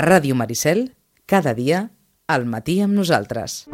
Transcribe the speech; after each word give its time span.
Ràdio 0.00 0.34
Maricel, 0.34 0.94
cada 1.28 1.52
dia, 1.52 1.90
al 2.26 2.46
matí 2.48 2.78
amb 2.80 2.96
nosaltres. 2.96 3.66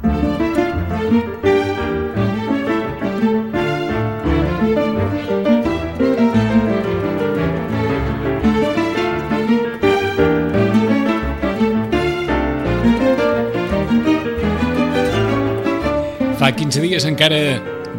Fa 16.36 16.50
15 16.50 16.82
dies 16.82 17.06
encara 17.06 17.38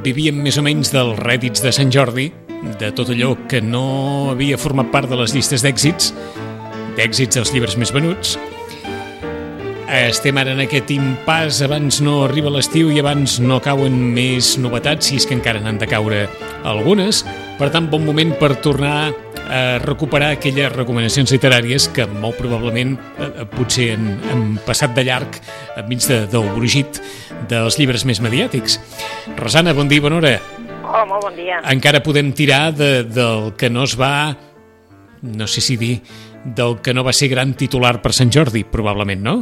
vivíem 0.04 0.36
més 0.44 0.59
o 0.59 0.66
menys 0.66 0.91
dels 0.91 1.16
rèdits 1.23 1.64
de 1.64 1.71
Sant 1.71 1.89
Jordi, 1.96 2.28
de 2.80 2.91
tot 2.91 3.14
allò 3.14 3.38
que 3.48 3.64
no 3.64 4.34
havia 4.34 4.59
format 4.59 4.91
part 4.91 5.07
de 5.07 5.16
les 5.20 5.34
llistes 5.36 5.64
d'èxits, 5.64 6.12
d'èxits 6.98 7.38
dels 7.38 7.54
llibres 7.54 7.77
més 7.79 7.93
venuts. 7.95 8.38
Estem 9.88 10.35
ara 10.35 10.52
en 10.52 10.59
aquest 10.59 10.90
impàs, 10.91 11.62
abans 11.63 12.02
no 12.04 12.17
arriba 12.26 12.52
l'estiu 12.52 12.90
i 12.91 12.99
abans 12.99 13.38
no 13.40 13.62
cauen 13.63 13.95
més 14.12 14.58
novetats, 14.59 15.07
si 15.07 15.16
és 15.16 15.26
que 15.26 15.38
encara 15.38 15.62
n'han 15.63 15.80
de 15.80 15.88
caure 15.88 16.26
algunes. 16.68 17.21
Per 17.55 17.70
tant, 17.71 17.88
bon 17.88 18.04
moment 18.04 18.34
per 18.35 18.57
tornar 18.59 19.13
a 19.48 19.62
recuperar 19.80 20.34
aquelles 20.35 20.73
recomanacions 20.73 21.31
literàries 21.31 21.88
que 21.95 22.04
molt 22.09 22.35
probablement 22.41 22.98
eh, 22.98 23.45
potser 23.55 23.93
han, 23.95 24.09
han 24.27 24.43
passat 24.68 24.91
de 24.98 25.05
llarg 25.07 25.40
enmig 25.79 26.04
de, 26.04 26.20
del 26.34 26.52
brugit 26.57 26.99
dels 27.48 27.79
llibres 27.79 28.04
més 28.09 28.20
mediàtics. 28.23 28.82
Rosana, 29.40 29.71
bon 29.77 29.88
dia, 29.88 30.04
bona 30.04 30.20
hora. 30.20 30.35
Hola, 30.84 31.05
molt 31.07 31.29
bon 31.29 31.40
dia. 31.40 31.62
Encara 31.71 32.04
podem 32.04 32.34
tirar 32.35 32.73
de, 32.76 32.91
del 33.07 33.54
que 33.59 33.71
no 33.71 33.88
es 33.88 33.95
va, 33.99 34.35
no 35.23 35.48
sé 35.48 35.63
si 35.63 35.79
dir, 35.79 35.95
del 36.55 36.79
que 36.81 36.93
no 36.93 37.03
va 37.03 37.13
ser 37.13 37.27
gran 37.29 37.53
titular 37.59 37.97
per 38.01 38.13
Sant 38.15 38.31
Jordi, 38.33 38.63
probablement, 38.63 39.21
no? 39.23 39.35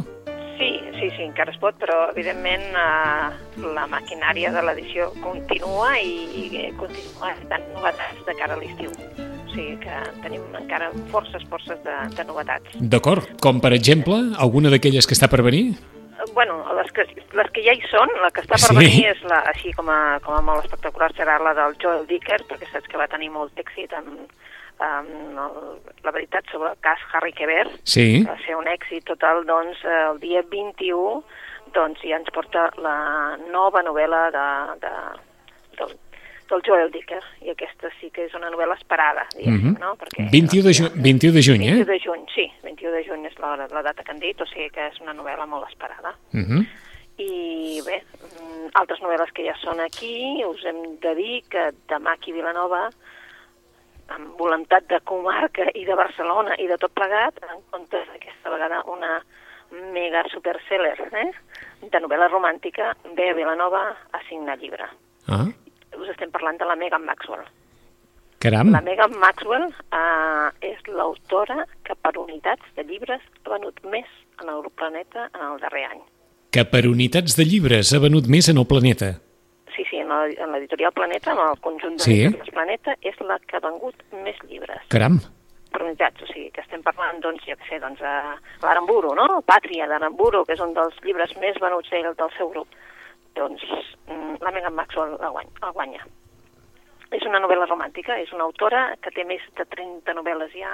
Sí, 0.57 0.69
sí, 0.99 1.09
sí, 1.15 1.23
encara 1.27 1.51
es 1.53 1.57
pot, 1.61 1.75
però 1.81 2.09
evidentment 2.11 2.63
eh, 2.73 3.63
la 3.75 3.85
maquinària 3.91 4.51
de 4.55 4.63
l'edició 4.65 5.11
continua 5.21 5.93
i, 5.99 6.15
i 6.45 6.69
continua 6.79 7.33
dant 7.51 7.65
novetats 7.75 8.23
de 8.27 8.35
cara 8.39 8.55
a 8.55 8.61
l'estiu. 8.61 8.91
O 8.91 9.49
sigui 9.55 9.77
que 9.83 9.97
tenim 10.23 10.41
encara 10.59 10.89
forces, 11.13 11.43
forces 11.51 11.77
de, 11.85 11.97
de 12.17 12.25
novetats. 12.27 12.73
D'acord, 12.79 13.27
com 13.43 13.61
per 13.63 13.71
exemple, 13.77 14.17
alguna 14.37 14.71
d'aquelles 14.73 15.07
que 15.07 15.15
està 15.15 15.29
per 15.31 15.43
venir? 15.45 15.67
Eh, 15.75 15.91
Bueno, 16.33 16.63
les 16.79 16.89
que, 16.95 17.03
les 17.37 17.49
que 17.53 17.61
ja 17.63 17.73
hi 17.75 17.81
són, 17.91 18.09
la 18.23 18.31
que 18.33 18.41
està 18.41 18.55
per 18.57 18.71
Sí. 18.71 18.75
venir 18.79 19.05
és 19.11 19.19
la, 19.29 19.43
així 19.51 19.71
com 19.77 19.87
a, 19.93 20.17
com 20.25 20.33
a 20.33 20.41
molt 20.41 20.63
espectacular 20.65 21.11
serà 21.13 21.35
la 21.43 21.53
del 21.53 21.75
Joel 21.83 22.07
Dicker, 22.09 22.39
perquè 22.49 22.65
saps 22.71 22.87
que 22.89 22.97
va 22.97 23.07
tenir 23.11 23.29
molt 23.29 23.51
èxit 23.61 23.93
amb, 23.93 24.23
amb 24.79 25.09
el, 25.39 25.79
la 26.03 26.11
veritat 26.11 26.45
sobre 26.51 26.69
el 26.71 26.77
cas 26.81 26.99
Harry 27.13 27.33
Quebert, 27.33 27.71
Sí. 27.83 28.23
va 28.27 28.37
ser 28.45 28.55
un 28.55 28.65
èxit 28.67 29.03
total, 29.05 29.45
doncs 29.45 29.77
el 29.85 30.19
dia 30.19 30.41
21 30.51 31.23
doncs 31.73 31.99
ja 32.03 32.15
ens 32.17 32.29
porta 32.31 32.69
la 32.77 33.37
nova 33.51 33.81
novel·la 33.83 34.29
de, 34.31 34.45
de, 34.79 34.91
del, 35.79 35.95
del 36.49 36.61
Joel 36.63 36.91
Dicker, 36.91 37.21
i 37.41 37.49
aquesta 37.51 37.89
sí 37.99 38.09
que 38.11 38.25
és 38.25 38.33
una 38.37 38.49
novel·la 38.49 38.75
esperada, 38.77 39.25
diguéssim, 39.35 39.73
Mhm. 39.73 39.79
no? 39.81 39.95
Perquè, 39.99 40.29
21 40.31 40.63
de, 40.63 40.73
ju 40.73 40.89
21 40.95 41.33
de 41.33 41.41
juny, 41.41 41.65
21 41.65 41.81
eh? 41.81 41.85
de 41.85 41.99
juny, 41.99 42.25
sí, 42.35 42.51
21 42.63 42.91
de 42.95 43.03
juny 43.03 43.25
és 43.25 43.37
la, 43.39 43.55
la 43.57 43.81
data 43.81 44.03
que 44.03 44.11
han 44.11 44.19
dit, 44.19 44.39
o 44.39 44.45
sigui 44.45 44.69
que 44.69 44.87
és 44.87 45.01
una 45.01 45.13
novel·la 45.13 45.45
molt 45.47 45.67
esperada. 45.67 46.15
Uh 46.33 46.39
-huh. 46.47 46.65
I 47.17 47.81
bé, 47.85 48.03
mm, 48.21 48.69
altres 48.75 48.99
novel·les 49.01 49.31
que 49.33 49.43
ja 49.45 49.55
són 49.61 49.79
aquí, 49.79 50.43
us 50.45 50.63
hem 50.65 50.99
de 50.99 51.15
dir 51.15 51.43
que 51.49 51.71
demà 51.87 52.11
aquí 52.13 52.31
a 52.31 52.35
Vilanova, 52.35 52.89
amb 54.13 54.37
voluntat 54.39 54.87
de 54.89 54.99
comarca 55.03 55.65
i 55.73 55.85
de 55.85 55.95
Barcelona 55.97 56.55
i 56.61 56.67
de 56.67 56.77
tot 56.77 56.93
plegat, 56.93 57.39
en 57.49 57.61
comptes 57.71 58.07
d'aquesta 58.11 58.53
vegada 58.53 58.83
una 58.91 59.19
mega 59.93 60.23
superseller 60.31 60.95
eh? 61.11 61.29
de 61.81 61.99
novel·la 61.99 62.29
romàntica, 62.29 62.93
ve 63.17 63.29
a 63.31 63.35
Vilanova 63.37 63.83
a 64.13 64.21
signar 64.29 64.57
llibre. 64.61 64.87
Ah, 65.27 65.47
Us 65.95 66.09
estem 66.11 66.31
parlant 66.31 66.57
de 66.59 66.65
la 66.67 66.75
Megan 66.75 67.05
Maxwell. 67.05 67.45
caram. 68.39 68.69
La 68.71 68.81
Megan 68.81 69.15
Maxwell 69.17 69.69
eh, 69.71 70.49
és 70.61 70.81
l'autora 70.87 71.65
que 71.83 71.95
per 71.95 72.13
unitats 72.21 72.61
de 72.75 72.83
llibres 72.83 73.23
ha 73.45 73.49
venut 73.55 73.79
més 73.89 74.05
en 74.43 74.51
el 74.51 74.67
planeta 74.75 75.29
en 75.33 75.45
el 75.53 75.59
darrer 75.63 75.85
any. 75.89 76.03
Que 76.51 76.65
per 76.65 76.85
unitats 76.87 77.35
de 77.35 77.45
llibres 77.47 77.93
ha 77.93 77.99
venut 77.99 78.27
més 78.27 78.49
en 78.51 78.59
el 78.61 78.67
planeta. 78.67 79.15
Sí, 79.75 79.83
sí, 79.89 79.97
en 79.99 80.09
l'editorial 80.53 80.93
Planeta, 80.93 81.31
en 81.33 81.39
el 81.49 81.59
conjunt 81.59 81.99
Sí. 81.99 82.21
d'editorials 82.23 82.53
Planeta, 82.55 82.95
és 83.01 83.19
la 83.21 83.39
que 83.39 83.57
ha 83.57 83.59
vengut 83.59 83.95
més 84.23 84.37
llibres 84.47 84.81
Caram. 84.89 85.19
per 85.71 85.81
unitats. 85.83 86.21
O 86.23 86.27
sigui, 86.27 86.49
que 86.51 86.61
estem 86.61 86.81
parlant, 86.81 87.19
doncs, 87.19 87.43
jo 87.45 87.55
què 87.59 87.67
sé, 87.69 87.79
doncs, 87.79 88.01
a 88.01 88.37
l'Aramburu, 88.63 89.13
no? 89.15 89.41
Pàtria 89.45 89.87
d'Aramburu, 89.87 90.45
que 90.45 90.53
és 90.53 90.59
un 90.63 90.73
dels 90.73 90.95
llibres 91.03 91.35
més 91.37 91.57
venuts 91.59 91.89
d'ell, 91.89 92.13
del 92.15 92.31
seu 92.37 92.49
grup. 92.49 92.67
Doncs 93.35 93.61
mm, 94.07 94.37
la 94.41 94.51
Megan 94.51 94.73
Maxwell 94.73 95.17
la 95.19 95.29
guanya, 95.29 95.51
el 95.63 95.71
guanya. 95.73 96.05
És 97.11 97.21
una 97.27 97.39
novel·la 97.39 97.67
romàntica, 97.67 98.15
és 98.19 98.31
una 98.33 98.43
autora 98.43 98.95
que 99.01 99.11
té 99.11 99.23
més 99.25 99.41
de 99.55 99.65
30 99.65 100.13
novel·les 100.17 100.51
ja 100.55 100.71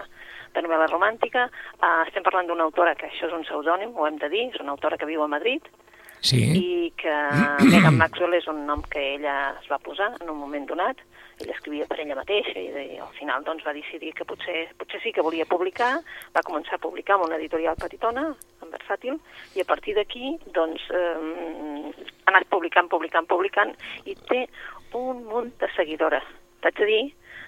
de 0.53 0.61
novel·la 0.61 0.87
romàntica. 0.89 1.49
Uh, 1.81 2.03
estem 2.07 2.23
parlant 2.23 2.47
d'una 2.47 2.63
autora 2.63 2.93
que 2.95 3.07
això 3.09 3.27
és 3.27 3.33
un 3.33 3.43
pseudònim, 3.43 3.91
ho 3.97 4.07
hem 4.07 4.17
de 4.17 4.29
dir, 4.29 4.47
és 4.53 4.59
una 4.61 4.71
autora 4.71 4.97
que 4.97 5.05
viu 5.09 5.21
a 5.23 5.27
Madrid, 5.27 5.65
Sí. 6.21 6.41
i 6.53 6.93
que 7.01 7.13
Megan 7.71 7.97
Maxwell 7.97 8.35
és 8.37 8.47
un 8.51 8.65
nom 8.67 8.83
que 8.93 9.01
ella 9.15 9.55
es 9.59 9.67
va 9.71 9.81
posar 9.81 10.11
en 10.19 10.29
un 10.29 10.37
moment 10.37 10.67
donat. 10.69 11.01
Ella 11.41 11.55
escrivia 11.55 11.87
per 11.89 11.97
ella 12.03 12.17
mateixa 12.19 12.53
i, 12.61 12.67
de, 12.69 12.83
al 13.01 13.13
final 13.17 13.41
doncs, 13.47 13.63
va 13.65 13.73
decidir 13.73 14.11
que 14.13 14.27
potser, 14.29 14.67
potser 14.77 15.01
sí 15.01 15.13
que 15.15 15.25
volia 15.25 15.47
publicar. 15.49 15.95
Va 16.35 16.43
començar 16.45 16.77
a 16.77 16.83
publicar 16.83 17.17
amb 17.17 17.25
una 17.25 17.39
editorial 17.41 17.79
petitona, 17.81 18.27
en 18.61 18.73
versàtil, 18.73 19.17
i 19.57 19.63
a 19.63 19.67
partir 19.67 19.97
d'aquí 19.97 20.35
doncs, 20.53 20.85
eh, 20.93 21.95
ha 22.27 22.35
anat 22.35 22.45
publicant, 22.53 22.91
publicant, 22.91 23.25
publicant 23.25 23.73
i 24.05 24.13
té 24.29 24.45
un 24.93 25.25
munt 25.25 25.49
de 25.57 25.69
seguidores. 25.75 26.23
T'haig 26.61 26.77
de 26.77 26.85
dir 26.85 27.03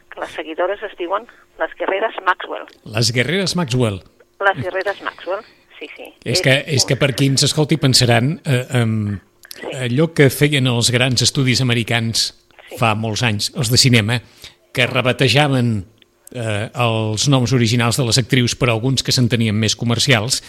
que 0.09 0.21
les 0.21 0.33
seguidores 0.33 0.81
es 0.85 0.97
diuen 0.97 1.27
les 1.61 1.73
guerreres 1.77 2.17
Maxwell. 2.25 2.65
Les 2.95 3.11
guerreres 3.13 3.55
Maxwell. 3.55 4.01
Les 4.43 4.57
guerreres 4.59 5.01
Maxwell, 5.05 5.45
sí, 5.83 5.91
sí. 5.97 6.07
És 6.23 6.41
que, 6.41 6.55
és 6.67 6.87
que 6.87 6.95
per 6.99 7.11
qui 7.13 7.27
ens 7.31 7.43
escolti 7.43 7.77
pensaran 7.77 8.37
eh, 8.47 8.63
um, 8.81 9.19
allò 9.83 10.09
que 10.15 10.29
feien 10.33 10.67
els 10.71 10.89
grans 10.95 11.21
estudis 11.25 11.61
americans 11.61 12.31
Sí. 12.73 12.79
fa 12.79 12.93
molts 12.95 13.21
anys, 13.21 13.51
els 13.59 13.69
de 13.69 13.77
cinema, 13.77 14.15
que 14.73 14.87
rebatejaven 14.87 15.83
eh, 16.33 16.69
els 16.73 17.27
noms 17.29 17.51
originals 17.53 17.99
de 17.99 18.05
les 18.07 18.17
actrius 18.17 18.55
per 18.57 18.71
alguns 18.71 19.03
que 19.03 19.13
s'entenien 19.13 19.53
més 19.53 19.75
comercials, 19.77 20.41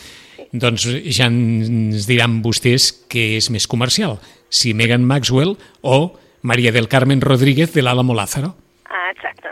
doncs 0.55 0.87
ja 1.11 1.27
ens 1.27 2.07
diran 2.09 2.39
vostès 2.45 2.93
què 3.11 3.35
és 3.37 3.51
més 3.51 3.67
comercial, 3.67 4.21
si 4.49 4.73
Megan 4.73 5.05
Maxwell 5.05 5.57
o 5.83 6.15
Maria 6.43 6.73
del 6.73 6.89
Carmen 6.89 7.21
Rodríguez 7.21 7.75
de 7.75 7.83
l'Álamo 7.83 8.15
Lázaro 8.15 8.55
Ah, 8.87 9.11
exacte. 9.11 9.51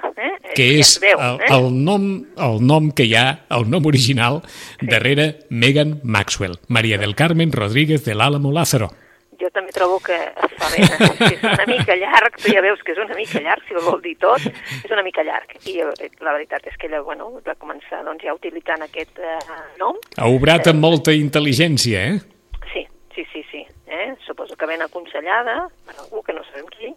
Eh? 0.52 0.56
que 0.56 0.68
és 0.78 0.96
el, 1.02 1.40
eh? 1.40 1.50
el, 1.50 1.68
nom, 1.84 2.08
el 2.36 2.60
nom 2.64 2.90
que 2.94 3.06
hi 3.08 3.14
ha, 3.16 3.26
el 3.56 3.68
nom 3.72 3.86
original, 3.88 4.42
darrere 4.80 5.46
Megan 5.50 6.00
Maxwell, 6.04 6.58
Maria 6.68 6.98
del 6.98 7.16
Carmen 7.16 7.52
Rodríguez 7.52 8.04
de 8.04 8.14
l'Álamo 8.14 8.52
Lázaro. 8.52 8.92
Jo 9.40 9.48
també 9.50 9.72
trobo 9.74 9.96
que 10.04 10.14
es 10.14 10.52
fa 10.54 10.68
bé, 10.70 10.84
que 11.18 11.30
és 11.32 11.44
una 11.48 11.64
mica 11.66 11.96
llarg, 11.98 12.36
tu 12.38 12.52
ja 12.52 12.62
veus 12.62 12.82
que 12.86 12.92
és 12.94 13.00
una 13.02 13.16
mica 13.18 13.40
llarg, 13.42 13.64
si 13.66 13.74
ho 13.74 13.82
vol 13.82 13.98
dir 14.04 14.14
tot, 14.22 14.44
és 14.44 14.92
una 14.92 15.02
mica 15.02 15.24
llarg. 15.26 15.56
I 15.66 15.80
eh, 15.82 16.10
la 16.22 16.36
veritat 16.36 16.69
és 16.70 16.76
que 16.78 16.86
ella, 16.86 17.00
bueno, 17.02 17.32
va 17.42 17.56
començar 17.58 18.04
doncs, 18.06 18.22
ja 18.22 18.36
utilitzant 18.36 18.84
aquest 18.86 19.19
eh, 19.19 19.38
nom. 19.80 19.98
Ha 20.14 20.30
obrat 20.30 20.70
amb 20.70 20.84
molta 20.84 21.16
intel·ligència, 21.16 22.04
eh? 22.12 22.60
Sí, 22.70 22.86
sí, 23.16 23.26
sí, 23.32 23.42
sí. 23.50 23.64
Eh? 23.92 24.12
Suposo 24.28 24.54
que 24.56 24.69
ben 24.70 24.84
aconsellada 24.84 25.66
per 25.88 25.98
algú 25.98 26.22
que 26.22 26.36
no 26.36 26.46
sabem 26.46 26.70
qui, 26.70 26.94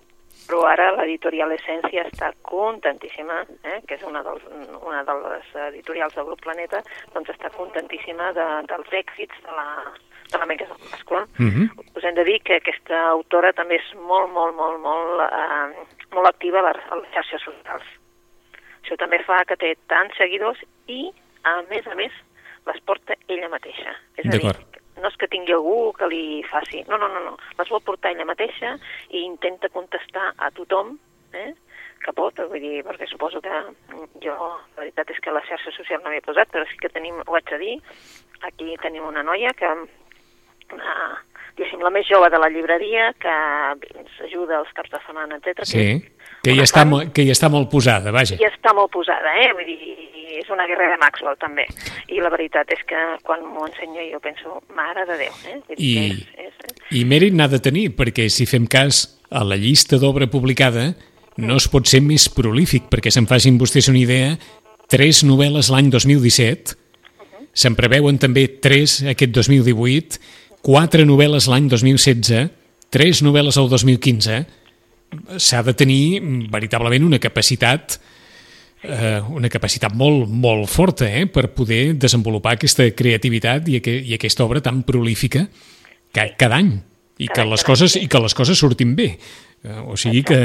però 0.47 0.63
ara 0.69 0.91
l'editorial 0.95 1.53
Essència 1.56 2.06
està 2.06 2.31
contentíssima, 2.45 3.41
eh? 3.63 3.79
que 3.88 3.97
és 3.97 4.03
una, 4.07 4.22
dels, 4.25 4.44
una 4.81 5.03
de 5.07 5.16
les 5.23 5.53
editorials 5.69 6.16
del 6.16 6.28
grup 6.29 6.44
Planeta, 6.45 6.81
doncs 7.13 7.31
està 7.33 7.51
contentíssima 7.56 8.31
de, 8.38 8.45
dels 8.69 8.94
èxits 9.01 9.41
de 9.45 9.58
la, 9.58 9.67
de 10.31 10.41
la 10.41 10.46
Megan 10.46 10.72
Masculin. 10.91 11.28
Mhm. 11.37 11.69
Us 11.96 12.03
hem 12.03 12.16
de 12.16 12.25
dir 12.28 12.40
que 12.43 12.59
aquesta 12.61 13.02
autora 13.09 13.53
també 13.53 13.79
és 13.81 13.91
molt, 13.96 14.31
molt, 14.31 14.55
molt, 14.55 14.79
molt, 14.84 15.25
eh, 15.25 15.85
molt 16.14 16.28
activa 16.28 16.61
a 16.61 16.69
les, 16.69 16.81
a 16.90 17.02
les 17.02 17.11
xarxes 17.17 17.46
socials. 17.47 17.91
Això 18.84 18.97
també 19.02 19.22
fa 19.25 19.41
que 19.49 19.58
té 19.58 19.73
tants 19.90 20.17
seguidors 20.17 20.61
i, 20.87 21.09
a 21.43 21.61
més 21.69 21.87
a 21.87 21.96
més, 21.97 22.14
les 22.69 22.81
porta 22.85 23.17
ella 23.28 23.49
mateixa. 23.49 23.97
És 24.17 24.29
a 24.29 24.37
dir. 24.37 24.53
No 25.01 25.09
és 25.09 25.17
que 25.19 25.29
tingui 25.31 25.55
algú 25.55 25.91
que 25.97 26.07
li 26.11 26.23
faci... 26.49 26.83
No, 26.89 26.99
no, 27.01 27.09
no, 27.11 27.21
no. 27.25 27.35
Les 27.59 27.71
vol 27.71 27.83
portar 27.83 28.13
ella 28.13 28.27
mateixa 28.27 28.75
i 29.11 29.25
intenta 29.25 29.71
contestar 29.73 30.31
a 30.37 30.51
tothom 30.55 30.95
eh, 31.35 31.51
que 32.05 32.13
pot, 32.15 32.39
vull 32.51 32.61
dir, 32.61 32.83
perquè 32.85 33.07
suposo 33.09 33.41
que 33.41 33.61
jo, 34.23 34.35
la 34.35 34.81
veritat 34.83 35.11
és 35.11 35.21
que 35.23 35.33
la 35.33 35.43
xarxa 35.47 35.73
social 35.75 36.03
no 36.03 36.13
m'he 36.13 36.23
posat, 36.25 36.51
però 36.53 36.67
sí 36.69 36.77
que 36.81 36.91
tenim, 36.93 37.21
ho 37.25 37.37
haig 37.37 37.49
de 37.49 37.61
dir, 37.61 37.75
aquí 38.45 38.75
tenim 38.83 39.07
una 39.07 39.23
noia 39.25 39.53
que 39.57 39.71
una 40.73 40.93
diguéssim, 41.55 41.81
la 41.84 41.91
més 41.93 42.07
jove 42.07 42.29
de 42.31 42.40
la 42.41 42.49
llibreria, 42.52 43.11
que 43.22 43.31
ens 43.96 44.19
ajuda 44.28 44.59
els 44.59 44.72
caps 44.75 44.91
de 44.91 44.99
setmana, 45.05 45.40
etc. 45.40 45.63
Sí, 45.67 45.85
que 46.43 46.53
hi, 46.53 46.61
està, 46.61 46.84
que 47.16 47.25
hi 47.25 47.31
està 47.34 47.49
molt 47.49 47.72
posada, 47.72 48.11
vaja. 48.16 48.37
I 48.41 48.47
està 48.49 48.75
molt 48.75 48.91
posada, 48.93 49.34
eh? 49.41 49.49
Vull 49.55 49.69
dir, 49.69 49.96
és 50.41 50.52
una 50.53 50.67
guerra 50.67 50.91
de 50.91 50.99
Maxwell, 51.02 51.37
també. 51.41 51.66
I 52.11 52.22
la 52.23 52.31
veritat 52.34 52.72
és 52.75 52.84
que 52.87 53.02
quan 53.25 53.43
m'ho 53.47 53.66
ensenyo 53.69 54.03
jo 54.11 54.22
penso, 54.23 54.59
mare 54.75 55.07
de 55.09 55.19
Déu, 55.23 55.35
eh? 55.47 55.57
Vull 55.69 55.79
I, 55.79 55.91
que 55.96 56.46
és, 56.46 56.55
és, 56.59 56.79
I 56.99 57.05
mèrit 57.07 57.35
n'ha 57.35 57.49
de 57.52 57.61
tenir, 57.63 57.90
perquè 57.97 58.28
si 58.29 58.47
fem 58.49 58.67
cas 58.67 59.05
a 59.31 59.43
la 59.47 59.57
llista 59.59 59.99
d'obra 60.02 60.28
publicada, 60.31 60.91
no 61.41 61.57
es 61.59 61.67
pot 61.72 61.87
ser 61.90 62.02
més 62.03 62.28
prolífic, 62.31 62.87
perquè 62.91 63.11
se'n 63.11 63.28
facin 63.28 63.59
vostès 63.59 63.90
una 63.91 64.03
idea, 64.03 64.35
tres 64.91 65.23
novel·les 65.28 65.72
l'any 65.73 65.90
2017, 65.91 66.78
se'n 67.55 67.75
preveuen 67.75 68.19
també 68.19 68.47
tres 68.61 68.99
aquest 69.07 69.31
2018, 69.35 70.19
quatre 70.66 71.06
novel·les 71.06 71.46
l'any 71.52 71.70
2016, 71.70 72.50
tres 72.94 73.22
novel·les 73.26 73.58
al 73.62 73.70
2015, 73.70 74.41
s'ha 75.38 75.62
de 75.64 75.73
tenir 75.78 76.20
veritablement 76.52 77.06
una 77.06 77.22
capacitat 77.22 78.00
eh, 78.84 79.22
una 79.29 79.50
capacitat 79.50 79.94
molt, 79.97 80.29
molt 80.29 80.70
forta 80.70 81.08
eh, 81.08 81.26
per 81.29 81.52
poder 81.56 81.96
desenvolupar 82.02 82.56
aquesta 82.56 82.88
creativitat 82.97 83.70
i, 83.70 83.79
aqu 83.82 83.94
i 84.09 84.17
aquesta 84.17 84.46
obra 84.46 84.64
tan 84.66 84.82
prolífica 84.88 85.46
ca 86.16 86.28
cada 86.38 86.59
any 86.62 86.73
i 87.22 87.29
que, 87.32 87.46
les 87.47 87.64
coses, 87.64 87.96
i 87.96 88.09
que 88.12 88.20
les 88.20 88.35
coses 88.35 88.59
surtin 88.59 88.96
bé. 88.97 89.14
Eh, 89.64 89.79
o 89.85 89.96
sigui 90.00 90.26
que... 90.28 90.40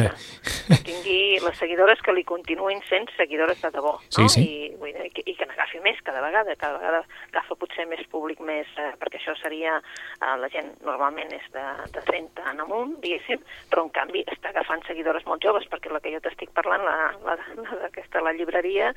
tingui 0.87 1.20
les 1.45 1.59
seguidores 1.59 2.01
que 2.05 2.13
li 2.13 2.25
continuïn 2.25 2.81
sent 2.89 3.09
seguidores 3.17 3.61
de 3.63 3.71
debò, 3.75 3.97
Sí, 4.09 4.23
no? 4.23 4.29
sí. 4.29 4.43
I, 4.45 4.71
vull 4.81 4.93
dir, 4.93 5.11
que, 5.15 5.23
i 5.27 5.35
que 5.39 5.47
n'agafi 5.49 5.81
més 5.85 5.99
cada 6.07 6.21
vegada, 6.25 6.55
cada 6.61 6.79
vegada 6.79 7.01
agafa 7.33 7.57
potser 7.61 7.87
més 7.91 8.03
públic 8.13 8.41
més, 8.41 8.67
eh, 8.79 8.91
perquè 9.01 9.19
això 9.21 9.35
seria, 9.41 9.79
eh, 10.21 10.37
la 10.43 10.49
gent 10.53 10.73
normalment 10.87 11.33
és 11.37 11.47
de, 11.55 11.65
de 11.97 12.03
30 12.07 12.47
en 12.53 12.61
amunt, 12.67 12.97
diguéssim, 13.03 13.43
però 13.71 13.85
en 13.87 13.93
canvi 13.97 14.25
està 14.27 14.51
agafant 14.55 14.83
seguidores 14.87 15.27
molt 15.27 15.43
joves, 15.45 15.67
perquè 15.71 15.93
la 15.93 16.01
que 16.01 16.13
jo 16.15 16.21
t'estic 16.25 16.51
parlant, 16.57 16.85
la, 16.87 16.97
la, 17.27 17.37
la 17.65 17.81
d'aquesta, 17.85 18.23
la 18.25 18.33
llibreria, 18.37 18.93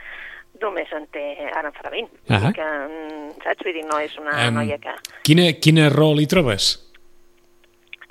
només 0.61 0.91
en 0.93 1.07
té, 1.13 1.25
ara 1.51 1.69
en 1.71 1.73
farà 1.73 1.89
20. 1.93 2.09
Ah. 2.29 2.51
Que, 2.53 2.65
mm, 2.87 3.29
saps? 3.43 3.63
Vull 3.65 3.73
dir, 3.79 3.85
no 3.89 3.99
és 3.99 4.15
una 4.21 4.35
Em, 4.47 4.53
noia 4.53 4.77
que... 4.81 4.93
quina, 5.25 5.49
quina 5.59 5.89
raó 5.93 6.13
li 6.17 6.27
trobes? 6.29 6.75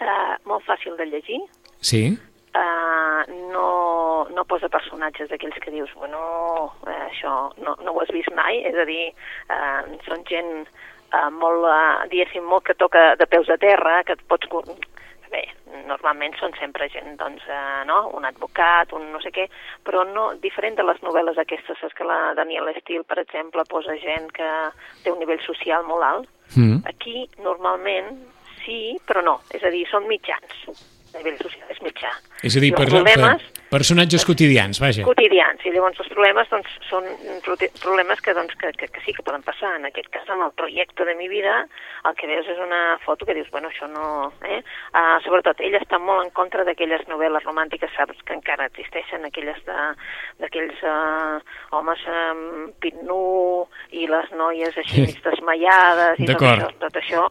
Uh, 0.02 0.34
molt 0.50 0.64
fàcil 0.66 0.96
de 0.98 1.06
llegir, 1.06 1.40
Sí? 1.82 2.00
Uh, 2.58 3.22
no, 3.52 3.66
no 4.34 4.44
posa 4.48 4.70
personatges 4.72 5.30
d'aquells 5.30 5.58
que 5.62 5.74
dius, 5.74 5.92
bueno, 5.98 6.22
eh, 6.86 6.98
això 7.08 7.34
no, 7.64 7.76
no 7.82 7.94
ho 7.94 8.02
has 8.02 8.12
vist 8.14 8.32
mai, 8.36 8.62
és 8.68 8.78
a 8.78 8.86
dir, 8.88 9.10
uh, 9.48 9.82
són 10.06 10.24
gent 10.28 10.52
uh, 10.64 11.28
molt, 11.34 11.68
uh, 11.68 12.08
diguéssim, 12.12 12.44
molt 12.44 12.66
que 12.68 12.78
toca 12.78 13.12
de 13.20 13.28
peus 13.28 13.50
a 13.52 13.60
terra, 13.60 14.02
que 14.04 14.18
et 14.18 14.26
pots... 14.28 14.48
Bé, 15.32 15.46
normalment 15.88 16.34
són 16.36 16.52
sempre 16.58 16.90
gent, 16.92 17.14
doncs, 17.16 17.46
uh, 17.48 17.80
no?, 17.88 18.02
un 18.18 18.26
advocat, 18.28 18.90
un 18.92 19.06
no 19.14 19.20
sé 19.24 19.30
què, 19.32 19.46
però 19.80 20.02
no, 20.04 20.26
diferent 20.42 20.76
de 20.76 20.84
les 20.84 21.00
novel·les 21.00 21.40
aquestes, 21.40 21.78
saps 21.80 21.96
que 21.96 22.04
la 22.04 22.34
Daniela 22.36 22.74
Steele, 22.82 23.06
per 23.08 23.16
exemple, 23.22 23.64
posa 23.70 23.96
gent 24.02 24.28
que 24.36 24.50
té 25.00 25.08
un 25.08 25.16
nivell 25.24 25.40
social 25.46 25.88
molt 25.88 26.04
alt, 26.04 26.28
Mm. 26.56 26.82
Aquí, 26.84 27.28
normalment, 27.38 28.18
sí, 28.64 28.96
però 29.06 29.22
no. 29.24 29.38
És 29.54 29.64
a 29.64 29.70
dir, 29.72 29.84
són 29.90 30.08
mitjans. 30.10 30.66
A 31.12 31.18
nivell 31.20 31.38
social 31.42 31.68
és 31.72 31.80
mitjà. 31.84 32.10
És 32.42 32.56
a 32.56 32.60
dir, 32.62 32.72
per, 32.74 32.86
problemes 32.88 33.42
per, 33.42 33.66
personatges 33.72 34.24
quotidians, 34.28 34.80
vaja. 34.82 35.04
quotidians. 35.06 35.60
I 35.64 35.72
llavors 35.74 36.00
els 36.00 36.08
problemes 36.12 36.48
doncs, 36.50 36.70
són 36.88 37.06
problemes 37.82 38.20
que, 38.24 38.34
doncs, 38.36 38.54
que, 38.60 38.72
que, 38.78 38.88
que 38.92 39.02
sí 39.04 39.14
que 39.16 39.24
poden 39.26 39.44
passar. 39.46 39.74
En 39.78 39.86
aquest 39.88 40.08
cas, 40.14 40.28
en 40.32 40.42
el 40.44 40.52
projecte 40.56 41.04
de 41.08 41.14
mi 41.18 41.28
vida, 41.28 41.66
el 42.08 42.16
que 42.18 42.30
veus 42.30 42.48
és 42.48 42.58
una 42.64 42.98
foto 43.04 43.28
que 43.28 43.36
dius, 43.36 43.50
bueno, 43.52 43.70
això 43.72 43.88
no... 43.92 44.32
Eh? 44.48 44.62
Uh, 44.92 45.18
sobretot, 45.26 45.60
ella 45.60 45.80
està 45.82 46.00
molt 46.02 46.26
en 46.26 46.32
contra 46.36 46.64
d'aquelles 46.68 47.04
novel·les 47.10 47.44
romàntiques, 47.48 47.92
saps 47.96 48.20
que 48.26 48.36
encara 48.36 48.70
existeixen, 48.72 49.24
aquelles 49.28 49.60
de- 49.68 49.92
d'aquells 50.42 50.80
uh, 50.88 51.38
homes 51.76 52.02
amb 52.08 52.72
pit 52.82 52.98
nu 53.06 53.22
i 53.92 54.08
les 54.10 54.32
noies 54.36 54.76
així 54.84 55.06
desmaiades 55.28 56.20
i 56.20 56.28
tot 56.32 56.42
això, 56.42 56.72
tot 56.82 57.00
això 57.04 57.28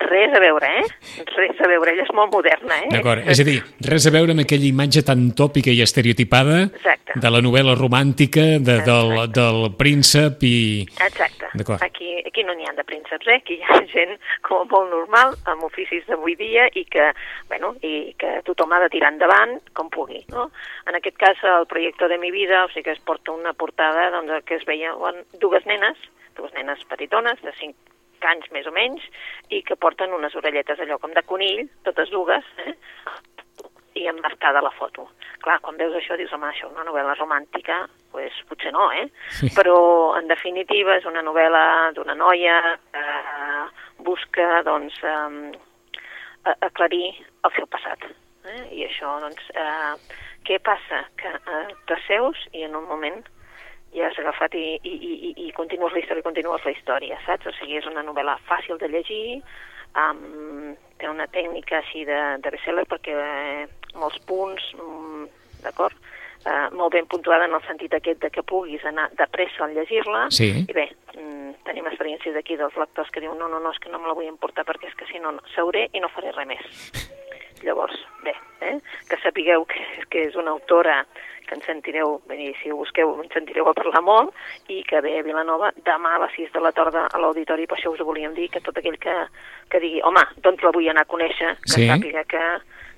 res 0.00 0.34
a 0.36 0.40
veure, 0.40 0.68
eh? 0.80 1.24
Res 1.36 1.60
a 1.60 1.68
veure, 1.68 1.92
ella 1.92 2.04
és 2.06 2.12
molt 2.16 2.32
moderna, 2.34 2.78
eh? 2.84 2.90
D'acord, 2.92 3.26
és 3.28 3.40
a 3.42 3.46
dir, 3.46 3.58
res 3.88 4.06
a 4.08 4.12
veure 4.14 4.34
amb 4.34 4.44
aquella 4.44 4.68
imatge 4.68 5.02
tan 5.06 5.24
tòpica 5.36 5.72
i 5.72 5.82
estereotipada 5.84 6.62
Exacte. 6.68 7.18
de 7.22 7.32
la 7.32 7.42
novel·la 7.44 7.74
romàntica, 7.78 8.44
de, 8.62 8.78
del, 8.86 9.14
del 9.34 9.68
príncep 9.78 10.44
i... 10.48 10.56
Exacte. 11.04 11.50
Aquí, 11.84 12.14
aquí 12.24 12.44
no 12.48 12.56
n'hi 12.56 12.66
ha 12.68 12.74
de 12.76 12.84
prínceps, 12.88 13.28
eh? 13.28 13.38
Aquí 13.42 13.58
hi 13.60 13.66
ha 13.68 13.80
gent 13.92 14.16
com 14.46 14.66
molt 14.70 14.90
normal, 14.92 15.36
amb 15.52 15.66
oficis 15.68 16.06
d'avui 16.08 16.36
dia 16.40 16.68
i 16.78 16.86
que, 16.88 17.10
bueno, 17.52 17.74
i 17.84 18.14
que 18.18 18.38
tothom 18.48 18.72
ha 18.72 18.80
de 18.84 18.90
tirar 18.94 19.12
endavant 19.12 19.58
com 19.76 19.92
pugui, 19.92 20.24
no? 20.32 20.48
En 20.88 20.98
aquest 20.98 21.18
cas, 21.20 21.44
el 21.58 21.68
projecte 21.70 22.08
de 22.08 22.18
mi 22.18 22.32
vida, 22.34 22.64
o 22.64 22.72
sigui 22.72 22.88
que 22.88 22.96
es 22.96 23.04
porta 23.04 23.32
una 23.32 23.52
portada 23.52 24.10
doncs, 24.14 24.42
que 24.48 24.56
es 24.58 24.66
veien 24.68 24.96
dues 25.40 25.66
nenes, 25.68 26.00
dues 26.36 26.52
nenes 26.56 26.80
petitones, 26.88 27.40
de 27.44 27.52
5 27.60 27.91
anys 28.28 28.50
més 28.54 28.66
o 28.66 28.72
menys, 28.74 29.04
i 29.50 29.62
que 29.66 29.76
porten 29.76 30.14
unes 30.14 30.34
orelletes 30.38 30.80
allò 30.80 30.98
com 31.02 31.14
de 31.16 31.22
conill, 31.26 31.66
totes 31.86 32.10
dues, 32.14 32.46
eh? 32.66 32.74
i 33.94 34.06
emmarcada 34.08 34.62
la 34.64 34.72
foto. 34.72 35.08
Clar, 35.44 35.58
quan 35.60 35.76
veus 35.76 35.94
això 35.98 36.16
dius, 36.16 36.32
home, 36.32 36.48
això 36.48 36.70
una 36.70 36.86
novel·la 36.86 37.16
romàntica, 37.18 37.82
pues, 38.12 38.36
potser 38.48 38.72
no, 38.72 38.86
eh? 38.94 39.08
Sí. 39.40 39.50
Però, 39.56 39.76
en 40.18 40.30
definitiva, 40.30 40.96
és 40.96 41.08
una 41.08 41.22
novel·la 41.24 41.92
d'una 41.96 42.16
noia 42.16 42.58
que 42.94 43.04
busca, 44.06 44.62
doncs, 44.66 44.96
eh, 45.04 46.54
aclarir 46.60 47.12
el 47.44 47.54
seu 47.56 47.68
passat. 47.70 48.08
Eh? 48.48 48.62
I 48.78 48.86
això, 48.88 49.18
doncs, 49.22 49.50
eh, 49.54 50.18
què 50.46 50.58
passa? 50.64 51.04
Que 51.20 51.30
eh, 51.36 51.66
t'asseus 51.90 52.48
i 52.52 52.64
en 52.66 52.76
un 52.78 52.88
moment 52.88 53.22
ja 53.92 54.06
has 54.08 54.18
agafat 54.18 54.54
i, 54.54 54.78
i, 54.82 54.92
i, 54.94 55.34
i- 55.46 55.52
continues 55.56 55.92
la 55.92 56.00
història, 56.00 56.22
continues 56.22 56.64
la 56.64 56.72
història, 56.74 57.18
saps? 57.26 57.46
O 57.46 57.52
sigui, 57.58 57.76
és 57.80 57.86
una 57.90 58.02
novel·la 58.06 58.38
fàcil 58.48 58.78
de 58.80 58.88
llegir, 58.88 59.42
um, 59.96 60.72
té 60.98 61.08
una 61.10 61.26
tècnica 61.28 61.78
així 61.82 62.04
de, 62.08 62.18
de 62.42 62.50
bestseller 62.54 62.86
perquè 62.88 63.12
eh, 63.12 63.66
molts 63.98 64.18
punts, 64.28 64.72
mm, 64.78 65.26
d'acord? 65.66 65.96
Eh, 66.42 66.70
molt 66.74 66.90
ben 66.90 67.06
puntuada 67.06 67.44
en 67.46 67.52
el 67.54 67.62
sentit 67.68 67.92
aquest 67.94 68.18
de 68.24 68.28
que 68.34 68.42
puguis 68.42 68.82
anar 68.88 69.04
de 69.14 69.26
pressa 69.30 69.62
al 69.62 69.76
llegir-la 69.76 70.24
Sí. 70.34 70.48
i 70.66 70.72
bé, 70.74 70.88
mm, 71.14 71.52
tenim 71.68 71.86
experiències 71.86 72.34
d'aquí 72.34 72.56
dels 72.58 72.74
lectors 72.80 73.10
que 73.14 73.20
diuen 73.22 73.38
no, 73.38 73.46
no, 73.46 73.60
no, 73.62 73.70
és 73.70 73.78
que 73.78 73.92
no 73.92 74.00
me 74.02 74.08
la 74.10 74.16
vull 74.18 74.26
emportar 74.26 74.64
perquè 74.66 74.88
és 74.90 74.96
que 74.98 75.06
si 75.06 75.20
no, 75.22 75.30
no 75.36 75.44
seuré 75.54 75.84
i 75.92 76.00
no 76.02 76.08
faré 76.10 76.32
res 76.34 76.48
més. 76.50 76.66
Llavors, 77.62 77.98
bé, 78.24 78.34
eh? 78.60 78.78
que 79.08 79.18
sapigueu 79.22 79.64
que, 79.70 79.82
que 80.10 80.26
és 80.28 80.36
una 80.38 80.50
autora 80.50 81.02
que 81.46 81.56
ens 81.56 81.66
sentireu, 81.66 82.20
bé, 82.30 82.52
si 82.62 82.70
ho 82.72 82.78
busqueu, 82.78 83.12
ens 83.22 83.32
sentireu 83.34 83.68
a 83.68 83.74
parlar 83.76 84.02
molt, 84.02 84.34
i 84.72 84.82
que 84.88 85.00
ve 85.04 85.18
a 85.18 85.24
Vilanova 85.26 85.72
demà 85.84 86.14
a 86.16 86.22
les 86.24 86.36
6 86.38 86.52
de 86.54 86.62
la 86.64 86.72
tarda 86.72 87.08
a 87.10 87.18
l'auditori, 87.18 87.66
per 87.66 87.78
això 87.78 87.92
us 87.92 88.00
ho 88.00 88.06
volíem 88.08 88.34
dir, 88.34 88.48
que 88.50 88.62
tot 88.64 88.78
aquell 88.78 88.98
que, 89.02 89.16
que 89.68 89.80
digui, 89.82 90.00
home, 90.06 90.22
doncs 90.44 90.62
la 90.62 90.72
vull 90.74 90.88
anar 90.88 91.04
a 91.06 91.10
conèixer, 91.12 91.56
que 91.64 91.74
Sí. 91.74 91.88
sàpiga 91.90 92.24
que, 92.24 92.44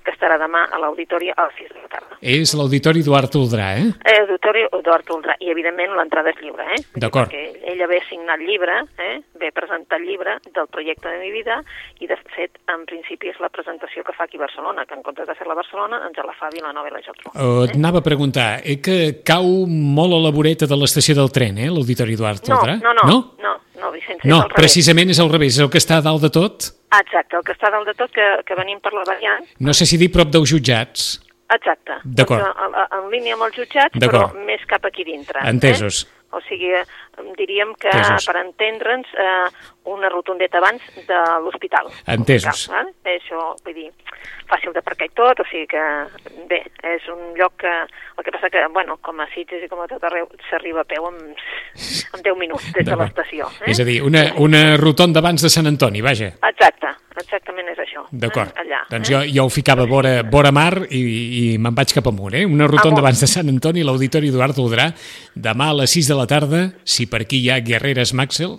que 0.05 0.13
estarà 0.13 0.37
demà 0.41 0.65
a 0.71 0.79
l'auditori 0.81 1.31
a 1.33 1.47
les 1.47 1.55
6 1.59 1.71
de 1.73 1.81
la 1.81 1.89
tarda. 1.91 2.17
És 2.21 2.53
l'Auditori 2.57 3.01
Eduard 3.03 3.35
Oldrà, 3.37 3.67
eh? 3.81 3.87
Eh, 4.05 4.15
Auditori 4.23 4.63
Eduard 4.71 5.09
Oldrà, 5.13 5.35
i 5.41 5.49
evidentment 5.51 5.91
l'entrada 5.97 6.31
és 6.31 6.39
lliure, 6.41 6.65
eh? 6.75 6.79
D'acord. 7.01 7.29
Perquè 7.33 7.71
ella 7.73 7.87
ve 7.91 7.99
signat 8.09 8.39
llibre, 8.41 8.77
eh? 9.01 9.17
ve 9.41 9.51
presentar 9.53 9.99
el 9.99 10.05
llibre 10.07 10.37
del 10.53 10.67
projecte 10.71 11.09
de 11.09 11.19
mi 11.19 11.31
vida, 11.33 11.59
i 11.99 12.07
de 12.09 12.17
fet, 12.35 12.57
en 12.71 12.85
principi 12.89 13.29
és 13.33 13.39
la 13.43 13.49
presentació 13.53 14.03
que 14.05 14.13
fa 14.15 14.25
aquí 14.29 14.37
a 14.37 14.45
Barcelona, 14.45 14.85
que 14.85 14.95
en 14.97 15.03
comptes 15.05 15.27
de 15.27 15.35
fer-la 15.35 15.53
a 15.57 15.59
Barcelona, 15.61 16.01
ens 16.07 16.17
la 16.25 16.33
fa 16.39 16.47
a 16.47 16.53
Vilanova 16.55 16.89
i 16.89 16.95
la 16.95 17.01
Geltrú. 17.05 17.33
Uh, 17.35 17.65
et 17.67 17.75
anava 17.75 17.99
a 18.01 18.05
preguntar, 18.05 18.61
eh, 18.63 18.79
que 18.81 19.21
cau 19.25 19.65
molt 19.67 20.13
a 20.13 20.21
la 20.23 20.31
voreta 20.33 20.65
de 20.69 20.77
l'estació 20.79 21.15
del 21.17 21.31
tren, 21.35 21.57
eh, 21.57 21.69
l'Auditori 21.69 22.13
Eduard 22.17 22.41
No, 22.47 22.57
Oldrà? 22.61 22.79
no, 22.81 22.93
no, 22.93 23.05
no? 23.09 23.19
no, 23.41 23.53
no, 23.81 23.91
Vicenç, 23.91 24.23
No, 24.25 24.37
és 24.37 24.41
al 24.43 24.49
revés. 24.49 24.57
precisament 24.61 25.09
és 25.09 25.19
al 25.19 25.29
revés, 25.31 25.53
és 25.57 25.63
el 25.65 25.69
que 25.69 25.77
està 25.81 25.97
a 25.97 26.01
dalt 26.05 26.21
de 26.21 26.29
tot. 26.29 26.71
Exacte, 26.99 27.35
el 27.37 27.43
que 27.43 27.53
està 27.55 27.69
dalt 27.73 27.87
de 27.87 27.93
tot, 27.97 28.11
que, 28.13 28.25
que 28.45 28.55
venim 28.55 28.79
per 28.79 28.93
la 28.93 29.03
variant, 29.07 29.45
No 29.59 29.73
sé 29.73 29.85
si 29.85 29.97
dir 29.97 30.11
prop 30.11 30.29
dels 30.31 30.49
jutjats. 30.49 31.21
Exacte. 31.53 31.99
D'acord. 32.03 32.41
Doncs, 32.41 32.57
a- 32.57 32.83
a- 32.85 32.99
en 32.99 33.09
línia 33.11 33.33
amb 33.33 33.43
els 33.43 33.55
jutjats, 33.55 33.93
D'acord. 33.99 34.31
però 34.33 34.45
més 34.45 34.63
cap 34.65 34.85
aquí 34.85 35.03
dintre. 35.03 35.39
Entesos. 35.45 36.05
Eh? 36.05 36.11
O 36.35 36.41
sigui, 36.49 36.71
diríem 37.37 37.73
que, 37.79 37.89
Entesos. 37.89 38.25
per 38.25 38.37
entendre'ns, 38.41 39.07
eh, 39.13 39.49
una 39.85 40.09
rotondeta 40.09 40.57
abans 40.57 40.81
de 41.07 41.19
l'hospital. 41.43 41.91
Entesos. 42.07 42.67
Val? 42.71 42.89
Això, 43.05 43.53
vull 43.63 43.75
dir, 43.77 43.91
fàcil 44.49 44.73
d'aparcar 44.73 45.07
i 45.09 45.13
tot, 45.17 45.41
o 45.41 45.45
sigui 45.49 45.67
que, 45.69 45.83
bé, 46.49 46.63
és 46.95 47.07
un 47.13 47.33
lloc 47.37 47.57
que... 47.61 47.73
El 48.15 48.23
que 48.23 48.31
passa 48.31 48.47
que, 48.49 48.61
bueno, 48.71 48.95
com 49.03 49.19
a 49.19 49.25
Sitges 49.33 49.65
i 49.65 49.67
com 49.67 49.81
a 49.83 49.89
tot 49.91 50.03
arreu, 50.07 50.29
s'arriba 50.49 50.85
a 50.85 50.87
peu 50.87 51.03
en, 51.09 51.17
en 51.35 52.21
10 52.23 52.37
minuts 52.39 52.69
des 52.77 52.85
de 52.87 52.95
l'estació. 52.95 53.49
Eh? 53.65 53.73
És 53.73 53.81
a 53.83 53.85
dir, 53.87 53.97
una, 54.07 54.29
una 54.39 54.77
rotonda 54.79 55.19
abans 55.19 55.43
de 55.43 55.51
Sant 55.51 55.67
Antoni, 55.67 55.99
vaja. 56.05 56.31
Exacte, 56.39 56.93
exacte. 56.95 57.25
exactament 57.25 57.73
és 57.73 57.81
això. 57.83 58.05
D'acord. 58.11 58.53
Eh? 58.55 58.63
Allà. 58.63 58.79
Doncs 58.93 59.09
eh? 59.09 59.13
jo, 59.13 59.21
jo 59.35 59.45
ho 59.49 59.51
ficava 59.51 59.85
vora, 59.89 60.15
vora 60.31 60.53
mar 60.55 60.85
i, 60.87 61.01
i 61.01 61.43
me'n 61.59 61.75
vaig 61.75 61.91
cap 61.97 62.07
amunt, 62.07 62.39
eh? 62.39 62.45
Una 62.47 62.69
rotonda 62.71 63.01
Amunt. 63.01 63.03
abans 63.03 63.25
de 63.25 63.29
Sant 63.31 63.51
Antoni, 63.51 63.83
l'Auditori 63.83 64.31
Eduard 64.31 64.63
Udrà, 64.63 64.87
demà 65.35 65.69
a 65.73 65.77
les 65.81 65.97
6 65.99 66.13
de 66.13 66.19
la 66.21 66.27
tarda, 66.31 66.63
si 66.83 67.04
per 67.11 67.21
aquí 67.25 67.43
hi 67.43 67.49
ha 67.49 67.59
Guerreres 67.65 68.13
Maxwell, 68.13 68.57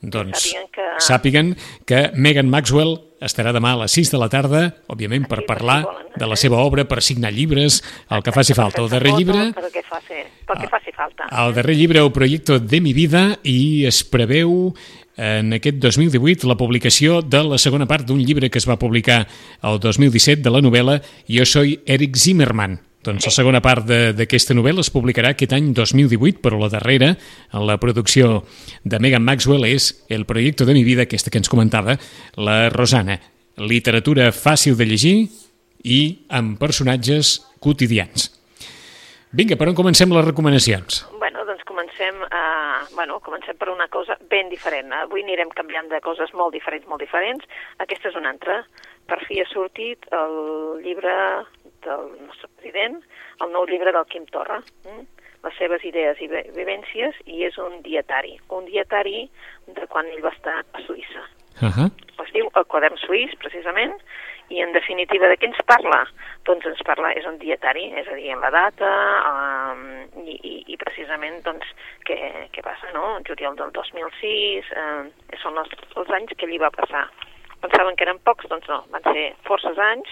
doncs 0.00 0.44
Sàpiguen 0.44 0.68
que- 0.72 0.88
sàpiguen 1.02 1.52
que 1.86 2.10
Megan 2.14 2.48
Maxwell 2.50 2.98
estarà 3.20 3.50
demà 3.52 3.72
a 3.74 3.80
les 3.82 3.94
6 3.98 4.12
de 4.12 4.18
la 4.20 4.28
tarda, 4.30 4.60
òbviament 4.86 5.26
per 5.26 5.44
parlar 5.46 5.80
si 5.82 6.20
de 6.20 6.26
la 6.26 6.34
eh? 6.34 6.40
seva 6.40 6.60
obra, 6.62 6.84
per 6.86 7.02
signar 7.02 7.32
llibres, 7.32 7.82
el 8.10 8.22
que 8.22 8.32
faci 8.32 8.54
falta. 8.54 8.82
El 8.82 8.88
darrer 8.88 9.12
llibre... 9.16 9.48
Què 9.52 9.82
faci, 9.82 10.92
falta. 10.94 11.26
El 11.44 11.54
darrer 11.54 11.76
llibre, 11.76 11.98
El 11.98 12.12
projecte 12.12 12.60
de 12.60 12.80
mi 12.80 12.92
vida, 12.92 13.38
i 13.42 13.86
es 13.86 14.04
preveu 14.04 14.72
en 15.18 15.52
aquest 15.52 15.80
2018 15.82 16.46
la 16.46 16.56
publicació 16.56 17.22
de 17.22 17.42
la 17.42 17.58
segona 17.58 17.86
part 17.90 18.06
d'un 18.06 18.22
llibre 18.22 18.50
que 18.50 18.58
es 18.58 18.68
va 18.68 18.78
publicar 18.78 19.26
el 19.66 19.80
2017 19.82 20.42
de 20.42 20.50
la 20.54 20.62
novel·la 20.62 21.00
Jo 21.26 21.44
soy 21.44 21.80
Eric 21.86 22.16
Zimmerman. 22.16 22.78
Doncs 23.06 23.28
la 23.28 23.30
segona 23.30 23.60
part 23.62 23.86
d'aquesta 23.86 24.56
novel·la 24.58 24.82
es 24.82 24.90
publicarà 24.90 25.30
aquest 25.32 25.52
any 25.54 25.70
2018, 25.74 26.40
però 26.42 26.58
la 26.58 26.70
darrera, 26.72 27.12
en 27.54 27.66
la 27.68 27.78
producció 27.78 28.42
de 28.82 28.98
Megan 28.98 29.22
Maxwell, 29.22 29.68
és 29.68 29.92
El 30.10 30.26
projecte 30.26 30.66
de 30.66 30.74
mi 30.74 30.82
vida, 30.82 31.06
aquesta 31.06 31.30
que 31.30 31.38
ens 31.38 31.48
comentava 31.48 31.94
la 32.36 32.68
Rosana. 32.74 33.20
Literatura 33.58 34.32
fàcil 34.34 34.74
de 34.78 34.86
llegir 34.86 35.14
i 35.84 36.26
amb 36.28 36.58
personatges 36.58 37.38
quotidians. 37.62 38.32
Vinga, 39.30 39.58
per 39.60 39.68
on 39.70 39.76
comencem 39.78 40.10
les 40.14 40.24
recomanacions? 40.24 41.02
Bueno, 41.20 41.44
doncs 41.44 41.62
comencem, 41.68 42.22
a, 42.32 42.82
bueno, 42.96 43.20
comencem 43.20 43.58
per 43.60 43.68
una 43.68 43.86
cosa 43.92 44.16
ben 44.30 44.48
diferent. 44.48 44.90
Avui 45.04 45.22
anirem 45.22 45.52
canviant 45.54 45.90
de 45.92 46.00
coses 46.00 46.32
molt 46.34 46.56
diferents, 46.56 46.88
molt 46.88 47.04
diferents. 47.04 47.44
Aquesta 47.78 48.08
és 48.08 48.16
una 48.16 48.32
altra. 48.34 48.62
Per 49.08 49.20
fi 49.28 49.42
ha 49.42 49.46
sortit 49.52 50.08
el 50.16 50.80
llibre 50.82 51.12
del 51.86 52.10
nostre 52.26 52.48
president, 52.56 53.00
el 53.44 53.52
nou 53.52 53.66
llibre 53.66 53.92
del 53.92 54.06
Quim 54.10 54.26
Torra, 54.34 54.60
mm? 54.84 55.04
les 55.44 55.58
seves 55.58 55.84
idees 55.86 56.20
i 56.20 56.28
vi- 56.30 56.46
vivències, 56.56 57.18
i 57.26 57.44
és 57.46 57.58
un 57.62 57.80
dietari. 57.82 58.38
Un 58.54 58.66
dietari 58.66 59.28
de 59.66 59.86
quan 59.86 60.06
ell 60.06 60.24
va 60.24 60.34
estar 60.34 60.60
a 60.60 60.86
Suïssa. 60.86 61.24
Uh 61.62 61.70
-huh. 61.74 61.90
es 62.24 62.32
diu 62.32 62.50
El 62.54 62.64
quadern 62.66 62.96
suís, 62.96 63.34
precisament, 63.36 63.94
i 64.48 64.60
en 64.60 64.72
definitiva 64.72 65.28
de 65.28 65.36
què 65.36 65.48
ens 65.50 65.60
parla? 65.68 66.06
Doncs 66.48 66.66
ens 66.66 66.80
parla, 66.86 67.12
és 67.12 67.26
un 67.26 67.38
dietari, 67.38 67.92
és 68.00 68.08
a 68.08 68.14
dir, 68.14 68.30
en 68.32 68.40
la 68.40 68.50
data, 68.50 68.90
um, 69.30 69.82
i, 70.24 70.38
i, 70.42 70.54
i 70.72 70.76
precisament, 70.76 71.42
doncs, 71.44 71.66
què, 72.08 72.48
què 72.54 72.64
passa, 72.64 72.92
no? 72.94 73.18
Juliol 73.28 73.56
del 73.56 73.72
2006, 73.76 74.70
eh, 74.72 75.36
són 75.42 75.58
els, 75.58 75.74
els 75.96 76.10
anys 76.10 76.32
que 76.38 76.46
li 76.46 76.58
va 76.58 76.70
passar. 76.70 77.04
Pensaven 77.60 77.96
que 77.96 78.04
eren 78.04 78.22
pocs, 78.24 78.48
doncs 78.48 78.68
no, 78.68 78.84
van 78.94 79.02
ser 79.02 79.34
forces 79.44 79.78
anys, 79.78 80.08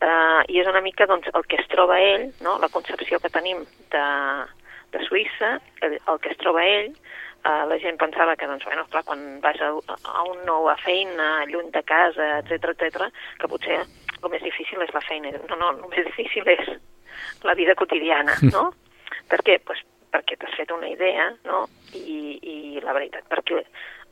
eh, 0.00 0.42
i 0.48 0.60
és 0.60 0.68
una 0.70 0.80
mica 0.84 1.06
doncs, 1.06 1.28
el 1.34 1.46
que 1.46 1.56
es 1.60 1.68
troba 1.68 2.00
ell, 2.00 2.28
no? 2.44 2.58
la 2.62 2.68
concepció 2.68 3.18
que 3.20 3.30
tenim 3.30 3.64
de, 3.92 4.06
de 4.94 5.04
Suïssa, 5.08 5.58
el, 5.82 5.98
el 5.98 6.20
que 6.22 6.30
es 6.34 6.38
troba 6.38 6.64
ell, 6.66 6.92
eh, 6.92 7.62
la 7.70 7.78
gent 7.82 7.98
pensava 8.00 8.36
que, 8.36 8.46
doncs, 8.50 8.64
bueno, 8.64 8.86
clar, 8.92 9.04
quan 9.04 9.40
vas 9.44 9.60
a, 9.60 9.72
a 10.14 10.22
un 10.30 10.44
nou 10.46 10.68
a 10.70 10.76
feina, 10.82 11.44
lluny 11.50 11.70
de 11.74 11.82
casa, 11.82 12.38
etc 12.42 12.72
etc, 12.74 13.08
que 13.40 13.50
potser 13.50 13.80
el 13.82 14.30
més 14.32 14.42
difícil 14.42 14.82
és 14.82 14.94
la 14.94 15.02
feina. 15.06 15.30
No, 15.48 15.56
no, 15.56 15.70
el 15.76 15.92
més 15.92 16.06
difícil 16.10 16.48
és 16.50 16.72
la 17.46 17.54
vida 17.54 17.74
quotidiana, 17.78 18.34
no? 18.54 18.70
per 19.28 19.42
què? 19.44 19.58
Pues 19.64 19.82
perquè 20.08 20.38
t'has 20.40 20.54
fet 20.56 20.70
una 20.72 20.88
idea, 20.88 21.28
no? 21.44 21.66
I, 21.92 22.38
I 22.40 22.80
la 22.80 22.94
veritat, 22.96 23.26
perquè 23.28 23.60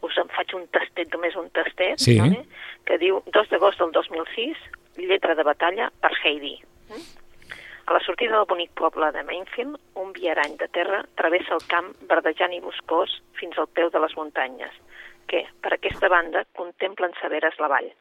us 0.04 0.18
en 0.20 0.28
faig 0.28 0.52
un 0.54 0.66
tastet, 0.74 1.08
només 1.14 1.34
un 1.40 1.48
tastet, 1.56 1.96
Sí. 2.02 2.18
vale? 2.20 2.42
que 2.84 2.98
diu 3.00 3.22
2 3.32 3.48
d'agost 3.48 3.80
del 3.80 3.94
2006, 3.96 4.58
lletra 4.96 5.34
de 5.34 5.44
batalla 5.46 5.90
per 6.00 6.12
Heidi. 6.22 6.56
A 7.86 7.92
la 7.94 8.00
sortida 8.00 8.34
del 8.34 8.48
bonic 8.50 8.72
poble 8.74 9.12
de 9.14 9.22
Mainfield, 9.22 9.76
un 9.94 10.12
viarany 10.12 10.56
de 10.58 10.66
terra 10.74 11.04
travessa 11.14 11.54
el 11.54 11.62
camp 11.70 11.92
verdejant 12.10 12.56
i 12.56 12.58
boscós 12.64 13.12
fins 13.38 13.58
al 13.62 13.68
peu 13.78 13.92
de 13.94 14.02
les 14.02 14.16
muntanyes, 14.18 14.74
que, 15.30 15.44
per 15.62 15.76
aquesta 15.76 16.10
banda, 16.10 16.42
contemplen 16.58 17.14
severes 17.20 17.60
la 17.62 17.70
vall. 17.70 17.92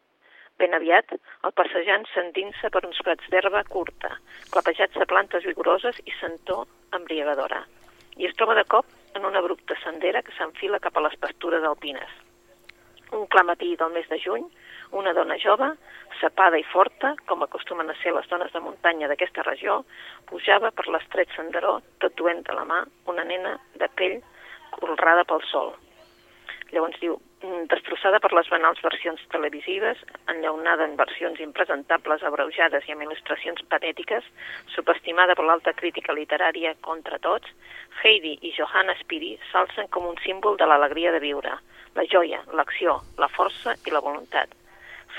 Ben 0.58 0.74
aviat, 0.74 1.14
el 1.46 1.54
passejant 1.54 2.06
s'endinsa 2.14 2.72
per 2.74 2.82
uns 2.88 3.02
prats 3.06 3.30
d'herba 3.30 3.62
curta, 3.70 4.14
clapejats 4.54 4.98
de 4.98 5.06
plantes 5.06 5.46
vigoroses 5.46 6.00
i 6.06 6.14
sentor 6.20 6.66
embriagadora, 6.96 7.62
i 8.18 8.26
es 8.26 8.36
troba 8.40 8.56
de 8.56 8.64
cop 8.72 8.88
en 9.20 9.26
una 9.30 9.42
abrupta 9.44 9.76
sendera 9.84 10.24
que 10.24 10.34
s'enfila 10.38 10.80
cap 10.80 10.98
a 10.98 11.04
les 11.06 11.18
pastures 11.20 11.64
alpines. 11.64 12.10
Un 13.12 13.28
clar 13.28 13.46
matí 13.48 13.76
del 13.76 13.94
mes 13.94 14.08
de 14.10 14.18
juny, 14.24 14.48
una 14.96 15.14
dona 15.14 15.38
jove, 15.38 15.70
sapada 16.22 16.58
i 16.58 16.64
forta, 16.72 17.14
com 17.28 17.44
acostumen 17.44 17.90
a 17.92 17.98
ser 18.02 18.14
les 18.16 18.28
dones 18.32 18.52
de 18.54 18.62
muntanya 18.64 19.10
d'aquesta 19.12 19.44
regió, 19.44 19.82
pujava 20.30 20.72
per 20.72 20.88
l'estret 20.88 21.32
senderó, 21.36 21.80
tot 22.00 22.16
duent 22.16 22.46
de 22.48 22.56
la 22.56 22.64
mà 22.70 22.84
una 23.12 23.28
nena 23.28 23.58
de 23.76 23.90
pell 24.00 24.22
colrada 24.80 25.28
pel 25.28 25.44
sol. 25.52 25.76
Llavors 26.72 26.98
diu, 27.00 27.20
"Mm, 27.44 27.68
destrossada 27.68 28.20
per 28.20 28.34
les 28.34 28.50
banals 28.50 28.82
versions 28.82 29.22
televisives, 29.30 29.98
enllaunada 30.28 30.84
en 30.86 30.96
versions 30.96 31.40
impresentables, 31.40 32.24
abreujades 32.24 32.88
i 32.88 32.92
amb 32.92 33.04
il·lustracions 33.04 33.62
patètiques, 33.70 34.24
subestimada 34.76 35.36
per 35.36 35.46
l'alta 35.46 35.74
crítica 35.74 36.14
literària 36.14 36.76
contra 36.82 37.20
tots, 37.20 37.48
Heidi 38.04 38.40
i 38.42 38.52
Johanna 38.58 38.96
Spiri 39.00 39.38
s'alcen 39.52 39.88
com 39.90 40.06
un 40.06 40.18
símbol 40.26 40.58
de 40.58 40.66
l'alegria 40.66 41.12
de 41.12 41.20
viure, 41.20 41.60
la 41.96 42.06
joia, 42.06 42.44
l'acció, 42.52 43.02
la 43.18 43.28
força 43.28 43.76
i 43.86 43.92
la 43.92 44.00
voluntat. 44.02 44.50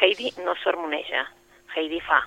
Heidi 0.00 0.32
no 0.44 0.54
sermoneja, 0.62 1.26
Heidi 1.74 2.00
fa, 2.04 2.20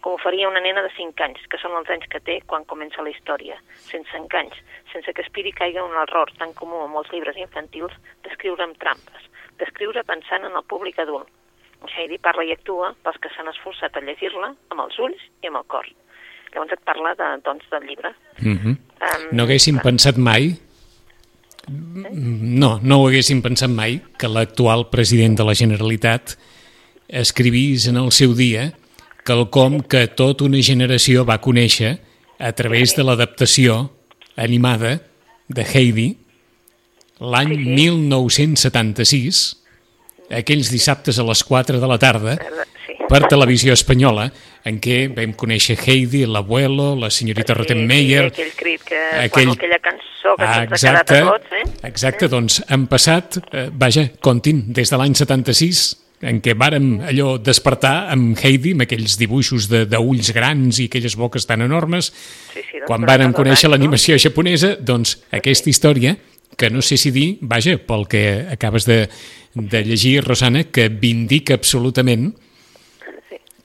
com 0.00 0.14
ho 0.14 0.20
faria 0.22 0.48
una 0.48 0.62
nena 0.62 0.82
de 0.84 0.90
5 0.94 1.24
anys, 1.26 1.40
que 1.50 1.58
són 1.58 1.74
els 1.78 1.90
anys 1.90 2.06
que 2.12 2.20
té 2.22 2.38
quan 2.46 2.66
comença 2.70 3.02
la 3.02 3.10
història, 3.10 3.58
sense 3.88 4.14
enganys, 4.16 4.54
sense 4.92 5.12
que 5.14 5.26
Spiri 5.26 5.52
caiga 5.52 5.82
en 5.82 5.90
un 5.90 5.98
error 6.04 6.30
tan 6.38 6.54
comú 6.58 6.84
en 6.84 6.92
molts 6.94 7.10
llibres 7.14 7.38
infantils 7.40 7.94
d'escriure 8.26 8.62
amb 8.64 8.78
trampes, 8.78 9.26
d'escriure 9.58 10.06
pensant 10.06 10.46
en 10.46 10.54
el 10.54 10.66
públic 10.70 11.00
adult. 11.02 11.26
Heidi 11.88 12.18
parla 12.22 12.44
i 12.46 12.52
actua 12.54 12.92
pels 13.02 13.18
que 13.22 13.30
s'han 13.34 13.50
esforçat 13.50 13.96
a 13.96 14.02
llegir-la 14.02 14.52
amb 14.70 14.80
els 14.82 14.98
ulls 15.02 15.20
i 15.42 15.50
amb 15.50 15.60
el 15.60 15.66
cor. 15.70 15.86
Llavors 16.52 16.74
et 16.74 16.82
parla 16.86 17.14
de, 17.18 17.28
doncs, 17.46 17.66
del 17.70 17.86
llibre. 17.86 18.14
Uh 18.38 18.54
-huh. 18.54 18.74
Um, 18.98 19.28
No 19.32 19.42
haguéssim 19.44 19.78
pensat 19.78 20.16
mai, 20.16 20.58
no, 21.68 22.78
no 22.82 23.00
ho 23.00 23.08
haguéssim 23.08 23.42
pensat 23.42 23.70
mai, 23.70 24.00
que 24.18 24.28
l'actual 24.28 24.88
president 24.90 25.36
de 25.36 25.44
la 25.44 25.54
Generalitat 25.54 26.38
escrivís 27.08 27.86
en 27.88 27.96
el 27.96 28.12
seu 28.12 28.34
dia 28.36 28.72
quelcom 29.24 29.80
que 29.84 30.06
tota 30.08 30.44
una 30.48 30.60
generació 30.64 31.24
va 31.28 31.40
conèixer 31.40 31.98
a 32.38 32.52
través 32.52 32.94
de 32.96 33.04
l'adaptació 33.04 33.90
animada 34.36 35.00
de 35.48 35.64
Heidi 35.64 36.08
l'any 37.18 37.56
1976, 37.58 39.56
aquells 40.30 40.68
dissabtes 40.70 41.18
a 41.18 41.24
les 41.26 41.40
4 41.44 41.80
de 41.82 41.88
la 41.90 41.96
tarda, 41.98 42.36
per 43.08 43.22
televisió 43.26 43.72
espanyola, 43.74 44.28
en 44.68 44.78
què 44.84 45.08
vam 45.16 45.32
conèixer 45.38 45.74
Heidi, 45.80 46.26
l'abuelo, 46.28 46.92
la 47.00 47.08
senyorita 47.10 47.54
Sí, 47.54 47.58
Rottenmeier... 47.58 48.28
sí, 48.28 48.34
aquell 48.34 48.52
crit 48.58 48.84
que, 48.86 49.00
aquell- 49.24 49.32
bueno, 49.48 49.56
aquella 49.56 49.78
cançó 49.82 50.36
que 50.36 50.44
Ah, 50.44 50.62
ens 50.64 50.84
ha 50.84 50.92
quedat 50.92 51.10
a 51.16 51.22
tots, 51.30 51.52
eh? 51.56 51.64
Exacte, 51.88 52.28
doncs 52.28 52.60
han 52.68 52.86
passat, 52.86 53.38
eh, 53.52 53.68
vaja, 53.72 54.10
comptin, 54.20 54.62
des 54.76 54.90
de 54.92 54.96
l'any 55.00 55.14
76, 55.16 55.82
en 56.22 56.40
què 56.42 56.54
vàrem 56.58 57.00
allò 57.06 57.36
despertar 57.38 58.08
amb 58.12 58.36
Heidi, 58.42 58.72
amb 58.74 58.82
aquells 58.86 59.16
dibuixos 59.20 59.68
de- 59.70 59.84
d'ulls 59.86 60.32
grans 60.34 60.80
i 60.80 60.86
aquelles 60.88 61.14
boques 61.16 61.46
tan 61.46 61.62
enormes, 61.62 62.12
Sí, 62.52 62.60
sí, 62.60 62.78
doncs 62.80 62.86
quan 62.86 63.06
vàrem 63.06 63.32
conèixer 63.32 63.68
l'any, 63.70 63.78
no? 63.78 63.84
l'animació 63.86 64.18
japonesa, 64.18 64.76
doncs 64.80 65.18
aquesta 65.30 65.70
història, 65.70 66.16
que 66.56 66.70
no 66.70 66.82
sé 66.82 66.96
si 66.98 67.12
dir, 67.14 67.38
vaja, 67.40 67.76
pel 67.78 68.08
que 68.08 68.46
acabes 68.50 68.84
de, 68.84 69.08
de 69.54 69.84
llegir, 69.84 70.24
Rosana, 70.24 70.64
que 70.64 70.88
vindica 70.88 71.54
absolutament 71.54 72.32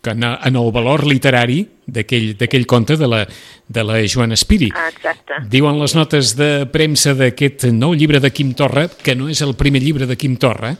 que 0.03 0.11
en, 0.11 0.23
en 0.23 0.55
el 0.59 0.71
valor 0.75 1.05
literari 1.07 1.61
d'aquell 1.87 2.65
conte 2.67 2.97
de 2.99 3.07
la, 3.07 3.21
de 3.67 3.83
la 3.87 4.01
Joana 4.05 4.35
Spiri. 4.35 4.67
Ah, 4.75 4.89
exacte. 4.91 5.37
Diuen 5.49 5.79
les 5.79 5.95
notes 5.95 6.33
de 6.35 6.65
premsa 6.71 7.13
d'aquest 7.15 7.69
nou 7.71 7.93
llibre 7.95 8.19
de 8.19 8.29
Quim 8.35 8.51
Torra, 8.53 8.89
que 8.89 9.15
no 9.15 9.29
és 9.31 9.39
el 9.41 9.55
primer 9.55 9.81
llibre 9.81 10.05
de 10.05 10.17
Quim 10.19 10.35
Torra, 10.35 10.73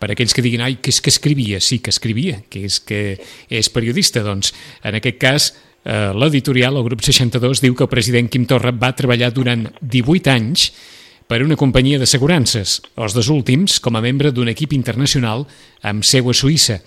per 0.00 0.10
aquells 0.14 0.32
que 0.32 0.42
diguin, 0.44 0.62
ai, 0.64 0.78
que 0.80 0.92
és 0.92 1.00
que 1.04 1.12
escrivia? 1.12 1.60
Sí, 1.60 1.78
que 1.84 1.92
escrivia, 1.92 2.40
que 2.48 2.64
és 2.64 2.80
que 2.80 3.18
és 3.52 3.68
periodista. 3.72 4.24
Doncs, 4.24 4.54
en 4.88 4.96
aquest 4.96 5.20
cas, 5.20 5.50
eh, 5.84 6.12
l'editorial, 6.16 6.80
el 6.80 6.86
grup 6.88 7.04
62, 7.04 7.60
diu 7.60 7.76
que 7.76 7.84
el 7.84 7.92
president 7.92 8.30
Quim 8.32 8.46
Torra 8.48 8.72
va 8.72 8.94
treballar 8.96 9.30
durant 9.36 9.68
18 9.80 10.32
anys 10.32 10.70
per 11.30 11.44
una 11.44 11.54
companyia 11.54 12.00
d'assegurances, 12.00 12.80
els 12.98 13.14
dos 13.14 13.28
últims 13.30 13.78
com 13.78 13.94
a 13.94 14.02
membre 14.02 14.32
d'un 14.34 14.48
equip 14.50 14.72
internacional 14.74 15.44
amb 15.86 16.02
seu 16.02 16.26
a 16.30 16.34
Suïssa. 16.34 16.80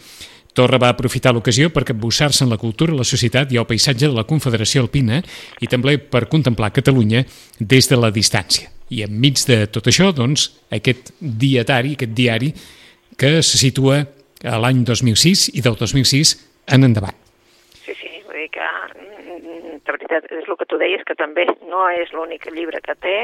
Torra 0.54 0.78
va 0.78 0.92
aprofitar 0.92 1.32
l'ocasió 1.34 1.72
per 1.74 1.86
capbussar-se 1.88 2.44
en 2.44 2.52
la 2.52 2.60
cultura, 2.62 2.94
la 2.94 3.08
societat 3.08 3.54
i 3.54 3.58
el 3.58 3.66
paisatge 3.66 4.10
de 4.10 4.14
la 4.14 4.26
Confederació 4.30 4.84
Alpina 4.84 5.22
i 5.62 5.70
també 5.70 5.96
per 5.98 6.28
contemplar 6.30 6.74
Catalunya 6.76 7.24
des 7.60 7.90
de 7.90 7.98
la 7.98 8.12
distància. 8.14 8.70
I 8.94 9.02
enmig 9.08 9.40
de 9.48 9.64
tot 9.74 9.88
això, 9.90 10.12
doncs, 10.14 10.52
aquest 10.70 11.16
dietari, 11.20 11.96
aquest 11.96 12.14
diari, 12.14 12.52
que 13.18 13.42
se 13.44 13.58
situa 13.58 14.04
a 14.44 14.58
l'any 14.60 14.84
2006 14.84 15.50
i 15.56 15.62
del 15.64 15.76
2006 15.80 16.34
en 16.74 16.84
endavant. 16.84 17.16
Sí, 17.84 17.94
sí, 18.00 18.10
vull 18.28 18.40
dir 18.42 18.50
que 18.56 18.64
mm, 18.64 19.80
de 19.84 19.92
veritat 19.96 20.28
és 20.32 20.48
el 20.48 20.58
que 20.60 20.68
tu 20.70 20.78
deies, 20.80 21.04
que 21.08 21.16
també 21.20 21.46
no 21.70 21.86
és 21.92 22.12
l'únic 22.16 22.48
llibre 22.52 22.82
que 22.84 22.96
té, 22.96 23.18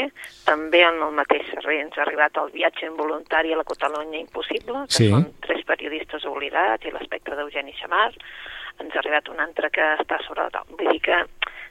també 0.47 0.83
en 0.83 1.01
el 1.05 1.15
mateix 1.15 1.47
servei 1.53 1.79
ens 1.83 1.97
ha 1.97 2.03
arribat 2.05 2.37
el 2.41 2.51
viatge 2.55 2.87
involuntari 2.87 3.53
a 3.53 3.59
la 3.61 3.67
Catalunya 3.67 4.19
impossible, 4.19 4.85
que 4.87 4.95
Sí. 4.99 5.09
són 5.09 5.27
tres 5.45 5.63
periodistes 5.65 6.25
oblidats 6.25 6.85
i 6.85 6.91
l'espectre 6.91 7.35
d'Eugeni 7.35 7.73
Xamar, 7.79 8.13
ens 8.79 8.95
ha 8.95 8.99
arribat 8.99 9.27
un 9.29 9.39
altre 9.39 9.69
que 9.69 9.83
està 9.99 10.19
sobre 10.27 10.43
la 10.43 10.49
taula. 10.49 10.75
Vull 10.77 10.91
dir 10.91 11.01
que 11.01 11.19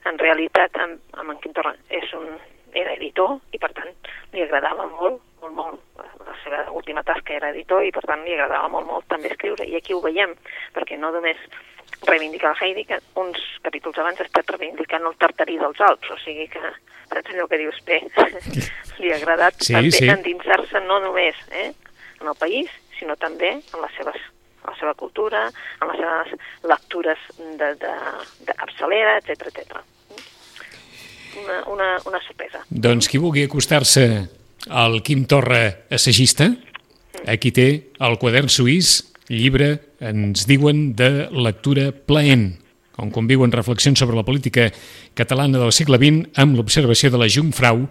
en 0.09 0.19
realitat 0.19 0.77
amb, 0.77 1.01
amb 1.13 1.31
en 1.31 1.39
Quim 1.41 1.53
Torra 1.53 1.75
és 1.89 2.13
un, 2.15 2.29
era 2.73 2.93
editor 2.95 3.39
i 3.53 3.59
per 3.59 3.73
tant 3.73 3.89
li 4.33 4.43
agradava 4.45 4.87
molt, 4.93 5.21
molt, 5.43 5.55
molt, 5.55 6.05
la 6.27 6.37
seva 6.43 6.65
última 6.77 7.03
tasca 7.07 7.35
era 7.37 7.51
editor 7.55 7.85
i 7.87 7.93
per 7.95 8.05
tant 8.07 8.25
li 8.25 8.35
agradava 8.37 8.69
molt, 8.73 8.87
molt 8.87 9.09
també 9.11 9.33
escriure 9.33 9.67
i 9.67 9.77
aquí 9.79 9.95
ho 9.97 10.01
veiem, 10.05 10.35
perquè 10.77 10.99
no 10.99 11.13
només 11.15 11.41
reivindicar 12.07 12.53
el 12.53 12.63
Heidi, 12.63 12.85
que 12.85 13.01
uns 13.19 13.41
capítols 13.65 13.99
abans 13.99 14.21
ha 14.21 14.27
estat 14.29 14.51
reivindicant 14.55 15.07
el 15.09 15.17
tartarí 15.19 15.59
dels 15.59 15.81
Alps, 15.81 16.11
o 16.15 16.19
sigui 16.23 16.47
que 16.53 16.63
saps 17.09 17.33
allò 17.33 17.49
que 17.51 17.61
dius, 17.61 17.79
bé, 17.87 18.01
li 19.01 19.13
ha 19.13 19.19
agradat 19.19 19.63
Sí, 19.65 19.75
també 19.75 19.95
sí. 19.97 20.11
endinsar-se 20.13 20.83
no 20.87 21.01
només 21.05 21.39
eh, 21.51 21.71
en 22.21 22.29
el 22.29 22.37
país, 22.39 22.71
sinó 22.99 23.17
també 23.17 23.57
en 23.59 23.81
les 23.83 23.95
seves 23.99 24.19
en 24.59 24.73
la 24.75 24.77
seva 24.77 24.95
cultura, 24.99 25.45
en 25.81 25.89
les 25.89 26.01
seves 26.03 26.33
lectures 26.69 27.21
de, 27.39 27.69
de, 27.81 27.93
de 28.45 28.57
capçalera, 28.59 29.15
etc 29.23 29.47
etc. 29.49 29.79
Una, 31.39 31.59
una, 31.73 31.87
una 32.11 32.21
sorpresa. 32.27 32.65
Doncs 32.69 33.09
qui 33.09 33.21
vulgui 33.23 33.47
acostar-se 33.47 34.05
al 34.67 35.03
Quim 35.03 35.27
Torra 35.31 35.87
assagista, 35.91 36.51
aquí 37.27 37.53
té 37.55 37.69
el 38.03 38.19
quadern 38.19 38.51
suís, 38.51 39.13
llibre, 39.29 39.77
ens 40.01 40.47
diuen, 40.49 40.93
de 40.99 41.29
lectura 41.31 41.91
plaent, 41.93 42.51
on 42.99 43.13
conviuen 43.15 43.55
reflexions 43.55 44.01
sobre 44.01 44.17
la 44.19 44.27
política 44.27 44.69
catalana 45.15 45.61
del 45.61 45.73
segle 45.73 46.01
XX 46.01 46.35
amb 46.43 46.59
l'observació 46.59 47.13
de 47.15 47.21
la 47.21 47.31
Jungfrau, 47.31 47.87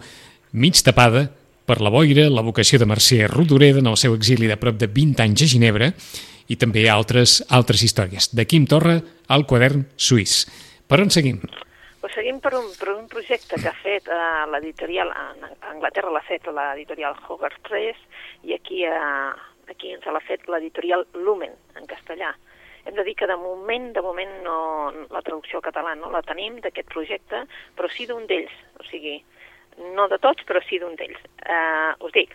mig 0.52 0.80
tapada 0.84 1.28
per 1.68 1.80
la 1.84 1.92
boira, 1.92 2.28
la 2.32 2.44
vocació 2.44 2.80
de 2.80 2.88
Mercè 2.88 3.26
Rodoreda 3.28 3.80
en 3.82 3.88
el 3.90 3.96
seu 4.00 4.14
exili 4.16 4.48
de 4.48 4.56
prop 4.60 4.76
de 4.80 4.88
20 4.88 5.24
anys 5.24 5.44
a 5.44 5.48
Ginebra 5.52 5.92
i 6.48 6.56
també 6.56 6.86
altres 6.88 7.42
altres 7.52 7.84
històries. 7.84 8.30
De 8.32 8.46
Quim 8.48 8.66
Torra 8.68 8.98
al 9.28 9.44
quadern 9.48 9.84
suís. 9.96 10.46
Per 10.88 11.00
on 11.04 11.12
seguim? 11.12 11.42
Seguim 12.18 12.40
per 12.42 12.50
un, 12.58 12.64
per 12.74 12.88
un 12.90 13.04
projecte 13.06 13.54
que 13.62 13.68
ha 13.70 13.78
fet 13.78 14.08
uh, 14.10 14.42
l'editorial, 14.50 15.12
a 15.14 15.28
a 15.38 15.68
Anglaterra 15.70 16.10
l'ha 16.10 16.22
fet 16.26 16.48
l'editorial 16.50 17.14
Hogarth 17.14 17.60
Press 17.68 18.00
i 18.42 18.56
aquí, 18.56 18.80
uh, 18.90 19.36
aquí 19.70 19.92
ens 19.94 20.08
l'ha 20.10 20.22
fet 20.26 20.48
l'editorial 20.50 21.04
Lumen, 21.14 21.52
en 21.78 21.84
castellà. 21.86 22.32
Hem 22.82 22.96
de 22.96 23.04
dir 23.06 23.14
que 23.20 23.28
de 23.30 23.36
moment, 23.38 23.86
de 23.94 24.02
moment 24.02 24.32
no, 24.42 24.56
la 25.14 25.22
traducció 25.22 25.60
catalana 25.62 26.00
no 26.00 26.10
la 26.10 26.24
tenim 26.26 26.56
d'aquest 26.64 26.90
projecte, 26.90 27.44
però 27.78 27.90
sí 27.94 28.08
d'un 28.10 28.26
d'ells, 28.26 28.56
o 28.82 28.86
sigui, 28.88 29.14
no 29.94 30.08
de 30.10 30.18
tots, 30.24 30.42
però 30.48 30.58
sí 30.66 30.80
d'un 30.82 30.96
d'ells. 30.98 31.20
Uh, 31.44 31.92
us 32.08 32.16
dic, 32.16 32.34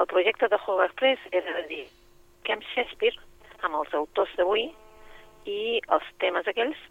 el 0.00 0.08
projecte 0.10 0.48
de 0.50 0.58
Hogarth 0.66 0.98
Press 0.98 1.28
era 1.30 1.60
de 1.60 1.62
dir 1.70 1.84
amb 2.56 2.66
Shakespeare, 2.72 3.22
amb 3.62 3.84
els 3.84 3.94
autors 4.00 4.34
d'avui 4.34 4.66
i 5.46 5.78
els 5.94 6.10
temes 6.18 6.50
aquells 6.50 6.82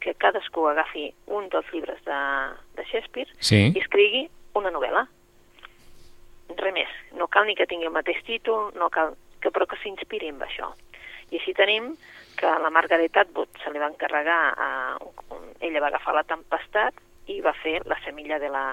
que 0.00 0.14
cadascú 0.14 0.66
agafi 0.68 1.08
un 1.26 1.48
dels 1.52 1.70
llibres 1.72 2.02
de, 2.06 2.18
de 2.76 2.84
Shakespeare 2.90 3.30
Sí. 3.40 3.68
i 3.74 3.80
escrigui 3.80 4.26
una 4.58 4.70
novel·la. 4.74 5.06
Res 6.58 6.74
més. 6.74 6.92
No 7.14 7.28
cal 7.28 7.46
ni 7.46 7.54
que 7.58 7.66
tingui 7.68 7.86
el 7.88 7.94
mateix 7.94 8.22
títol, 8.26 8.72
no 8.78 8.88
cal, 8.90 9.14
que, 9.42 9.50
però 9.50 9.66
que 9.68 9.78
s'inspiri 9.82 10.30
en 10.32 10.40
això. 10.42 10.70
I 11.30 11.36
així 11.40 11.52
tenim 11.54 11.92
que 12.38 12.50
la 12.62 12.70
Margaret 12.70 13.16
Atwood 13.20 13.60
se 13.62 13.70
li 13.74 13.82
va 13.82 13.90
encarregar, 13.90 14.40
a, 14.56 14.68
un, 15.34 15.50
ella 15.60 15.82
va 15.84 15.90
agafar 15.92 16.14
la 16.16 16.24
tempestat 16.24 16.94
i 17.28 17.40
va 17.44 17.52
fer 17.62 17.82
la 17.86 17.98
semilla 18.04 18.38
de 18.40 18.48
la, 18.48 18.64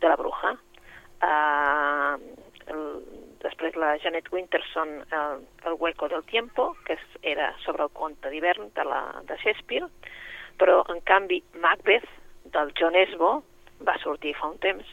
de 0.00 0.08
la 0.08 0.16
bruja. 0.20 0.54
Uh, 1.18 2.14
el, 2.70 2.82
després 3.42 3.74
la 3.74 3.96
Janet 4.02 4.28
Winterson, 4.30 5.00
el, 5.10 5.42
el 5.66 5.76
Hueco 5.80 6.08
del 6.08 6.22
Tiempo, 6.30 6.76
que 6.86 6.94
és, 6.94 7.04
era 7.22 7.50
sobre 7.64 7.88
el 7.88 7.92
conte 7.96 8.30
d'hivern 8.30 8.70
de, 8.76 8.84
la, 8.86 9.02
de 9.26 9.38
Shakespeare, 9.42 9.88
però 10.58 10.82
en 10.92 11.00
canvi 11.06 11.42
Macbeth 11.62 12.08
del 12.54 12.72
John 12.78 12.96
Esbo 12.96 13.42
va 13.86 13.96
sortir 14.02 14.34
fa 14.34 14.48
un 14.50 14.58
temps, 14.58 14.86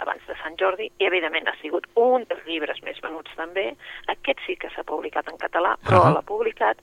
abans 0.00 0.22
de 0.26 0.34
Sant 0.42 0.56
Jordi, 0.60 0.88
i 0.98 1.06
evidentment 1.06 1.48
ha 1.48 1.56
sigut 1.60 1.86
un 2.00 2.24
dels 2.28 2.44
llibres 2.48 2.80
més 2.82 3.00
venuts 3.04 3.30
també. 3.36 3.74
Aquest 4.08 4.40
sí 4.46 4.56
que 4.56 4.70
s'ha 4.74 4.84
publicat 4.88 5.28
en 5.28 5.36
català, 5.38 5.74
però 5.84 6.00
Ahà. 6.06 6.14
l'ha 6.14 6.22
publicat, 6.26 6.80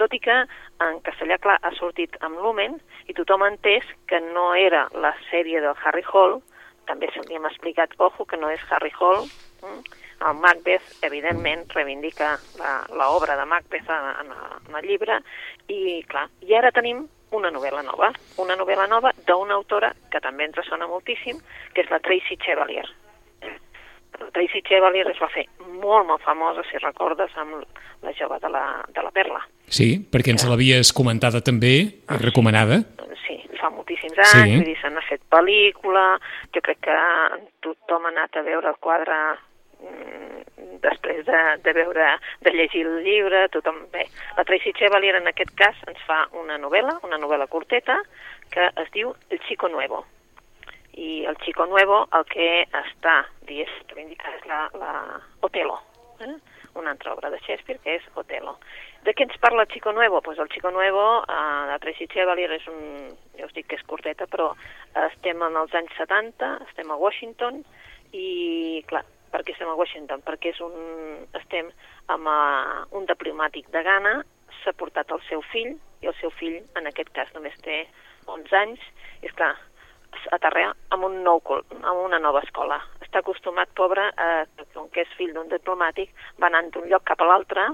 tot 0.00 0.14
i 0.14 0.20
que 0.22 0.34
en 0.80 1.00
castellà, 1.04 1.36
clar, 1.42 1.58
ha 1.62 1.72
sortit 1.76 2.16
amb 2.24 2.38
Lumen, 2.40 2.78
i 3.10 3.14
tothom 3.14 3.42
ha 3.44 3.50
entès 3.52 3.84
que 4.06 4.20
no 4.32 4.54
era 4.54 4.86
la 4.94 5.12
sèrie 5.30 5.60
del 5.60 5.74
Harry 5.84 6.04
Hall, 6.12 6.38
també 6.86 7.10
se 7.12 7.20
li 7.28 7.36
hem 7.36 7.44
explicat, 7.50 7.92
ojo, 7.98 8.24
que 8.24 8.36
no 8.40 8.48
és 8.50 8.60
Harry 8.70 8.92
Hall, 9.00 9.26
mm? 9.62 9.80
el 10.28 10.34
Macbeth, 10.40 10.86
evidentment, 11.02 11.66
reivindica 11.74 12.38
la- 12.58 12.86
l'obra 12.96 13.36
de 13.36 13.44
Macbeth 13.46 13.90
en, 13.90 14.08
en, 14.24 14.32
en 14.68 14.74
el 14.80 14.86
llibre, 14.88 15.20
i 15.68 16.02
clar, 16.08 16.28
i 16.42 16.54
ara 16.54 16.72
tenim 16.72 17.04
una 17.30 17.50
novel·la 17.50 17.82
nova, 17.82 18.12
una 18.38 18.56
novel·la 18.56 18.86
nova 18.88 19.12
d'una 19.26 19.54
autora 19.54 19.92
que 20.10 20.20
també 20.20 20.44
ens 20.48 20.58
sona 20.68 20.88
moltíssim, 20.88 21.38
que 21.74 21.82
és 21.84 21.90
la 21.90 22.00
Tracy 22.00 22.38
Chevalier. 22.44 22.86
La 24.18 24.30
Tracy 24.34 24.62
Chevalier 24.66 25.06
es 25.10 25.20
va 25.22 25.28
fer 25.30 25.44
molt, 25.78 26.06
molt 26.08 26.22
famosa, 26.24 26.64
si 26.70 26.80
recordes, 26.82 27.30
amb 27.36 27.62
la 28.02 28.14
jove 28.18 28.38
de 28.42 28.48
la, 28.50 28.64
de 28.94 29.02
la 29.02 29.10
Perla. 29.14 29.42
Sí, 29.68 29.98
perquè 30.10 30.32
ens 30.32 30.46
l'havies 30.48 30.92
comentada 30.96 31.42
també, 31.44 31.74
i 31.78 32.18
recomanada. 32.22 32.80
Sí, 33.26 33.42
fa 33.60 33.70
moltíssims 33.70 34.16
anys, 34.18 34.32
Sí. 34.32 34.56
vull 34.56 34.64
dir, 34.70 34.78
se 34.80 34.90
n'ha 34.90 35.04
fet 35.08 35.22
pel·lícula, 35.30 36.06
jo 36.54 36.62
crec 36.64 36.80
que 36.88 36.96
tothom 37.60 38.06
ha 38.06 38.14
anat 38.14 38.36
a 38.36 38.42
veure 38.46 38.68
el 38.72 38.78
quadre 38.80 39.14
després 40.82 41.24
de, 41.26 41.40
de 41.64 41.72
veure, 41.72 42.10
de 42.40 42.52
llegir 42.54 42.84
el 42.86 43.02
llibre, 43.04 43.46
tothom... 43.54 43.80
Bé, 43.92 44.06
la 44.36 44.44
Tracy 44.48 44.72
Chevalier 44.78 45.16
en 45.18 45.28
aquest 45.30 45.54
cas 45.58 45.78
ens 45.90 46.00
fa 46.06 46.24
una 46.38 46.58
novel·la, 46.60 46.98
una 47.06 47.18
novel·la 47.20 47.48
curteta, 47.50 47.98
que 48.52 48.70
es 48.82 48.92
diu 48.94 49.14
El 49.30 49.40
Chico 49.48 49.68
Nuevo. 49.68 50.04
I 50.98 51.24
el 51.30 51.36
Chico 51.44 51.66
Nuevo 51.66 52.06
el 52.14 52.24
que 52.30 52.48
està, 52.64 53.20
reivindicat 53.46 54.40
és 54.40 54.46
la, 54.50 54.64
la 54.78 54.92
Otelo, 55.46 55.78
eh? 56.20 56.36
una 56.78 56.92
altra 56.94 57.12
obra 57.14 57.30
de 57.30 57.38
Shakespeare 57.42 57.80
que 57.82 57.96
és 57.98 58.08
Otelo. 58.18 58.56
De 59.06 59.14
què 59.14 59.24
ens 59.26 59.38
parla 59.42 59.64
el 59.64 59.72
Chico 59.72 59.92
Nuevo? 59.92 60.20
Pues 60.22 60.38
el 60.38 60.48
Chico 60.48 60.70
Nuevo, 60.70 61.22
eh, 61.22 61.66
de 61.70 61.78
Tracy 61.82 62.08
Chevalier, 62.10 62.50
és 62.58 62.66
un, 62.70 63.12
ja 63.38 63.46
us 63.46 63.54
dic 63.54 63.68
que 63.70 63.78
és 63.78 63.86
curteta, 63.86 64.26
però 64.30 64.50
estem 65.06 65.42
en 65.46 65.58
els 65.58 65.74
anys 65.78 65.94
70, 65.98 66.50
estem 66.68 66.90
a 66.90 66.98
Washington, 66.98 67.62
i 68.12 68.82
clar, 68.88 69.04
per 69.32 69.42
què 69.44 69.52
estem 69.52 69.68
a 69.68 69.76
Washington? 69.78 70.22
Perquè 70.26 70.52
és 70.54 70.60
un, 70.64 70.74
estem 71.38 71.70
amb 72.08 72.26
uh, 72.26 72.84
un 72.98 73.06
diplomàtic 73.06 73.70
de 73.74 73.82
Ghana, 73.82 74.22
s'ha 74.62 74.72
portat 74.72 75.10
el 75.14 75.20
seu 75.28 75.42
fill, 75.52 75.76
i 76.02 76.06
el 76.06 76.14
seu 76.20 76.30
fill, 76.30 76.60
en 76.78 76.86
aquest 76.86 77.10
cas, 77.14 77.30
només 77.34 77.56
té 77.64 77.86
11 78.26 78.56
anys, 78.56 78.80
i 79.22 79.26
és 79.26 79.34
clar, 79.38 79.54
aterrar 80.34 80.72
amb, 80.94 81.04
un 81.04 81.22
nou, 81.24 81.42
amb 81.78 82.00
una 82.04 82.18
nova 82.18 82.42
escola. 82.46 82.80
Està 83.04 83.22
acostumat, 83.22 83.70
pobre, 83.76 84.08
a, 84.16 84.44
com 84.74 84.88
que 84.94 85.04
és 85.04 85.14
fill 85.18 85.32
d'un 85.34 85.48
diplomàtic, 85.52 86.12
va 86.40 86.50
anant 86.50 86.70
d'un 86.74 86.88
lloc 86.90 87.04
cap 87.08 87.22
a 87.22 87.28
l'altre 87.28 87.68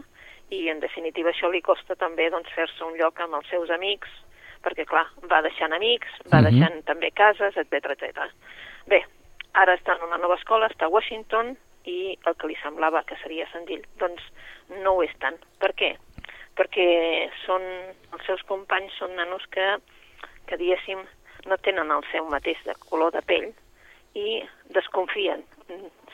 i, 0.51 0.69
en 0.71 0.81
definitiva, 0.81 1.31
això 1.33 1.51
li 1.51 1.63
costa 1.65 1.97
també 1.97 2.29
doncs, 2.31 2.51
fer-se 2.55 2.85
un 2.85 2.97
lloc 2.99 3.21
amb 3.21 3.39
els 3.41 3.49
seus 3.51 3.71
amics, 3.75 4.11
perquè, 4.65 4.87
clar, 4.89 5.07
va 5.31 5.43
deixant 5.45 5.73
amics, 5.77 6.09
va 6.33 6.41
Mhm. 6.41 6.51
deixant 6.51 6.85
també 6.85 7.11
cases, 7.11 7.57
etc 7.57 7.93
etc. 7.97 8.31
Bé, 8.87 9.05
ara 9.55 9.77
està 9.79 9.95
en 9.97 10.09
una 10.09 10.19
nova 10.19 10.39
escola, 10.41 10.69
està 10.71 10.89
a 10.89 10.93
Washington, 10.93 11.55
i 11.85 12.17
el 12.27 12.37
que 12.41 12.49
li 12.49 12.57
semblava 12.63 13.05
que 13.09 13.17
seria 13.21 13.47
senzill, 13.53 13.85
doncs 14.01 14.23
no 14.83 14.97
ho 14.97 15.03
és 15.05 15.13
tant. 15.21 15.37
Per 15.61 15.73
què? 15.79 15.95
Perquè 16.59 16.87
són, 17.45 17.65
els 18.15 18.25
seus 18.29 18.43
companys 18.49 18.95
són 18.99 19.15
nanos 19.19 19.45
que, 19.53 19.67
que 20.49 20.59
diguéssim, 20.61 21.03
no 21.51 21.59
tenen 21.61 21.93
el 21.93 22.05
seu 22.11 22.27
mateix 22.31 22.61
de 22.65 22.77
color 22.89 23.13
de 23.13 23.21
pell 23.29 23.51
i 24.17 24.41
desconfien 24.73 25.43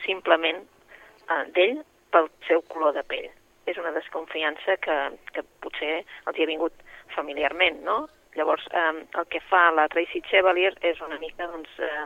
simplement 0.03 0.59
eh, 0.65 1.43
d'ell 1.55 1.77
pel 2.11 2.27
seu 2.47 2.65
color 2.73 2.97
de 2.97 3.05
pell. 3.07 3.29
És 3.69 3.77
una 3.79 3.93
desconfiança 3.95 4.75
que, 4.83 4.97
que 5.31 5.45
potser 5.63 6.01
els 6.01 6.37
hi 6.37 6.43
ha 6.43 6.49
vingut 6.49 6.75
familiarment, 7.15 7.79
no? 7.85 8.01
Llavors, 8.35 8.65
eh, 8.71 9.05
el 9.19 9.25
que 9.27 9.41
fa 9.49 9.71
la 9.75 9.87
Tracy 9.91 10.21
Chevalier 10.29 10.73
és 10.81 11.01
una 11.01 11.17
mica 11.19 11.47
doncs, 11.51 11.69
eh, 11.79 12.05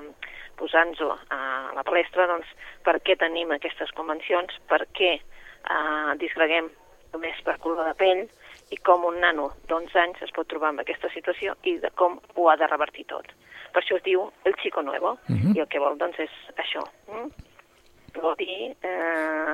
posant-nos 0.58 1.20
a 1.30 1.72
la 1.76 1.84
palestra 1.84 2.26
doncs, 2.28 2.48
per 2.84 3.00
què 3.02 3.18
tenim 3.20 3.52
aquestes 3.52 3.92
convencions, 3.92 4.56
per 4.68 4.86
què 4.98 5.14
eh, 5.20 6.16
disgreguem 6.18 6.72
només 7.14 7.42
per 7.46 7.58
color 7.64 7.86
de 7.86 7.94
pell 8.00 8.26
i 8.74 8.78
com 8.78 9.06
un 9.06 9.20
nano 9.22 9.52
d'11 9.70 10.00
anys 10.02 10.22
es 10.26 10.32
pot 10.36 10.48
trobar 10.52 10.74
en 10.74 10.82
aquesta 10.82 11.10
situació 11.14 11.56
i 11.64 11.78
de 11.84 11.92
com 11.96 12.20
ho 12.36 12.50
ha 12.50 12.58
de 12.58 12.68
revertir 12.68 13.06
tot. 13.12 13.28
Per 13.72 13.84
això 13.84 13.98
es 14.00 14.04
diu 14.04 14.32
el 14.46 14.56
chico 14.56 14.82
nuevo 14.82 15.18
Mhm. 15.30 15.56
i 15.56 15.60
el 15.60 15.68
que 15.68 15.80
vol 15.80 15.98
doncs 15.98 16.20
és 16.20 16.32
això. 16.58 16.84
Mm? 17.12 17.30
Vol 18.22 18.36
dir 18.38 18.76
eh, 18.82 19.54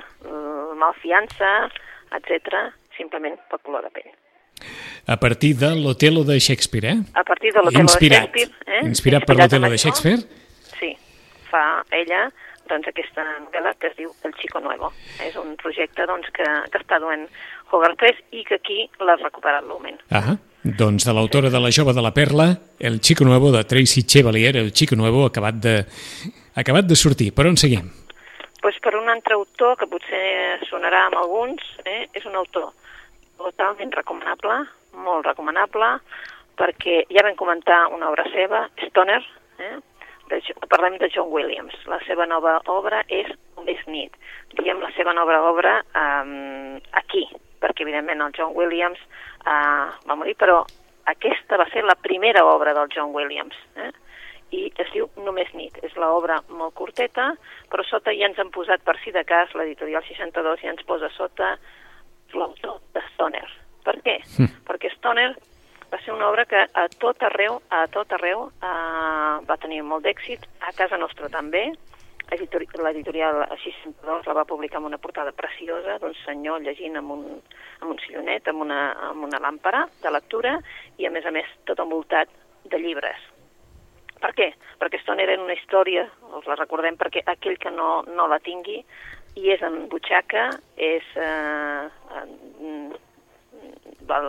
malfiança, 0.76 1.70
etc 2.14 2.72
simplement 2.98 3.40
pel 3.50 3.60
color 3.66 3.84
de 3.84 3.90
pell. 3.90 4.12
A 5.08 5.17
partir 5.17 5.56
de 5.58 5.74
l'Otelo 5.76 6.24
de 6.24 6.39
Shakespeare, 6.39 6.93
eh? 6.93 7.00
A 7.13 7.24
partir 7.24 7.52
de 7.54 7.63
l'Otelo 7.63 7.88
de 7.88 7.97
Shakespeare. 7.97 8.50
Eh? 8.67 8.86
Inspirat 8.86 9.26
per 9.26 9.36
l'Otelo 9.38 9.69
de 9.69 9.78
Shakespeare? 9.78 10.21
Sí, 10.80 10.93
fa 11.50 11.84
ella 11.91 12.30
doncs, 12.71 12.88
aquesta 12.88 13.24
novel·la 13.43 13.74
que 13.80 13.89
es 13.91 13.97
diu 13.97 14.12
El 14.28 14.34
Chico 14.39 14.62
Nuevo. 14.63 14.91
És 15.26 15.36
un 15.39 15.56
projecte 15.60 16.06
doncs, 16.08 16.30
que, 16.36 16.45
que 16.71 16.80
està 16.80 17.00
duent 17.04 17.28
Hogarth 17.71 18.00
Press 18.00 18.21
i 18.32 18.45
que 18.47 18.60
aquí 18.60 18.86
l'ha 19.04 19.17
recuperat 19.19 19.65
l'Omen. 19.67 20.00
Ah, 20.15 20.38
doncs 20.63 21.08
de 21.08 21.15
l'autora 21.15 21.52
de 21.52 21.62
La 21.62 21.71
jove 21.74 21.95
de 21.97 22.04
la 22.04 22.13
perla, 22.15 22.52
El 22.80 23.02
Chico 23.02 23.26
Nuevo 23.26 23.52
de 23.52 23.63
Tracy 23.65 24.04
Chevalier, 24.04 24.56
El 24.58 24.71
Chico 24.71 24.95
Nuevo 24.95 25.26
acabat 25.26 25.60
de, 25.63 25.76
acabat 26.56 26.88
de 26.88 26.95
sortir. 26.95 27.32
Per 27.36 27.47
on 27.50 27.58
seguim? 27.58 27.89
Pues 28.62 28.78
per 28.84 28.93
un 28.95 29.10
altre 29.10 29.34
autor 29.34 29.74
que 29.80 29.89
potser 29.89 30.62
sonarà 30.69 31.08
amb 31.08 31.17
alguns, 31.17 31.63
eh? 31.82 32.06
és 32.13 32.28
un 32.30 32.38
autor 32.38 32.69
totalment 33.45 33.93
recomanable, 33.95 34.58
molt 35.06 35.25
recomanable, 35.27 35.93
perquè 36.60 37.06
ja 37.10 37.23
vam 37.25 37.38
comentar 37.39 37.88
una 37.95 38.10
obra 38.12 38.25
seva, 38.34 38.65
Stoner, 38.88 39.21
eh? 39.60 39.77
de, 40.32 40.41
parlem 40.71 40.97
de 41.01 41.10
John 41.13 41.32
Williams. 41.32 41.75
La 41.91 41.99
seva 42.08 42.27
nova 42.30 42.60
obra 42.71 43.04
és 43.08 43.32
Més 43.62 43.82
nit. 43.86 44.15
Diem 44.58 44.80
la 44.82 44.89
seva 44.95 45.13
nova 45.13 45.36
obra 45.45 45.75
um, 45.93 46.80
aquí, 46.97 47.27
perquè 47.62 47.84
evidentment 47.86 48.23
el 48.25 48.32
John 48.34 48.56
Williams 48.58 48.97
uh, 49.45 49.91
va 50.10 50.17
morir, 50.17 50.34
però 50.34 50.63
aquesta 51.12 51.60
va 51.62 51.67
ser 51.69 51.84
la 51.86 51.93
primera 51.93 52.41
obra 52.49 52.73
del 52.73 52.89
John 52.95 53.13
Williams. 53.13 53.60
Eh? 53.77 53.91
i 54.51 54.65
es 54.84 54.89
diu 54.93 55.08
Només 55.23 55.51
nit. 55.56 55.77
És 55.86 55.95
l'obra 55.99 56.39
molt 56.51 56.75
curteta, 56.75 57.32
però 57.71 57.86
sota 57.88 58.13
ja 58.15 58.27
ens 58.27 58.39
han 58.41 58.51
posat, 58.54 58.84
per 58.84 58.97
si 59.01 59.13
de 59.15 59.23
cas, 59.27 59.54
l'editorial 59.56 60.04
62 60.08 60.65
ja 60.65 60.73
ens 60.73 60.84
posa 60.88 61.10
sota 61.15 61.54
l'autor 62.38 62.80
de 62.96 63.04
Stoner. 63.12 63.48
Per 63.86 63.98
què? 64.06 64.20
Mm. 64.38 64.62
Perquè 64.67 64.91
Stoner 64.98 65.30
va 65.91 66.00
ser 66.06 66.13
una 66.13 66.30
obra 66.30 66.46
que 66.46 66.62
a 66.62 66.88
tot 67.02 67.24
arreu, 67.28 67.60
a 67.70 67.86
tot 67.91 68.13
arreu 68.15 68.48
eh, 68.50 69.36
va 69.48 69.58
tenir 69.62 69.82
molt 69.84 70.06
d'èxit, 70.08 70.46
a 70.62 70.72
casa 70.78 71.00
nostra 71.02 71.30
també, 71.34 71.72
l'editorial 72.32 73.41
62 73.60 74.28
la 74.28 74.36
va 74.38 74.46
publicar 74.48 74.80
amb 74.80 74.88
una 74.88 75.02
portada 75.04 75.34
preciosa 75.36 75.98
d'un 76.00 76.13
senyor 76.24 76.62
llegint 76.63 76.96
amb 76.96 77.12
un, 77.17 77.26
amb 77.82 77.91
un 77.91 78.00
sillonet, 78.06 78.48
amb 78.48 78.63
una, 78.63 78.80
amb 79.10 79.28
una 79.28 79.41
làmpara 79.44 79.84
de 80.02 80.13
lectura 80.15 80.56
i 80.98 81.06
a 81.06 81.12
més 81.12 81.28
a 81.28 81.36
més 81.36 81.50
tot 81.67 81.80
envoltat 81.84 82.32
de 82.72 82.80
llibres. 82.80 83.20
Per 84.22 84.32
què? 84.38 84.52
Perquè 84.80 85.02
Stone 85.02 85.24
era 85.24 85.36
una 85.41 85.58
història, 85.58 86.06
us 86.38 86.48
la 86.48 86.56
recordem 86.56 86.96
perquè 86.96 87.26
aquell 87.26 87.58
que 87.60 87.72
no, 87.74 88.04
no 88.08 88.28
la 88.30 88.39
tingui 88.39 88.80
i 89.39 89.52
és 89.54 89.63
en 89.63 89.86
butxaca, 89.91 90.50
és 90.76 91.08
eh, 91.15 91.88
en, 92.20 92.94
val 94.10 94.28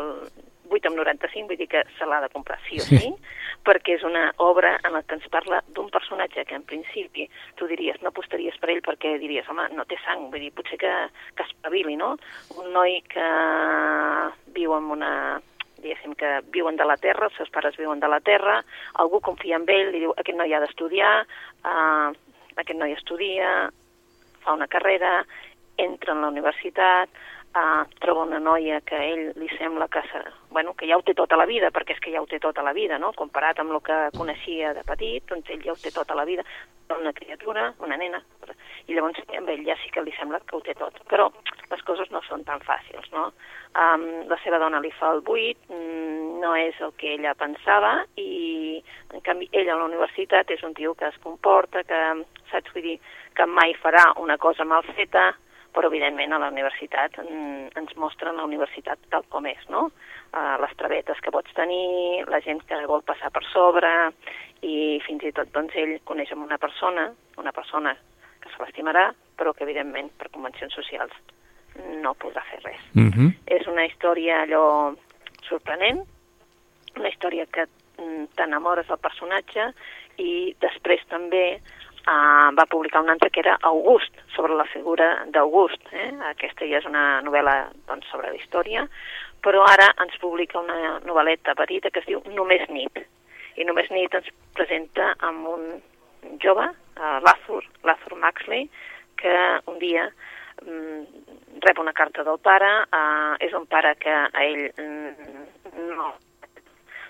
8 0.72 0.88
amb 0.88 0.96
95, 0.96 1.48
vull 1.50 1.60
dir 1.60 1.68
que 1.68 1.82
se 1.98 2.06
l'ha 2.08 2.22
de 2.24 2.30
comprar 2.32 2.56
sí 2.64 2.78
o 2.80 2.84
sí, 2.86 3.10
perquè 3.66 3.98
és 3.98 4.04
una 4.08 4.30
obra 4.40 4.78
en 4.86 4.96
la 4.96 5.02
que 5.04 5.18
ens 5.18 5.28
parla 5.32 5.60
d'un 5.76 5.90
personatge 5.92 6.46
que 6.48 6.56
en 6.56 6.64
principi 6.68 7.28
tu 7.60 7.68
diries, 7.70 8.00
no 8.00 8.08
apostaries 8.10 8.56
per 8.62 8.72
ell 8.72 8.82
perquè 8.84 9.18
diries, 9.20 9.48
home, 9.52 9.68
no 9.76 9.84
té 9.90 9.98
sang, 10.04 10.30
vull 10.32 10.40
dir, 10.40 10.52
potser 10.56 10.80
que, 10.80 10.92
que 11.36 11.46
espavili, 11.46 11.98
no? 12.00 12.14
Un 12.56 12.72
noi 12.72 13.02
que 13.12 13.28
viu 14.56 14.76
en 14.78 14.90
una 14.96 15.12
diguéssim 15.82 16.14
que 16.14 16.40
viuen 16.54 16.76
de 16.78 16.86
la 16.86 16.96
terra, 16.96 17.26
els 17.26 17.36
seus 17.36 17.50
pares 17.50 17.76
viuen 17.76 18.00
de 18.00 18.08
la 18.08 18.20
terra, 18.22 18.60
algú 19.02 19.18
confia 19.20 19.58
en 19.58 19.66
ell, 19.66 19.90
li 19.90 20.04
diu, 20.04 20.12
aquest 20.14 20.38
noi 20.38 20.54
ha 20.54 20.60
d'estudiar, 20.62 21.14
uh, 21.66 22.12
aquest 22.54 22.78
noi 22.78 22.94
estudia, 22.94 23.72
fa 24.42 24.52
una 24.52 24.68
carrera, 24.68 25.22
entra 25.76 26.12
en 26.12 26.20
la 26.22 26.28
universitat, 26.28 27.08
uh, 27.54 27.84
troba 28.00 28.26
una 28.26 28.40
noia 28.40 28.80
que 28.86 28.96
a 28.96 29.04
ell 29.04 29.32
li 29.40 29.48
sembla 29.56 29.88
que, 29.88 30.02
se, 30.10 30.22
bueno, 30.50 30.74
que 30.74 30.88
ja 30.88 30.98
ho 30.98 31.02
té 31.06 31.14
tota 31.14 31.36
la 31.36 31.46
vida, 31.46 31.70
perquè 31.74 31.96
és 31.96 32.02
que 32.02 32.12
ja 32.14 32.22
ho 32.22 32.28
té 32.28 32.40
tota 32.40 32.62
la 32.62 32.74
vida, 32.76 32.98
no? 32.98 33.12
comparat 33.16 33.60
amb 33.60 33.72
el 33.72 33.82
que 33.84 33.98
coneixia 34.16 34.74
de 34.76 34.84
petit, 34.88 35.26
doncs 35.28 35.50
ell 35.50 35.64
ja 35.64 35.74
ho 35.74 35.80
té 35.80 35.92
tota 35.94 36.16
la 36.18 36.26
vida, 36.28 36.44
una 36.92 37.12
criatura, 37.12 37.72
una 37.80 37.96
nena, 37.96 38.20
i 38.86 38.96
llavors 38.96 39.20
amb 39.38 39.48
ell 39.48 39.62
ja 39.64 39.76
sí 39.80 39.90
que 39.94 40.02
li 40.04 40.12
sembla 40.16 40.40
que 40.44 40.56
ho 40.56 40.60
té 40.64 40.74
tot. 40.76 40.98
Però 41.08 41.28
les 41.70 41.82
coses 41.88 42.10
no 42.12 42.20
són 42.26 42.42
tan 42.44 42.60
fàcils, 42.66 43.08
no? 43.14 43.30
Um, 43.72 44.04
la 44.28 44.36
seva 44.42 44.58
dona 44.60 44.82
li 44.82 44.90
fa 44.98 45.12
el 45.14 45.22
buit, 45.24 45.56
mm, 45.70 46.40
no 46.42 46.54
és 46.58 46.76
el 46.84 46.92
que 47.00 47.14
ella 47.14 47.34
pensava, 47.38 47.94
i 48.20 48.82
en 49.14 49.24
canvi 49.24 49.48
ell 49.52 49.70
a 49.70 49.78
la 49.78 49.88
universitat 49.88 50.50
és 50.50 50.62
un 50.66 50.74
tio 50.74 50.94
que 50.94 51.08
es 51.08 51.16
comporta, 51.24 51.84
que, 51.88 52.02
saps, 52.50 52.74
vull 52.74 52.88
dir, 52.90 52.98
que 53.36 53.46
mai 53.46 53.72
farà 53.80 54.10
una 54.20 54.36
cosa 54.36 54.66
mal 54.68 54.84
feta, 54.92 55.30
però 55.72 55.88
evidentment 55.88 56.32
a 56.32 56.38
la 56.42 56.50
universitat 56.52 57.16
mm, 57.22 57.72
ens 57.80 57.96
mostren 57.96 58.36
la 58.36 58.44
universitat 58.44 59.00
tal 59.10 59.24
com 59.32 59.46
és, 59.48 59.62
no? 59.72 59.88
Uh, 60.32 60.56
les 60.62 60.72
travetes 60.80 61.20
que 61.20 61.32
pots 61.32 61.52
tenir, 61.56 62.24
la 62.28 62.40
gent 62.44 62.62
que 62.68 62.78
vol 62.88 63.04
passar 63.04 63.30
per 63.32 63.44
sobre, 63.50 63.90
i 64.62 65.00
fins 65.06 65.24
i 65.26 65.32
tot 65.34 65.50
doncs, 65.54 65.74
ell 65.76 65.98
coneix 66.08 66.32
amb 66.32 66.46
una 66.46 66.58
persona, 66.58 67.08
una 67.40 67.52
persona 67.52 67.94
que 68.42 68.50
se 68.50 68.62
l'estimarà, 68.62 69.10
però 69.38 69.52
que 69.54 69.64
evidentment 69.66 70.10
per 70.18 70.30
convencions 70.30 70.74
socials 70.74 71.14
no 72.02 72.14
podrà 72.20 72.42
fer 72.50 72.60
res. 72.62 72.82
Mm 72.94 73.10
-hmm. 73.10 73.30
És 73.46 73.66
una 73.66 73.84
història 73.86 74.42
allò 74.42 74.94
sorprenent, 75.48 76.04
una 76.96 77.08
història 77.08 77.46
que 77.46 77.66
mm, 77.98 78.24
t'enamores 78.36 78.86
del 78.86 78.98
personatge 78.98 79.72
i 80.18 80.54
després 80.60 81.00
també 81.08 81.60
uh, 82.06 82.50
va 82.56 82.68
publicar 82.70 83.02
un 83.02 83.10
altre 83.12 83.30
que 83.30 83.40
era 83.40 83.56
August, 83.62 84.14
sobre 84.34 84.54
la 84.58 84.66
figura 84.70 85.24
d'August. 85.34 85.82
Eh? 85.92 86.10
Aquesta 86.32 86.68
ja 86.68 86.80
és 86.80 86.88
una 86.88 87.20
novel·la 87.26 87.56
doncs, 87.88 88.08
sobre 88.10 88.30
la 88.30 88.38
història, 88.38 88.86
però 89.42 89.64
ara 89.66 89.90
ens 90.04 90.18
publica 90.22 90.60
una 90.60 90.98
novel·leta 91.06 91.56
petita 91.58 91.90
que 91.90 92.02
es 92.02 92.08
diu 92.10 92.22
Només 92.34 92.68
nit. 92.70 93.02
I 93.58 93.66
Només 93.68 93.90
nit 93.92 94.14
ens 94.14 94.30
presenta 94.56 95.12
amb 95.20 95.48
un 95.48 95.66
jove, 96.42 96.68
uh, 96.96 97.18
l'Arthur, 97.24 97.62
l'Arthur 97.84 98.18
Maxley, 98.18 98.68
que 99.18 99.34
un 99.66 99.78
dia 99.78 100.08
um, 100.66 101.06
rep 101.62 101.78
una 101.78 101.92
carta 101.92 102.24
del 102.26 102.38
pare, 102.42 102.70
uh, 102.88 103.34
és 103.40 103.54
un 103.54 103.66
pare 103.70 103.94
que 104.00 104.12
a 104.12 104.44
ell 104.46 104.68
um, 104.80 105.42
no, 105.92 106.12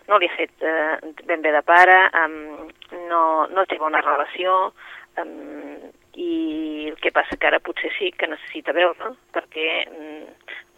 no 0.09 0.18
li 0.18 0.28
ha 0.28 0.37
fet 0.37 0.66
uh, 0.66 1.12
ben 1.28 1.44
bé 1.44 1.52
de 1.55 1.62
pare, 1.66 1.98
um, 2.24 2.72
no, 3.12 3.22
no 3.53 3.66
té 3.68 3.79
bona 3.81 4.01
relació, 4.05 4.72
um, 5.20 5.90
i 6.16 6.88
el 6.90 6.96
que 7.01 7.12
passa 7.14 7.38
que 7.40 7.48
ara 7.48 7.61
potser 7.64 7.92
sí 7.96 8.11
que 8.16 8.29
necessita 8.29 8.75
veure, 8.77 9.14
perquè 9.37 9.68
um, 9.92 10.27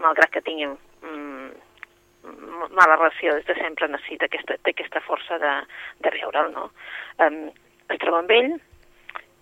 malgrat 0.03 0.31
que 0.35 0.45
tinguin 0.47 0.77
um, 1.03 1.51
mala 2.71 2.97
relació 2.97 3.35
des 3.35 3.47
de 3.49 3.57
sempre 3.59 3.89
necessita 3.89 4.29
aquesta, 4.29 4.57
aquesta 4.71 5.03
força 5.05 5.39
de, 5.43 5.55
de 6.05 6.15
veure'l, 6.15 6.53
no? 6.55 6.71
Um, 7.25 7.41
es 7.93 8.01
troba 8.01 8.23
amb 8.23 8.33
ell 8.33 8.55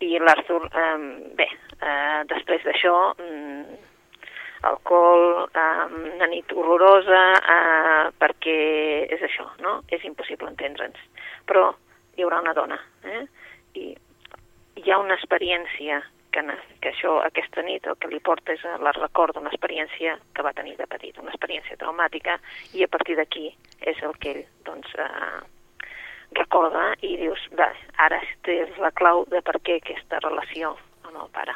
i 0.02 0.18
l'Arthur, 0.18 0.64
um, 0.66 1.06
bé, 1.38 1.46
uh, 1.78 2.22
després 2.32 2.64
d'això, 2.66 2.96
um, 3.22 3.76
alcohol, 4.72 5.46
um, 5.46 5.94
una 6.16 6.28
nit 6.30 6.50
horrorosa, 6.56 7.22
uh, 7.38 8.10
perquè 8.18 8.58
és 9.14 9.22
això, 9.28 9.46
no? 9.62 9.80
És 9.92 10.04
impossible 10.08 10.50
entendre'ns. 10.50 10.98
Però 11.46 11.70
hi 12.16 12.24
haurà 12.24 12.40
una 12.42 12.54
dona, 12.56 12.78
eh? 13.04 13.22
I 13.78 13.92
hi 14.82 14.90
ha 14.90 14.98
una 14.98 15.14
experiència 15.14 16.00
que, 16.32 16.42
que 16.80 16.90
això, 16.90 17.18
aquesta 17.22 17.62
nit, 17.62 17.86
el 17.86 17.98
que 18.00 18.10
li 18.10 18.20
porta 18.24 18.54
és 18.56 18.62
la 18.82 18.92
record 18.96 19.36
d'una 19.36 19.52
experiència 19.52 20.16
que 20.34 20.44
va 20.44 20.54
tenir 20.56 20.76
de 20.78 20.88
petit, 20.90 21.18
una 21.20 21.32
experiència 21.34 21.78
traumàtica, 21.80 22.38
i 22.74 22.84
a 22.84 22.90
partir 22.90 23.18
d'aquí 23.20 23.50
és 23.80 24.00
el 24.02 24.16
que 24.22 24.32
ell, 24.36 24.44
doncs, 24.66 24.94
eh, 24.98 25.42
recorda 26.32 26.92
i 27.04 27.14
dius, 27.20 27.44
va, 27.58 27.68
ara 28.00 28.22
és 28.48 28.78
la 28.80 28.90
clau 28.96 29.26
de 29.30 29.42
per 29.44 29.58
què 29.60 29.78
aquesta 29.80 30.22
relació 30.24 30.72
amb 31.04 31.18
el 31.18 31.28
pare. 31.36 31.54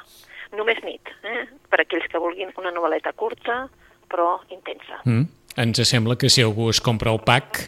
Només 0.56 0.82
nit, 0.84 1.10
eh? 1.24 1.46
per 1.70 1.80
aquells 1.82 2.06
que 2.12 2.20
vulguin 2.22 2.52
una 2.60 2.74
novel·leta 2.74 3.14
curta, 3.16 3.64
però 4.06 4.36
intensa. 4.52 5.00
Mm. 5.04 5.26
Ens 5.56 5.80
sembla 5.88 6.18
que 6.20 6.28
si 6.28 6.44
algú 6.44 6.68
es 6.70 6.82
compra 6.84 7.10
el 7.10 7.22
pack 7.24 7.64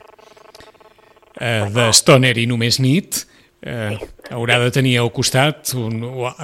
eh, 1.40 1.66
de 1.74 1.88
Stoner 1.96 2.37
i 2.38 2.46
Només 2.51 2.79
nit, 2.83 3.22
eh, 3.62 3.96
haurà 4.31 4.59
de 4.62 4.70
tenir 4.74 4.98
al 5.03 5.11
costat 5.14 5.74
un, 5.79 6.01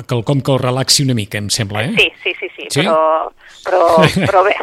quelcom 0.09 0.43
que 0.45 0.55
el 0.55 0.61
relaxi 0.63 1.05
una 1.05 1.17
mica, 1.19 1.39
em 1.39 1.51
sembla, 1.53 1.85
eh? 1.87 1.95
Sí, 1.99 2.11
sí, 2.23 2.35
sí, 2.41 2.51
sí, 2.57 2.69
sí? 2.71 2.83
Però, 2.83 3.31
però, 3.67 3.85
però 4.29 4.45
bé. 4.47 4.59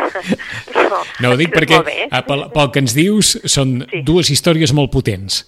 Però, 0.74 1.02
no, 1.24 1.34
ho 1.34 1.39
dic 1.39 1.54
perquè 1.56 1.82
ah, 2.10 2.22
pel, 2.28 2.48
pel 2.54 2.72
que 2.74 2.86
ens 2.86 2.98
dius 2.98 3.36
són 3.46 3.82
sí. 3.88 4.06
dues 4.08 4.34
històries 4.34 4.76
molt 4.78 4.94
potents 4.94 5.44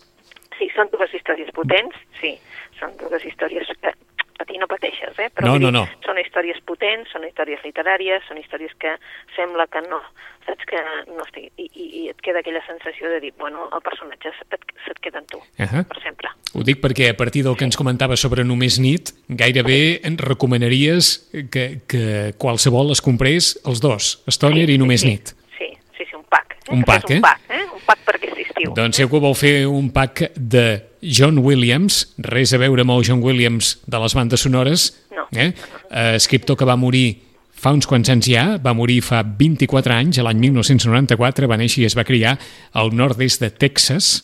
sí, 0.63 0.69
són 0.75 0.89
dues 0.93 1.13
històries 1.13 1.51
potents, 1.55 1.95
sí, 2.21 2.33
són 2.79 2.95
dues 3.01 3.25
històries 3.27 3.69
que 3.81 3.93
patir 4.37 4.59
no 4.61 4.67
pateixes, 4.67 5.17
eh? 5.19 5.29
Però 5.33 5.47
No, 5.47 5.57
no, 5.59 5.71
no. 5.71 5.85
són 6.05 6.19
històries 6.21 6.59
potents, 6.65 7.11
són 7.13 7.25
històries 7.27 7.61
literàries, 7.65 8.23
són 8.27 8.37
històries 8.41 8.71
que 8.79 8.95
sembla 9.35 9.67
que 9.67 9.81
no, 9.85 9.99
saps 10.47 10.65
que 10.69 10.79
no 11.11 11.23
estigui, 11.25 11.51
i, 11.57 11.67
i, 11.73 11.85
i 12.03 12.07
et 12.11 12.19
queda 12.25 12.39
aquella 12.43 12.61
sensació 12.67 13.09
de 13.13 13.19
dir, 13.23 13.33
bueno, 13.39 13.69
el 13.73 13.81
personatge 13.85 14.31
se't, 14.39 14.57
se't 14.85 14.99
queda 15.03 15.21
en 15.21 15.27
tu, 15.31 15.39
Ahà. 15.63 15.83
per 15.87 16.01
sempre. 16.03 16.31
Ho 16.53 16.63
dic 16.65 16.81
perquè 16.83 17.09
a 17.13 17.17
partir 17.17 17.43
del 17.45 17.55
que 17.57 17.65
ens 17.65 17.77
comentava 17.79 18.17
sobre 18.19 18.43
Només 18.45 18.79
nit, 18.79 19.13
gairebé 19.29 20.01
ens 20.05 20.21
recomanaries 20.21 21.13
que, 21.51 21.81
que 21.89 22.33
qualsevol 22.37 22.91
es 22.93 23.01
comprés 23.01 23.53
els 23.65 23.81
dos, 23.81 24.19
Stoner 24.29 24.67
i 24.69 24.77
Només 24.77 25.01
sí, 25.01 25.13
nit. 25.15 25.33
Sí, 25.57 25.71
sí, 25.97 26.05
sí, 26.05 26.15
un 26.15 26.25
pack. 26.29 26.57
Eh? 26.67 26.73
Un 26.73 26.83
pack, 26.83 27.07
fes 27.07 27.11
eh? 27.11 27.17
Un 27.17 27.21
pack, 27.27 27.41
eh? 27.49 27.63
Un 27.73 27.85
pack 27.87 28.03
per 28.05 28.15
aquest 28.19 28.41
estiu. 28.45 28.73
Doncs 28.77 28.97
si 28.99 29.03
algú 29.05 29.19
vol 29.23 29.35
fer 29.35 29.55
un 29.67 29.89
pack 29.95 30.27
de 30.37 30.67
John 31.03 31.37
Williams, 31.43 32.13
res 32.17 32.53
a 32.55 32.59
veure 32.61 32.81
amb 32.85 32.95
el 32.95 33.03
John 33.05 33.21
Williams 33.23 33.77
de 33.85 33.99
les 33.99 34.15
bandes 34.15 34.41
sonores, 34.45 34.89
No. 35.13 35.27
eh? 35.31 35.53
Eh, 35.91 36.15
escriptor 36.15 36.57
que 36.57 36.65
va 36.65 36.75
morir 36.79 37.19
fa 37.53 37.71
uns 37.71 37.87
quants 37.87 38.09
anys 38.11 38.27
ja, 38.27 38.45
va 38.59 38.73
morir 38.75 39.01
fa 39.03 39.21
24 39.23 39.93
anys, 39.95 40.17
l'any 40.23 40.39
1994, 40.49 41.47
va 41.47 41.57
néixer 41.59 41.83
i 41.83 41.85
es 41.87 41.95
va 41.95 42.03
criar 42.03 42.37
al 42.73 42.91
nord-est 42.95 43.43
de 43.43 43.49
Texas, 43.51 44.23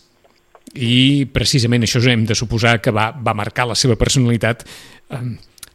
i 0.76 1.26
precisament 1.34 1.84
això 1.84 2.02
hem 2.06 2.26
de 2.30 2.36
suposar 2.38 2.80
que 2.82 2.92
va, 2.94 3.10
va 3.12 3.34
marcar 3.34 3.66
la 3.68 3.76
seva 3.76 3.96
personalitat 3.98 4.66
eh, 5.10 5.22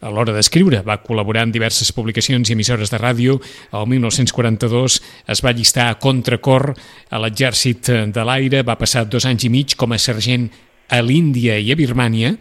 a 0.05 0.11
l'hora 0.13 0.35
d'escriure. 0.37 0.83
Va 0.87 1.01
col·laborar 1.03 1.47
en 1.49 1.53
diverses 1.55 1.91
publicacions 1.97 2.51
i 2.51 2.53
emissores 2.53 2.93
de 2.93 3.01
ràdio. 3.01 3.39
El 3.73 3.87
1942 3.91 5.01
es 5.33 5.43
va 5.43 5.53
llistar 5.57 5.89
a 5.91 5.97
contracor 5.99 6.75
a 7.11 7.19
l'exèrcit 7.23 7.91
de 8.13 8.25
l'aire, 8.29 8.63
va 8.63 8.77
passar 8.79 9.07
dos 9.09 9.25
anys 9.27 9.49
i 9.49 9.51
mig 9.51 9.75
com 9.81 9.97
a 9.97 9.99
sergent 9.99 10.51
a 10.89 11.01
l'Índia 11.03 11.59
i 11.59 11.73
a 11.73 11.79
Birmània 11.79 12.35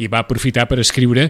i 0.00 0.08
va 0.08 0.22
aprofitar 0.24 0.66
per 0.68 0.80
escriure 0.80 1.28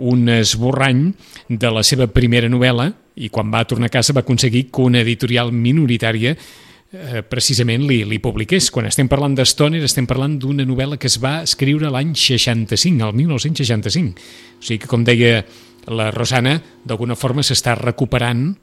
un 0.00 0.28
esborrany 0.32 1.10
de 1.48 1.70
la 1.72 1.82
seva 1.84 2.08
primera 2.08 2.48
novel·la 2.48 2.88
i 3.20 3.28
quan 3.28 3.50
va 3.52 3.66
tornar 3.68 3.90
a 3.90 3.96
casa 3.98 4.14
va 4.16 4.24
aconseguir 4.24 4.68
que 4.72 4.82
una 4.82 5.00
editorial 5.04 5.52
minoritària 5.52 6.34
eh, 6.34 7.22
precisament 7.22 7.84
li, 7.88 8.02
li 8.08 8.18
publiqués. 8.22 8.70
Quan 8.72 8.88
estem 8.88 9.10
parlant 9.10 9.36
de 9.36 9.44
Stoner 9.44 9.82
estem 9.84 10.08
parlant 10.08 10.38
d'una 10.40 10.66
novel·la 10.68 10.98
que 11.00 11.10
es 11.10 11.18
va 11.22 11.40
escriure 11.44 11.90
l'any 11.92 12.14
65, 12.16 13.08
el 13.08 13.18
1965. 13.20 14.30
O 14.60 14.64
sigui 14.64 14.80
que, 14.82 14.90
com 14.90 15.04
deia 15.04 15.44
la 15.90 16.10
Rosana, 16.14 16.58
d'alguna 16.84 17.16
forma 17.18 17.44
s'està 17.44 17.76
recuperant 17.78 18.54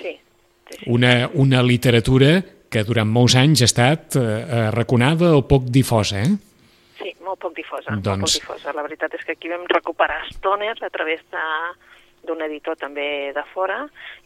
Sí, 0.00 0.16
una, 0.90 1.30
una 1.34 1.62
literatura 1.62 2.38
que 2.68 2.82
durant 2.84 3.08
molts 3.08 3.36
anys 3.38 3.62
ha 3.62 3.70
estat 3.70 4.16
eh, 4.18 4.24
eh, 4.24 4.66
raconada 4.74 5.34
o 5.36 5.44
poc 5.48 5.68
difosa, 5.72 6.24
eh? 6.24 6.53
Sí, 7.04 7.12
molt 7.20 7.42
poc 7.42 7.52
difosa, 7.56 7.92
molt 7.92 8.06
Doncs- 8.06 8.38
poc 8.38 8.46
difosa. 8.46 8.72
La 8.72 8.84
veritat 8.86 9.12
és 9.14 9.24
que 9.26 9.36
aquí 9.36 9.50
vam 9.52 9.66
recuperar 9.68 10.22
Stoner 10.32 10.72
a 10.80 10.90
través 10.90 11.20
de 11.30 11.44
d'un 12.24 12.40
editor 12.40 12.72
també 12.80 13.32
de 13.36 13.42
fora 13.52 13.82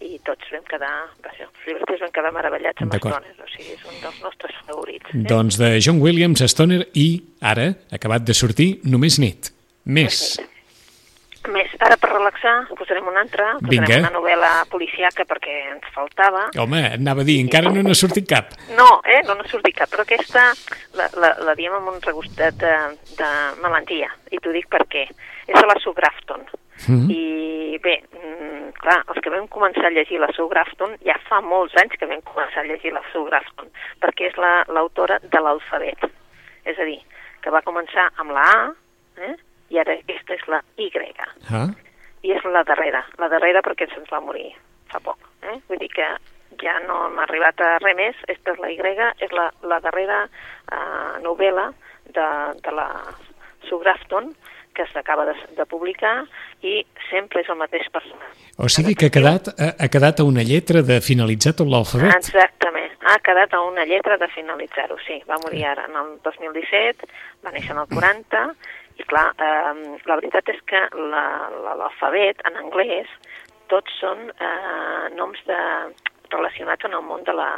i 0.06 0.20
tots 0.22 0.52
vam 0.54 0.62
quedar, 0.68 0.92
vaja, 1.24 1.48
els 1.48 1.64
llibreters 1.66 2.04
vam 2.04 2.12
quedar 2.14 2.30
meravellats 2.36 2.84
amb. 2.84 2.94
Stoner, 2.94 3.32
o 3.42 3.48
sigui, 3.50 3.72
és 3.74 3.82
un 3.90 3.96
dels 4.04 4.20
nostres 4.22 4.60
favorits. 4.68 5.10
Eh? 5.10 5.24
Doncs 5.32 5.58
de 5.58 5.72
John 5.82 5.98
Williams, 6.04 6.44
Stoner 6.54 6.84
i, 6.94 7.08
ara, 7.42 7.72
acabat 7.98 8.22
de 8.28 8.38
sortir, 8.38 8.68
Només 8.86 9.18
nit. 9.18 9.50
Més. 9.84 10.38
Més, 11.48 11.70
ara 11.80 11.96
per 11.96 12.10
relaxar, 12.12 12.54
posarem 12.76 13.06
una 13.08 13.22
altra, 13.24 13.54
posarem 13.62 13.86
Vinga. 13.86 13.98
una 14.02 14.10
novel·la 14.18 14.50
policiaca 14.68 15.24
perquè 15.24 15.54
ens 15.72 15.86
faltava. 15.94 16.48
Home, 16.60 16.82
anava 16.98 17.22
a 17.24 17.24
dir, 17.24 17.38
encara 17.40 17.70
no 17.72 17.80
n'ha 17.82 17.94
sortit 17.96 18.28
cap. 18.28 18.52
No, 18.76 19.00
eh? 19.08 19.22
no 19.26 19.34
n'ha 19.38 19.46
sortit 19.48 19.74
cap, 19.78 19.88
però 19.88 20.04
aquesta 20.04 20.44
la, 20.98 21.06
la, 21.16 21.30
la 21.48 21.54
diem 21.56 21.72
amb 21.78 21.88
un 21.94 22.00
regustet 22.04 22.58
de, 22.60 22.74
de 23.16 23.30
melangia, 23.64 24.10
i 24.30 24.38
t'ho 24.44 24.52
dic 24.52 24.68
per 24.68 24.84
què. 24.92 25.06
És 25.48 25.56
de 25.56 25.64
la 25.70 25.78
Sue 25.80 25.96
Grafton. 25.96 26.44
Mhm. 26.88 27.08
I 27.10 27.78
bé, 27.82 27.96
mm, 28.12 28.68
clar, 28.82 29.00
els 29.08 29.18
que 29.24 29.32
vam 29.32 29.48
començar 29.48 29.86
a 29.88 29.94
llegir 29.96 30.20
la 30.20 30.28
Sue 30.36 30.46
Grafton, 30.52 30.94
ja 31.06 31.16
fa 31.30 31.40
molts 31.40 31.74
anys 31.80 31.96
que 31.98 32.06
vam 32.06 32.20
començar 32.28 32.60
a 32.62 32.68
llegir 32.68 32.92
la 32.92 33.02
Sue 33.12 33.24
Grafton, 33.30 33.72
perquè 34.04 34.28
és 34.28 34.36
la- 34.36 34.64
l'autora 34.68 35.18
de 35.22 35.40
l'alfabet. 35.40 36.04
És 36.68 36.78
a 36.78 36.84
dir, 36.84 37.00
que 37.40 37.50
va 37.50 37.62
començar 37.64 38.10
amb 38.20 38.30
la 38.36 38.44
A, 38.52 38.72
eh? 39.24 39.34
I 39.70 39.78
ara 39.78 39.98
aquesta 39.98 40.34
és 40.34 40.48
la 40.48 40.62
Y 40.76 40.90
Ah, 41.48 41.68
i 42.22 42.32
és 42.34 42.44
la 42.44 42.64
darrera, 42.66 43.04
la 43.18 43.28
darrera 43.28 43.62
perquè 43.62 43.86
se'ns 43.92 44.10
va 44.10 44.20
morir 44.20 44.50
fa 44.90 45.00
poc. 45.00 45.18
Eh? 45.42 45.58
Vull 45.68 45.78
dir 45.78 45.88
que 45.92 46.08
ja 46.60 46.78
no 46.86 47.06
hem 47.06 47.18
arribat 47.22 47.60
a 47.60 47.76
res 47.78 47.96
més, 47.96 48.16
aquesta 48.24 48.54
és 48.56 48.60
la 48.62 48.70
Y, 48.72 48.78
és 49.24 49.32
la, 49.32 49.48
la 49.62 49.80
darrera 49.84 50.24
eh, 50.26 51.14
novel·la 51.24 51.70
de, 52.14 52.28
de 52.64 52.74
la 52.74 52.88
Sue 53.68 53.80
Grafton, 53.84 54.32
que 54.74 54.86
s'acaba 54.92 55.24
de, 55.26 55.34
de 55.58 55.66
publicar 55.66 56.22
i 56.62 56.80
sempre 57.08 57.42
és 57.42 57.48
el 57.50 57.58
mateix 57.58 57.88
personatge. 57.90 58.52
o 58.58 58.68
sigui 58.70 58.94
que 58.94 59.08
ha 59.10 59.14
quedat, 59.14 59.50
ha, 59.58 59.72
ha 59.74 59.88
quedat 59.90 60.20
a 60.20 60.26
una 60.26 60.44
lletra 60.46 60.82
de 60.86 61.00
finalitzar 61.02 61.54
tot 61.58 61.70
l'alfabet. 61.70 62.14
Exactament, 62.14 62.94
ha 63.10 63.18
quedat 63.26 63.54
a 63.54 63.62
una 63.66 63.86
lletra 63.90 64.18
de 64.22 64.28
finalitzar-ho, 64.34 64.98
sí. 65.06 65.18
Va 65.30 65.40
morir 65.42 65.64
ara 65.66 65.88
en 65.90 65.98
el 65.98 66.12
2017, 66.26 67.10
va 67.44 67.54
néixer 67.54 67.74
en 67.74 67.82
el 67.82 67.90
40, 67.90 68.44
i 68.98 69.04
clar, 69.06 69.28
eh, 69.38 69.98
la 70.06 70.16
veritat 70.18 70.48
és 70.54 70.60
que 70.66 70.80
la- 70.98 71.50
la- 71.64 71.76
l'alfabet 71.78 72.40
en 72.48 72.56
anglès 72.64 73.06
tots 73.68 73.92
són 74.00 74.30
eh, 74.40 75.08
noms 75.16 75.38
de, 75.46 75.58
relacionats 76.32 76.84
en 76.84 76.94
el 76.98 77.02
món 77.06 77.22
de 77.24 77.32
la, 77.36 77.50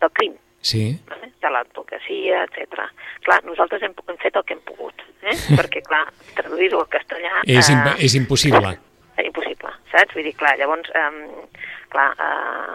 del 0.00 0.10
crim, 0.12 0.34
Sí. 0.66 0.98
de 1.42 1.50
l'advocacia, 1.52 2.42
etc. 2.48 2.88
Clar, 3.22 3.38
nosaltres 3.44 3.82
hem, 3.86 3.92
hem 4.08 4.16
fet 4.18 4.34
el 4.36 4.42
que 4.44 4.54
hem 4.56 4.62
pogut, 4.66 5.04
eh? 5.22 5.36
perquè 5.58 5.82
clar, 5.86 6.06
traduir-ho 6.34 6.80
al 6.82 6.88
castellà... 6.90 7.42
És, 7.46 7.68
imp 7.70 7.86
eh, 7.92 7.94
és 8.08 8.16
impossible. 8.18 8.72
és 9.20 9.28
impossible, 9.30 9.70
saps? 9.92 10.14
Vull 10.16 10.26
dir, 10.26 10.34
clar, 10.40 10.56
llavors, 10.58 10.90
um, 10.98 11.20
clar, 11.94 12.08
uh, 12.18 12.74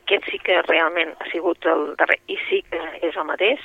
aquest 0.00 0.26
sí 0.32 0.40
que 0.42 0.58
realment 0.66 1.14
ha 1.20 1.28
sigut 1.30 1.64
el 1.70 1.94
darrer, 2.00 2.18
i 2.26 2.36
sí 2.48 2.62
que 2.70 2.80
és 3.06 3.14
el 3.16 3.28
mateix, 3.28 3.62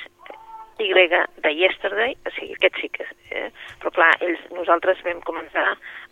Y 0.78 0.92
de 0.92 1.54
Yesterday, 1.54 2.16
o 2.26 2.30
sigui, 2.30 2.54
aquest 2.54 2.76
sí 2.80 2.88
que 2.92 3.06
eh? 3.30 3.50
però 3.80 3.92
clar, 3.96 4.10
ells, 4.20 4.42
nosaltres 4.52 5.00
vam 5.04 5.22
començar 5.24 5.70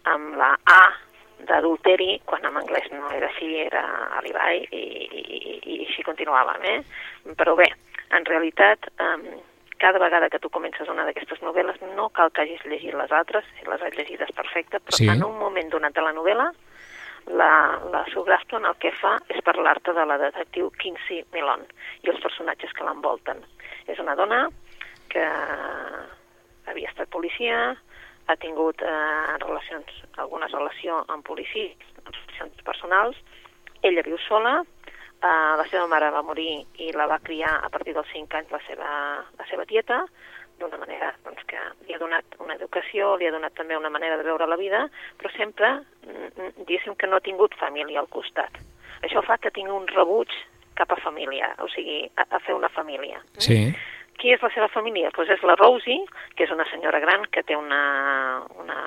amb 0.08 0.36
la 0.40 0.54
A 0.64 0.82
d'adulteri, 1.44 2.20
quan 2.24 2.44
en 2.48 2.56
anglès 2.56 2.86
no 2.92 3.10
era 3.12 3.28
així, 3.28 3.50
era 3.60 3.82
Alibi, 4.18 4.62
i, 4.72 4.84
i, 5.04 5.58
i 5.74 5.80
així 5.84 6.04
continuàvem, 6.06 6.64
eh? 6.64 6.78
Però 7.36 7.56
bé, 7.58 7.66
en 8.16 8.24
realitat, 8.24 8.88
um, 9.02 9.26
cada 9.76 10.00
vegada 10.00 10.30
que 10.32 10.40
tu 10.40 10.48
comences 10.48 10.88
una 10.88 11.04
d'aquestes 11.04 11.42
novel·les 11.44 11.82
no 11.96 12.08
cal 12.16 12.32
que 12.32 12.46
hagis 12.46 12.64
llegit 12.64 12.94
les 12.96 13.12
altres, 13.12 13.44
si 13.58 13.68
les 13.68 13.82
has 13.82 13.96
llegides 13.98 14.32
perfecte, 14.32 14.80
però 14.80 14.96
Sí. 14.96 15.08
en 15.12 15.24
un 15.24 15.36
moment 15.38 15.68
donat 15.68 15.92
de 15.92 16.00
la 16.00 16.14
novel·la 16.16 16.52
la, 17.26 17.80
la 17.92 18.04
Sue 18.12 18.24
Grafton 18.24 18.66
el 18.68 18.76
que 18.82 18.92
fa 19.00 19.16
és 19.32 19.40
parlar-te 19.46 19.94
de 19.96 20.04
la 20.06 20.18
detectiu 20.20 20.70
Kinsey 20.80 21.24
Milon 21.32 21.64
i 22.04 22.12
els 22.12 22.20
personatges 22.22 22.72
que 22.76 22.84
l'envolten. 22.86 23.40
És 23.88 24.00
una 24.02 24.16
dona 24.18 24.46
que 25.12 25.24
havia 26.66 26.90
estat 26.90 27.10
policia, 27.12 27.74
ha 28.26 28.36
tingut 28.40 28.80
eh, 28.82 29.36
relacions, 29.44 29.90
alguna 30.16 30.48
relació 30.52 31.02
amb 31.12 31.24
policia, 31.26 31.74
relacions 32.04 32.64
personals, 32.64 33.18
ella 33.84 34.04
viu 34.06 34.16
sola, 34.24 34.62
eh, 34.62 35.52
la 35.60 35.66
seva 35.70 35.86
mare 35.90 36.10
va 36.14 36.24
morir 36.24 36.64
i 36.80 36.90
la 36.96 37.08
va 37.10 37.20
criar 37.24 37.58
a 37.60 37.68
partir 37.72 37.94
dels 37.96 38.08
5 38.12 38.40
anys 38.40 38.54
la 38.54 38.62
seva, 38.68 38.90
la 39.38 39.48
seva 39.50 39.68
tieta, 39.68 40.04
d'una 40.60 40.78
manera 40.80 41.12
doncs, 41.24 41.42
que 41.50 41.60
li 41.86 41.94
ha 41.94 42.00
donat 42.02 42.36
una 42.40 42.56
educació, 42.58 43.14
li 43.16 43.28
ha 43.28 43.34
donat 43.34 43.54
també 43.58 43.76
una 43.76 43.92
manera 43.92 44.16
de 44.20 44.26
veure 44.26 44.46
la 44.46 44.58
vida, 44.60 44.86
però 45.20 45.32
sempre, 45.36 45.72
mm, 46.06 46.64
diguéssim 46.64 46.96
que 46.96 47.06
no 47.06 47.16
ha 47.16 47.24
tingut 47.24 47.56
família 47.60 48.00
al 48.00 48.08
costat. 48.08 48.60
Això 49.02 49.22
fa 49.24 49.38
que 49.38 49.50
tingui 49.50 49.72
un 49.74 49.88
rebuig 49.88 50.30
cap 50.74 50.90
a 50.92 51.00
família, 51.00 51.54
o 51.62 51.68
sigui, 51.68 52.04
a, 52.16 52.26
a 52.30 52.40
fer 52.40 52.54
una 52.54 52.68
família. 52.68 53.20
Sí. 53.38 53.72
Qui 54.18 54.32
és 54.34 54.42
la 54.42 54.50
seva 54.54 54.68
família? 54.70 55.10
Pues 55.14 55.30
és 55.30 55.42
la 55.42 55.56
Rosie, 55.58 56.04
que 56.36 56.46
és 56.46 56.52
una 56.54 56.66
senyora 56.70 57.00
gran 57.02 57.26
que 57.34 57.42
té 57.42 57.56
una, 57.58 58.42
una, 58.62 58.78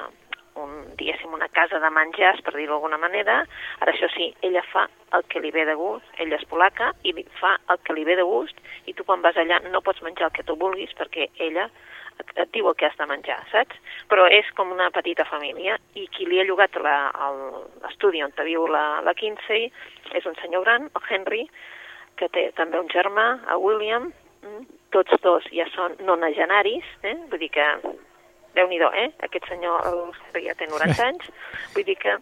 un, 0.64 0.78
diguéssim, 1.00 1.34
una 1.34 1.50
casa 1.54 1.80
de 1.84 1.90
menjars, 1.94 2.42
per 2.46 2.54
dir-ho 2.56 2.76
d'alguna 2.76 3.00
manera. 3.02 3.42
Ara, 3.80 3.94
això 3.94 4.10
sí, 4.14 4.32
ella 4.46 4.64
fa 4.72 4.88
el 5.16 5.24
que 5.32 5.42
li 5.44 5.52
ve 5.56 5.66
de 5.70 5.76
gust, 5.80 6.08
ella 6.22 6.40
és 6.40 6.48
polaca, 6.50 6.92
i 7.08 7.14
fa 7.40 7.56
el 7.72 7.80
que 7.86 7.96
li 7.96 8.06
ve 8.08 8.18
de 8.20 8.26
gust, 8.28 8.60
i 8.86 8.96
tu 8.98 9.06
quan 9.08 9.24
vas 9.26 9.38
allà 9.38 9.62
no 9.70 9.84
pots 9.86 10.04
menjar 10.06 10.30
el 10.30 10.36
que 10.36 10.46
tu 10.48 10.58
vulguis 10.60 10.94
perquè 10.98 11.30
ella 11.50 11.70
et, 12.20 12.50
diu 12.54 12.68
el 12.70 12.76
que 12.76 12.88
has 12.88 12.98
de 12.98 13.08
menjar, 13.10 13.40
saps? 13.52 13.78
Però 14.12 14.26
és 14.32 14.50
com 14.58 14.72
una 14.74 14.90
petita 14.96 15.26
família, 15.30 15.78
i 15.96 16.08
qui 16.14 16.28
li 16.28 16.42
ha 16.42 16.48
llogat 16.48 16.78
l'estudi 16.82 18.24
on 18.26 18.34
viu 18.44 18.68
la, 18.72 19.02
la 19.06 19.14
Kinsey 19.18 19.70
és 20.18 20.26
un 20.26 20.36
senyor 20.42 20.66
gran, 20.66 20.90
el 20.96 21.10
Henry, 21.10 21.46
que 22.18 22.30
té 22.34 22.50
també 22.58 22.80
un 22.82 22.90
germà, 22.90 23.28
el 23.54 23.62
William, 23.62 24.12
mm, 24.42 24.66
tots 24.96 25.22
dos 25.22 25.46
ja 25.54 25.68
són 25.76 25.98
nonagenaris, 26.08 26.86
eh? 27.04 27.18
vull 27.30 27.44
dir 27.44 27.52
que, 27.54 27.68
déu 28.58 28.68
nhi 28.70 28.80
eh? 29.04 29.12
Aquest 29.28 29.48
senyor 29.50 29.86
el 29.86 30.02
Henry 30.10 30.48
ja 30.48 30.56
té 30.58 30.68
90 30.68 31.06
anys, 31.06 31.30
vull 31.76 31.86
dir 31.88 31.98
que 32.02 32.18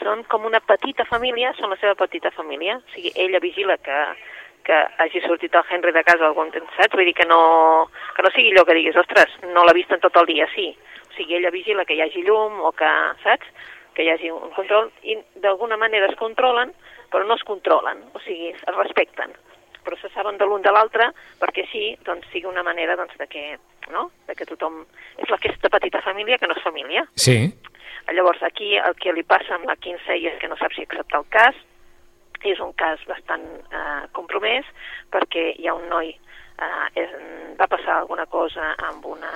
són 0.00 0.24
com 0.30 0.44
una 0.44 0.60
petita 0.60 1.04
família, 1.08 1.52
són 1.58 1.70
la 1.70 1.78
seva 1.80 1.94
petita 1.94 2.30
família, 2.30 2.76
o 2.78 2.94
sigui, 2.94 3.12
ella 3.14 3.40
vigila 3.40 3.76
que, 3.78 4.00
que 4.66 4.80
hagi 5.02 5.22
sortit 5.24 5.54
el 5.54 5.64
Henry 5.70 5.92
de 5.92 6.04
casa 6.04 6.26
algun 6.26 6.50
temps, 6.54 6.72
saps? 6.76 6.96
Vull 6.96 7.08
dir 7.08 7.16
que 7.16 7.28
no, 7.28 7.40
que 8.16 8.26
no 8.26 8.32
sigui 8.34 8.52
allò 8.52 8.66
que 8.66 8.76
diguis, 8.78 8.98
ostres, 9.02 9.38
no 9.54 9.64
l'ha 9.64 9.76
vist 9.76 9.94
en 9.94 10.02
tot 10.04 10.16
el 10.20 10.28
dia, 10.32 10.48
sí. 10.54 10.68
O 11.06 11.12
sigui, 11.16 11.38
ella 11.38 11.54
vigila 11.54 11.86
que 11.88 11.96
hi 11.96 12.04
hagi 12.04 12.26
llum 12.26 12.60
o 12.66 12.74
que, 12.76 12.92
saps? 13.24 13.72
Que 13.96 14.04
hi 14.04 14.12
hagi 14.12 14.30
un 14.34 14.52
control 14.52 14.90
i 15.08 15.16
d'alguna 15.40 15.78
manera 15.80 16.10
es 16.10 16.18
controlen, 16.20 16.74
però 17.12 17.24
no 17.24 17.38
es 17.38 17.46
controlen, 17.48 18.02
o 18.12 18.22
sigui, 18.26 18.52
es 18.52 18.76
respecten 18.76 19.32
però 19.86 19.94
se 20.00 20.08
saben 20.10 20.34
de 20.34 20.46
l'un 20.48 20.64
de 20.66 20.72
l'altre 20.74 21.12
perquè 21.38 21.62
així 21.62 21.84
doncs, 22.02 22.26
sigui 22.32 22.50
una 22.50 22.64
manera 22.66 22.96
doncs, 22.98 23.14
de, 23.20 23.28
que, 23.30 23.44
no? 23.92 24.10
de 24.26 24.34
que 24.34 24.46
tothom... 24.48 24.82
És 25.22 25.30
aquesta 25.32 25.70
petita 25.72 26.02
família 26.04 26.38
que 26.38 26.48
no 26.48 26.56
és 26.56 26.64
família. 26.64 27.06
Sí. 27.14 27.38
Llavors, 28.12 28.42
aquí 28.46 28.76
el 28.78 28.94
que 29.00 29.14
li 29.14 29.24
passa 29.26 29.56
amb 29.56 29.66
la 29.66 29.76
Kinsey 29.76 30.28
és 30.30 30.36
que 30.40 30.48
no 30.48 30.58
sap 30.60 30.74
si 30.76 30.84
acceptar 30.86 31.22
el 31.22 31.26
cas, 31.32 31.56
és 32.46 32.60
un 32.62 32.72
cas 32.78 33.02
bastant 33.08 33.44
eh, 33.74 34.04
compromès 34.14 34.66
perquè 35.10 35.48
hi 35.56 35.66
ha 35.66 35.74
un 35.74 35.88
noi, 35.90 36.12
eh, 36.12 36.86
és, 37.02 37.14
va 37.58 37.68
passar 37.70 37.98
alguna 37.98 38.26
cosa 38.30 38.74
amb 38.88 39.06
una, 39.10 39.32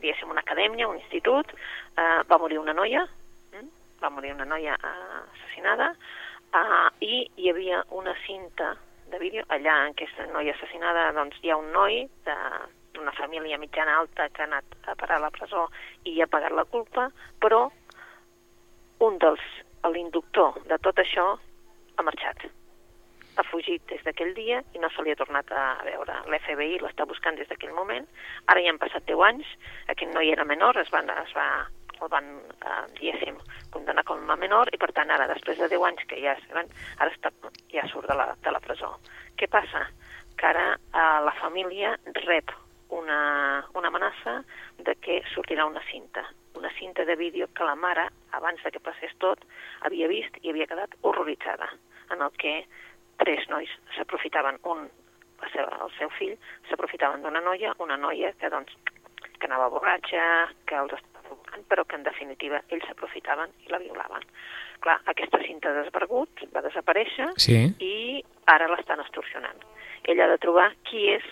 diguéssim, 0.00 0.30
una 0.30 0.42
acadèmia, 0.42 0.88
un 0.88 0.98
institut, 0.98 1.52
eh, 1.96 2.20
va 2.28 2.40
morir 2.42 2.58
una 2.58 2.74
noia, 2.74 3.04
mm? 3.52 3.68
va 4.02 4.10
morir 4.10 4.34
una 4.34 4.48
noia 4.48 4.74
eh, 4.74 5.22
assassinada, 5.22 5.92
eh, 6.50 6.88
i 7.06 7.22
hi 7.36 7.52
havia 7.52 7.84
una 7.90 8.16
cinta 8.26 8.74
de 9.12 9.18
vídeo, 9.20 9.44
allà 9.48 9.82
en 9.84 9.94
aquesta 9.94 10.26
noia 10.32 10.56
assassinada 10.56 11.10
doncs, 11.12 11.38
hi 11.42 11.52
ha 11.52 11.60
un 11.60 11.70
noi 11.72 12.06
d'una 12.94 13.12
família 13.16 13.58
mitjana 13.58 13.98
alta 14.00 14.28
que 14.30 14.42
ha 14.42 14.48
anat 14.48 14.76
a 14.86 14.96
parar 14.98 15.18
a 15.18 15.26
la 15.26 15.30
presó 15.34 15.68
i 16.04 16.20
ha 16.20 16.30
pagat 16.30 16.52
la 16.52 16.64
culpa, 16.64 17.08
però 17.40 17.68
un 19.06 19.18
dels, 19.18 19.44
l'inductor 19.90 20.60
de 20.70 20.78
tot 20.78 20.98
això 21.02 21.32
ha 21.96 22.06
marxat. 22.06 22.46
Ha 23.36 23.44
fugit 23.48 23.84
des 23.88 24.02
d'aquell 24.04 24.34
dia 24.36 24.60
i 24.76 24.80
no 24.80 24.90
se 24.92 25.02
li 25.02 25.12
ha 25.12 25.18
tornat 25.18 25.48
a 25.56 25.80
veure. 25.86 26.18
L'FBI 26.28 26.82
l'està 26.82 27.06
buscant 27.08 27.38
des 27.38 27.48
d'aquell 27.48 27.72
moment. 27.72 28.06
Ara 28.52 28.60
ja 28.60 28.72
han 28.74 28.80
passat 28.82 29.06
10 29.08 29.24
anys, 29.28 29.54
aquest 29.88 30.12
noi 30.12 30.30
era 30.30 30.44
menor, 30.44 30.76
es, 30.78 30.92
van, 30.92 31.08
es 31.24 31.32
va 31.36 31.46
el 32.02 32.10
van, 32.10 32.28
eh, 32.66 32.84
diguéssim, 32.98 33.36
condemnar 33.70 34.04
com 34.04 34.30
a 34.30 34.36
menor 34.36 34.70
i, 34.74 34.78
per 34.80 34.90
tant, 34.96 35.10
ara, 35.14 35.28
després 35.30 35.60
de 35.60 35.68
10 35.70 35.84
anys 35.86 36.02
que 36.10 36.18
ja, 36.18 36.34
ara 36.58 37.10
està, 37.12 37.30
ja 37.72 37.86
surt 37.92 38.10
de 38.10 38.16
la, 38.18 38.32
de 38.42 38.54
la 38.54 38.60
presó. 38.64 38.96
Què 39.38 39.48
passa? 39.50 39.86
Que 40.36 40.50
ara 40.50 40.66
eh, 40.74 41.20
la 41.28 41.34
família 41.38 41.94
rep 42.24 42.50
una, 42.92 43.64
una 43.74 43.88
amenaça 43.88 44.38
de 44.78 44.94
que 45.00 45.20
sortirà 45.32 45.66
una 45.66 45.82
cinta, 45.90 46.24
una 46.54 46.70
cinta 46.78 47.04
de 47.08 47.16
vídeo 47.16 47.48
que 47.56 47.64
la 47.64 47.74
mare, 47.74 48.08
abans 48.32 48.62
de 48.62 48.72
que 48.72 48.82
passés 48.84 49.14
tot, 49.18 49.44
havia 49.88 50.08
vist 50.12 50.36
i 50.42 50.52
havia 50.52 50.68
quedat 50.70 50.96
horroritzada, 51.02 51.70
en 52.12 52.22
el 52.22 52.34
que 52.38 52.58
tres 53.22 53.48
nois 53.48 53.70
s'aprofitaven, 53.96 54.60
un, 54.68 54.84
la 55.42 55.52
seva, 55.54 55.78
el 55.84 55.94
seu 55.98 56.12
fill, 56.18 56.36
s'aprofitaven 56.70 57.24
d'una 57.24 57.42
noia, 57.44 57.74
una 57.82 57.96
noia 57.96 58.32
que, 58.38 58.50
doncs, 58.52 58.76
que 59.38 59.48
anava 59.48 59.70
borratxa, 59.72 60.24
que 60.68 60.78
els 60.78 60.94
provocant, 61.32 61.64
però 61.68 61.84
que 61.84 61.96
en 61.96 62.04
definitiva 62.04 62.62
ells 62.68 62.84
s'aprofitaven 62.88 63.52
i 63.66 63.72
la 63.72 63.80
violaven. 63.82 64.26
Clar, 64.82 64.98
aquesta 65.06 65.40
cinta 65.46 65.70
ha 65.70 65.78
desvergut, 65.82 66.44
va 66.54 66.62
desaparèixer 66.64 67.30
sí. 67.38 67.58
i 67.80 68.22
ara 68.50 68.68
l'estan 68.68 69.00
extorsionant. 69.00 69.62
Ell 70.04 70.20
ha 70.20 70.28
de 70.28 70.38
trobar 70.42 70.72
qui 70.88 71.06
és, 71.14 71.26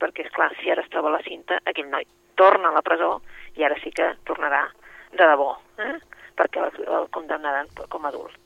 perquè, 0.00 0.26
és 0.26 0.34
clar, 0.34 0.50
si 0.60 0.70
ara 0.70 0.84
es 0.84 0.90
troba 0.92 1.12
la 1.14 1.22
cinta, 1.26 1.60
aquell 1.64 1.90
noi 1.90 2.06
torna 2.34 2.70
a 2.70 2.76
la 2.76 2.82
presó 2.82 3.18
i 3.58 3.64
ara 3.64 3.78
sí 3.82 3.92
que 3.94 4.14
tornarà 4.28 4.64
de 5.14 5.26
debò, 5.30 5.52
eh? 5.78 5.94
perquè 6.38 6.64
el, 6.64 6.80
el 6.98 7.06
condemnaran 7.14 7.70
com 7.88 8.04
a 8.06 8.10
adult. 8.10 8.40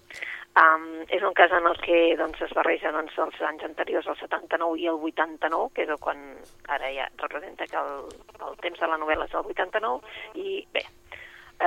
Um, 0.58 1.04
és 1.14 1.22
un 1.22 1.34
cas 1.38 1.52
en 1.54 1.68
el 1.70 1.76
que 1.84 2.16
doncs, 2.18 2.40
es 2.42 2.52
barreja 2.56 2.90
doncs, 2.90 3.14
els 3.22 3.36
anys 3.46 3.62
anteriors, 3.68 4.08
el 4.10 4.16
79 4.18 4.80
i 4.82 4.88
el 4.90 4.98
89, 5.06 5.68
que 5.76 5.84
és 5.84 6.00
quan 6.02 6.24
ara 6.74 6.90
ja 6.96 7.06
representa 7.22 7.68
que 7.70 7.78
el, 7.78 8.08
el 8.48 8.56
temps 8.64 8.80
de 8.80 8.88
la 8.90 8.98
novel·la 8.98 9.28
és 9.28 9.36
el 9.38 9.52
89, 9.54 10.16
i 10.42 10.56
bé, 10.74 10.82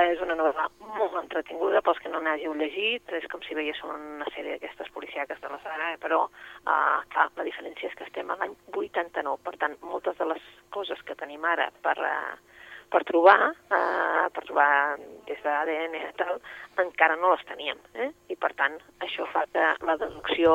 és 0.00 0.20
una 0.24 0.34
novel·la 0.38 0.68
molt 0.96 1.16
entretinguda 1.20 1.82
pels 1.84 1.98
que 2.00 2.08
no 2.08 2.20
n'hàgiu 2.24 2.54
llegit, 2.56 3.12
és 3.12 3.26
com 3.28 3.42
si 3.44 3.56
veiés 3.56 3.80
una 3.84 4.28
sèrie 4.32 4.54
d'aquestes 4.54 4.88
policiaques 4.94 5.40
de 5.42 5.50
la 5.52 5.58
saga, 5.64 5.90
però 6.00 6.22
uh, 6.24 7.02
clar, 7.12 7.28
la 7.36 7.44
diferència 7.44 7.90
és 7.90 7.98
que 7.98 8.06
estem 8.08 8.30
a 8.32 8.38
l'any 8.40 8.54
89, 8.72 9.36
per 9.44 9.56
tant, 9.60 9.76
moltes 9.84 10.16
de 10.16 10.30
les 10.32 10.48
coses 10.72 11.02
que 11.04 11.18
tenim 11.20 11.44
ara 11.44 11.68
per, 11.84 11.98
uh, 12.00 12.52
per 12.92 13.04
trobar, 13.08 13.38
eh, 13.72 14.26
per 14.32 14.42
trobar 14.44 14.96
des 15.28 15.40
d'ADN 15.44 15.96
i 15.96 16.02
tal, 16.20 16.40
encara 16.82 17.16
no 17.16 17.32
les 17.32 17.44
teníem. 17.48 17.78
Eh? 17.94 18.10
I 18.34 18.36
per 18.36 18.52
tant, 18.58 18.76
això 19.00 19.24
fa 19.32 19.46
que 19.52 19.70
la 19.88 19.96
deducció, 19.96 20.52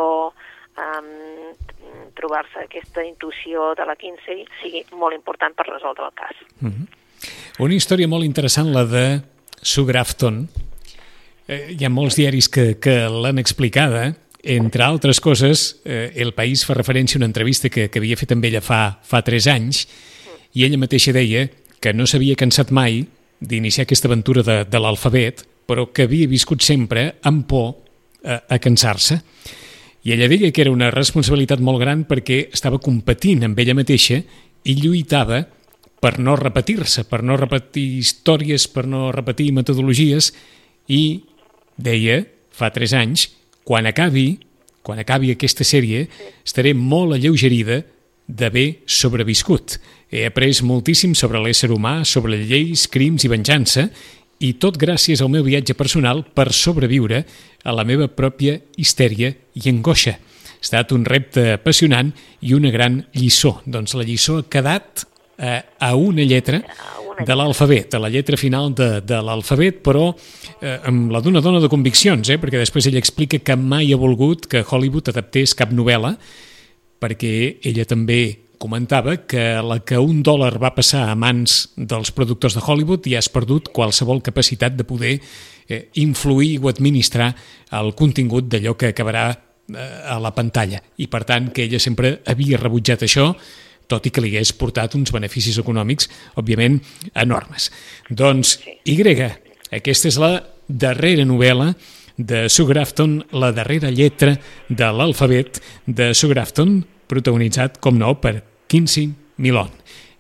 eh, 0.78 1.54
trobar-se 2.20 2.66
aquesta 2.66 3.06
intuïció 3.06 3.74
de 3.80 3.90
la 3.90 3.98
Kinsey 3.98 4.46
sigui 4.62 4.86
molt 4.94 5.18
important 5.18 5.58
per 5.58 5.66
resoldre 5.72 6.06
el 6.06 6.14
cas. 6.14 6.38
Mm 6.62 6.70
-hmm. 6.70 6.88
Una 7.58 7.74
història 7.74 8.06
molt 8.06 8.22
interessant, 8.22 8.68
la 8.70 8.84
de 8.86 9.04
Sue 9.66 9.88
Grafton. 9.88 10.44
Eh, 11.50 11.74
hi 11.74 11.86
ha 11.88 11.90
molts 11.90 12.20
diaris 12.20 12.46
que, 12.54 12.76
que 12.78 13.08
l'han 13.10 13.42
explicada, 13.42 14.12
entre 14.46 14.86
altres 14.86 15.18
coses, 15.20 15.80
eh, 15.82 16.12
El 16.22 16.36
País 16.38 16.62
fa 16.70 16.76
referència 16.78 17.18
a 17.18 17.24
una 17.24 17.30
entrevista 17.32 17.72
que, 17.74 17.88
que 17.90 17.98
havia 17.98 18.20
fet 18.20 18.36
amb 18.36 18.46
ella 18.46 18.62
fa, 18.62 19.00
fa 19.02 19.24
tres 19.26 19.50
anys, 19.50 19.88
i 20.54 20.68
ella 20.68 20.78
mateixa 20.78 21.16
deia 21.18 21.48
que 21.82 21.96
no 21.98 22.06
s'havia 22.06 22.38
cansat 22.38 22.70
mai 22.70 23.02
d'iniciar 23.42 23.88
aquesta 23.88 24.06
aventura 24.06 24.46
de, 24.46 24.60
de 24.70 24.84
l'alfabet, 24.84 25.42
però 25.66 25.90
que 25.90 26.06
havia 26.06 26.30
viscut 26.30 26.62
sempre 26.62 27.16
amb 27.26 27.50
por 27.50 27.74
a, 28.22 28.38
a 28.54 28.62
cansar-se. 28.62 29.18
I 30.06 30.14
ella 30.14 30.30
deia 30.30 30.54
que 30.54 30.62
era 30.62 30.78
una 30.78 30.94
responsabilitat 30.94 31.66
molt 31.66 31.82
gran 31.82 32.06
perquè 32.06 32.52
estava 32.54 32.78
competint 32.78 33.50
amb 33.50 33.58
ella 33.58 33.74
mateixa 33.82 34.22
i 34.22 34.78
lluitava 34.78 35.42
per 36.00 36.18
no 36.20 36.36
repetir-se, 36.38 37.06
per 37.10 37.24
no 37.26 37.38
repetir 37.40 37.86
històries, 38.02 38.68
per 38.70 38.86
no 38.90 39.10
repetir 39.12 39.52
metodologies 39.56 40.32
i 40.94 41.24
deia, 41.78 42.22
fa 42.52 42.70
tres 42.74 42.94
anys, 42.98 43.28
quan 43.68 43.90
acabi, 43.90 44.38
quan 44.86 45.02
acabi 45.02 45.34
aquesta 45.34 45.66
sèrie, 45.68 46.08
estaré 46.46 46.74
molt 46.74 47.18
alleugerida 47.18 47.82
d'haver 48.28 48.84
sobreviscut. 48.86 49.78
He 50.12 50.24
après 50.28 50.62
moltíssim 50.64 51.16
sobre 51.16 51.42
l'ésser 51.44 51.72
humà, 51.74 52.06
sobre 52.06 52.38
lleis, 52.40 52.88
crims 52.88 53.26
i 53.26 53.32
venjança, 53.32 53.90
i 54.40 54.54
tot 54.62 54.78
gràcies 54.78 55.22
al 55.22 55.32
meu 55.34 55.44
viatge 55.44 55.74
personal 55.74 56.22
per 56.36 56.52
sobreviure 56.54 57.24
a 57.66 57.74
la 57.74 57.86
meva 57.88 58.08
pròpia 58.08 58.60
histèria 58.78 59.34
i 59.58 59.70
angoixa. 59.72 60.14
Ha 60.18 60.62
estat 60.62 60.94
un 60.94 61.06
repte 61.06 61.54
apassionant 61.56 62.12
i 62.42 62.54
una 62.54 62.72
gran 62.74 63.02
lliçó. 63.18 63.58
Doncs 63.66 63.96
la 63.98 64.06
lliçó 64.06 64.40
ha 64.40 64.50
quedat 64.50 65.06
eh, 65.38 65.62
a 65.80 65.96
una 65.96 66.26
lletra 66.26 66.62
de 67.26 67.36
l'alfabet, 67.36 67.94
a 67.94 68.00
la 68.00 68.10
lletra 68.10 68.38
final 68.38 68.74
de, 68.76 69.02
de 69.02 69.22
l'alfabet, 69.26 69.80
però 69.86 70.12
eh, 70.62 70.78
amb 70.86 71.12
la 71.14 71.22
d'una 71.22 71.42
dona 71.42 71.62
de 71.64 71.70
conviccions, 71.72 72.30
eh, 72.30 72.38
perquè 72.42 72.62
després 72.62 72.90
ella 72.90 73.02
explica 73.02 73.40
que 73.40 73.58
mai 73.58 73.94
ha 73.94 74.02
volgut 74.02 74.46
que 74.50 74.66
Hollywood 74.66 75.10
adaptés 75.14 75.56
cap 75.58 75.74
novel·la, 75.74 76.16
perquè 77.02 77.34
ella 77.66 77.86
també 77.90 78.48
comentava 78.58 79.20
que 79.30 79.62
la 79.62 79.80
que 79.86 80.00
un 80.02 80.24
dòlar 80.26 80.56
va 80.62 80.74
passar 80.74 81.08
a 81.10 81.18
mans 81.18 81.68
dels 81.78 82.10
productors 82.12 82.58
de 82.58 82.64
Hollywood 82.66 83.06
ja 83.06 83.22
has 83.22 83.30
perdut 83.30 83.70
qualsevol 83.74 84.24
capacitat 84.26 84.74
de 84.78 84.86
poder 84.88 85.20
eh, 85.68 85.90
influir 86.02 86.58
o 86.64 86.70
administrar 86.72 87.34
el 87.78 87.94
contingut 87.96 88.50
d'allò 88.50 88.74
que 88.78 88.92
acabarà 88.94 89.30
eh, 89.32 89.88
a 90.10 90.18
la 90.22 90.34
pantalla. 90.34 90.82
I 90.98 91.08
per 91.08 91.24
tant 91.30 91.52
que 91.54 91.68
ella 91.68 91.80
sempre 91.80 92.20
havia 92.26 92.60
rebutjat 92.62 93.06
això, 93.06 93.30
tot 93.88 94.08
i 94.08 94.12
que 94.12 94.24
li 94.24 94.34
hagués 94.34 94.54
portat 94.56 94.96
uns 95.00 95.14
beneficis 95.16 95.58
econòmics, 95.62 96.10
òbviament, 96.40 96.80
enormes. 97.16 97.72
Doncs, 98.10 98.60
Y, 98.84 99.00
aquesta 99.72 100.08
és 100.08 100.18
la 100.20 100.34
darrera 100.68 101.26
novel·la 101.28 101.74
de 102.18 102.48
Sue 102.50 102.68
Grafton, 102.68 103.22
la 103.32 103.52
darrera 103.52 103.92
lletra 103.92 104.36
de 104.68 104.92
l'alfabet 104.92 105.62
de 105.86 106.14
Sue 106.14 106.34
Grafton, 106.34 106.82
protagonitzat, 107.08 107.80
com 107.80 107.98
no, 107.98 108.16
per 108.20 108.42
Quincy 108.68 109.08
Milon. 109.38 109.72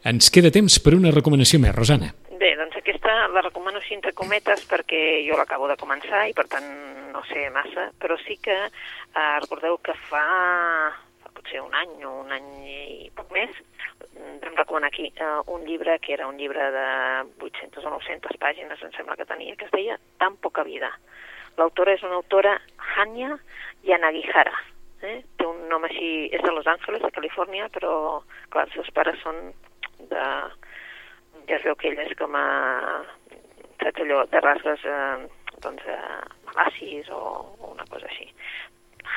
Ens 0.08 0.30
queda 0.32 0.54
temps 0.54 0.78
per 0.80 0.94
una 0.96 1.12
recomanació 1.12 1.60
més, 1.60 1.76
Rosana. 1.76 2.14
Bé, 2.38 2.54
doncs 2.60 2.78
aquesta 2.80 3.16
la 3.34 3.42
recomano 3.42 3.82
així 3.82 3.98
entre 3.98 4.14
cometes 4.16 4.64
perquè 4.70 5.24
jo 5.26 5.36
l'acabo 5.40 5.68
de 5.68 5.76
començar 5.80 6.28
i 6.30 6.36
per 6.38 6.46
tant 6.52 6.68
no 7.12 7.24
sé 7.32 7.50
massa, 7.50 7.90
però 8.00 8.16
sí 8.22 8.38
que 8.40 8.56
eh, 8.56 9.36
recordeu 9.42 9.80
que 9.84 9.96
fa, 10.08 10.24
potser 11.48 11.62
un 11.62 11.74
any 11.74 12.04
o 12.04 12.12
un 12.22 12.32
any 12.32 12.48
i 12.68 13.10
poc 13.16 13.32
més 13.32 13.50
vam 14.42 14.56
recomanar 14.58 14.90
aquí 14.90 15.08
eh, 15.16 15.40
un 15.48 15.64
llibre 15.66 15.98
que 16.00 16.14
era 16.14 16.28
un 16.28 16.38
llibre 16.38 16.72
de 16.72 16.88
800 17.40 17.86
o 17.86 17.90
900 17.90 18.38
pàgines, 18.38 18.82
em 18.84 18.92
sembla 18.92 19.16
que 19.16 19.26
tenia, 19.26 19.56
que 19.56 19.66
es 19.66 19.72
deia 19.72 19.98
Tan 20.20 20.36
poca 20.38 20.64
vida. 20.64 20.92
L'autora 21.58 21.94
és 21.94 22.04
una 22.04 22.20
autora 22.20 22.60
Hanya 22.96 23.38
Yanagihara. 23.84 24.54
Eh? 25.02 25.24
Té 25.38 25.46
un 25.46 25.68
nom 25.70 25.84
així, 25.86 26.28
és 26.34 26.44
de 26.44 26.52
Los 26.52 26.68
Angeles, 26.68 27.02
de 27.02 27.14
Califòrnia, 27.16 27.70
però 27.70 28.22
clar, 28.50 28.68
els 28.68 28.76
seus 28.76 28.92
pares 28.92 29.20
són 29.24 29.54
de... 30.12 30.26
Ja 31.48 31.56
es 31.56 31.64
veu 31.64 31.78
que 31.80 31.94
ella 31.94 32.04
és 32.04 32.18
com 32.20 32.36
a... 32.36 32.46
saps 33.80 34.04
allò, 34.04 34.26
de 34.28 34.42
rasgues 34.44 34.84
eh, 34.84 35.28
doncs, 35.64 35.86
eh, 35.88 36.24
malacis 36.50 37.10
o, 37.14 37.22
o 37.62 37.72
una 37.72 37.86
cosa 37.88 38.10
així. 38.10 38.28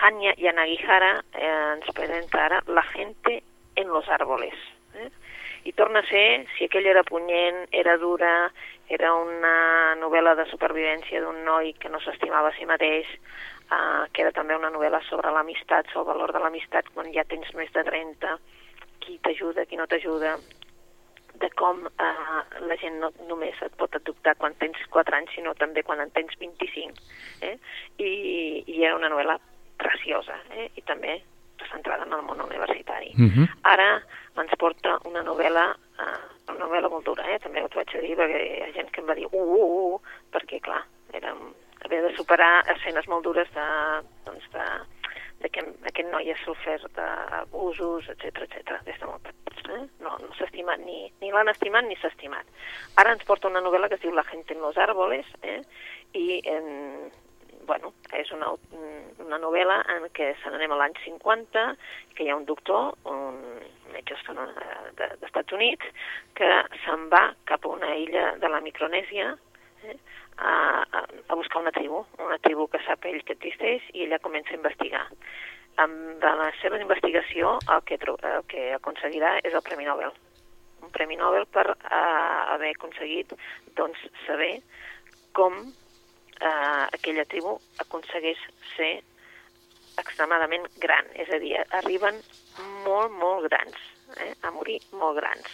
Hanya 0.01 0.35
Yanagihara 0.39 1.13
eh, 1.35 1.75
ens 1.77 1.95
presenta 1.95 2.45
ara 2.47 2.63
La 2.67 2.83
gente 2.83 3.43
en 3.77 3.89
los 3.89 4.09
árboles. 4.09 4.55
Eh? 4.95 5.11
i 5.65 5.73
torna 5.73 6.01
a 6.01 6.07
ser, 6.07 6.47
si 6.57 6.65
aquella 6.65 6.91
era 6.91 7.03
punyent, 7.05 7.67
era 7.71 7.97
dura, 7.99 8.51
era 8.89 9.13
una 9.15 9.95
novel·la 10.01 10.35
de 10.39 10.47
supervivència 10.49 11.21
d'un 11.21 11.43
noi 11.45 11.75
que 11.79 11.91
no 11.93 12.01
s'estimava 12.01 12.51
a 12.51 12.57
si 12.57 12.67
mateix, 12.67 13.11
uh, 13.69 14.07
que 14.13 14.25
era 14.25 14.33
també 14.37 14.57
una 14.57 14.73
novel·la 14.73 15.03
sobre 15.09 15.33
l'amistat, 15.35 15.93
sobre 15.93 16.15
el 16.15 16.15
valor 16.15 16.33
de 16.33 16.41
l'amistat 16.45 16.89
quan 16.95 17.13
ja 17.13 17.27
tens 17.29 17.53
més 17.59 17.71
de 17.77 17.85
30, 17.85 18.39
qui 19.05 19.21
t'ajuda, 19.27 19.67
qui 19.69 19.77
no 19.77 19.87
t'ajuda, 19.91 20.39
de 21.41 21.49
com 21.57 21.85
uh, 21.87 22.41
la 22.67 22.81
gent 22.81 22.99
no 23.01 23.13
només 23.29 23.61
et 23.65 23.77
pot 23.81 23.95
adoptar 23.97 24.35
quan 24.41 24.57
tens 24.61 24.81
4 24.97 25.21
anys, 25.21 25.37
sinó 25.37 25.55
també 25.61 25.85
quan 25.85 26.01
en 26.01 26.11
tens 26.17 26.37
25. 26.41 27.05
Eh? 27.47 27.57
I, 28.01 28.11
I 28.67 28.83
era 28.83 28.97
una 28.97 29.13
novel·la 29.13 29.39
preciosa, 29.81 30.37
eh? 30.57 30.69
i 30.77 30.85
també 30.89 31.19
centrada 31.71 32.07
en 32.07 32.13
el 32.17 32.23
món 32.27 32.41
universitari. 32.41 33.13
Uh 33.15 33.31
-huh. 33.31 33.49
Ara 33.63 34.03
ens 34.41 34.55
porta 34.59 34.99
una 35.05 35.23
novel·la, 35.23 35.67
uh, 36.05 36.53
una 36.53 36.67
novel·la 36.67 36.89
molt 36.91 37.05
dura, 37.05 37.25
eh? 37.31 37.39
també 37.39 37.63
ho 37.63 37.69
vaig 37.75 37.91
dir, 38.01 38.17
perquè 38.17 38.41
hi 38.41 38.63
ha 38.63 38.73
gent 38.73 38.91
que 38.91 39.01
em 39.01 39.07
va 39.07 39.15
dir 39.15 39.27
uh, 39.27 39.33
uh, 39.33 39.95
uh, 39.95 40.01
perquè 40.33 40.61
clar, 40.61 40.85
era, 41.13 41.35
havia 41.85 42.03
de 42.03 42.17
superar 42.17 42.65
escenes 42.75 43.07
molt 43.09 43.25
dures 43.25 43.49
de, 43.55 43.67
doncs, 44.25 44.51
de, 44.53 44.67
de 45.41 45.49
que 45.49 45.61
aquest 45.61 46.09
noi 46.11 46.31
ha 46.31 46.37
sofert 46.45 46.93
d'abusos, 46.97 48.09
etc 48.09 48.43
etc 48.47 48.83
des 48.85 48.99
de 48.99 49.07
molt 49.07 49.23
petits. 49.23 49.63
Eh? 49.71 49.87
No, 50.01 50.17
no 50.19 50.35
s'ha 50.37 50.45
estimat, 50.45 50.79
ni, 50.79 51.13
ni 51.21 51.31
l'han 51.31 51.49
estimat 51.49 51.85
ni 51.85 51.97
s'ha 51.97 52.09
estimat. 52.09 52.47
Ara 52.97 53.13
ens 53.13 53.25
porta 53.25 53.49
una 53.49 53.61
novel·la 53.61 53.89
que 53.89 53.95
es 53.95 54.01
diu 54.01 54.13
La 54.13 54.25
gente 54.25 54.55
en 54.55 54.61
los 54.61 54.77
árboles, 54.77 55.27
eh? 55.43 55.63
i 56.13 56.41
eh, 56.45 57.11
bueno, 57.71 57.93
és 58.19 58.33
una, 58.35 58.49
una 59.23 59.39
novel·la 59.39 59.77
en 59.95 60.09
què 60.17 60.33
se 60.41 60.51
n'anem 60.51 60.73
a 60.75 60.79
l'any 60.81 60.97
50, 61.05 61.63
que 62.17 62.25
hi 62.25 62.33
ha 62.33 62.39
un 62.41 62.49
doctor, 62.49 62.97
un 63.07 63.37
metge 63.93 64.17
d'Estats 64.19 65.53
de, 65.53 65.55
Units, 65.55 65.93
que 66.35 66.49
se'n 66.83 67.07
va 67.13 67.29
cap 67.47 67.63
a 67.63 67.71
una 67.71 67.93
illa 67.95 68.33
de 68.43 68.51
la 68.51 68.59
Micronèsia 68.65 69.29
eh, 69.87 69.95
a, 70.43 70.55
a, 70.83 71.05
a 71.29 71.39
buscar 71.39 71.63
una 71.63 71.71
tribu, 71.77 72.03
una 72.19 72.41
tribu 72.43 72.67
que 72.73 72.83
sap 72.89 73.07
ell 73.07 73.23
que 73.23 73.37
existeix, 73.39 73.87
i 73.95 74.09
ella 74.09 74.19
comença 74.25 74.51
a 74.57 74.59
investigar. 74.59 75.07
Amb 75.79 76.27
la 76.27 76.51
seva 76.59 76.81
investigació 76.83 77.55
el 77.71 77.85
que, 77.87 78.01
el 78.03 78.43
que 78.51 78.65
aconseguirà 78.81 79.37
és 79.47 79.55
el 79.55 79.63
Premi 79.69 79.87
Nobel. 79.87 80.11
Un 80.83 80.91
Premi 80.91 81.21
Nobel 81.23 81.47
per 81.55 81.69
uh, 81.71 82.03
haver 82.57 82.75
aconseguit 82.75 83.39
doncs, 83.79 84.03
saber 84.27 84.57
com 85.39 85.63
eh, 86.41 86.85
aquella 86.99 87.27
tribu 87.29 87.57
aconsegueix 87.85 88.41
ser 88.75 88.93
extremadament 90.01 90.67
gran, 90.81 91.09
és 91.15 91.29
a 91.31 91.39
dir, 91.43 91.57
arriben 91.81 92.21
molt, 92.87 93.13
molt 93.13 93.49
grans, 93.49 93.77
eh, 94.17 94.33
a 94.43 94.53
morir 94.55 94.81
molt 94.93 95.21
grans. 95.21 95.51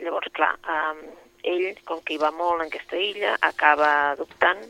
Llavors, 0.00 0.30
clar, 0.36 0.54
eh, 0.68 1.10
ell, 1.50 1.68
com 1.84 2.02
que 2.04 2.14
hi 2.14 2.22
va 2.22 2.30
molt 2.30 2.60
en 2.60 2.68
aquesta 2.68 2.98
illa, 3.00 3.36
acaba 3.40 3.90
adoptant 4.12 4.62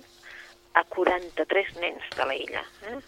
a 0.74 0.84
43 0.84 1.74
nens 1.80 2.04
de 2.16 2.26
la 2.26 2.36
illa. 2.36 2.62
Eh? 2.90 2.98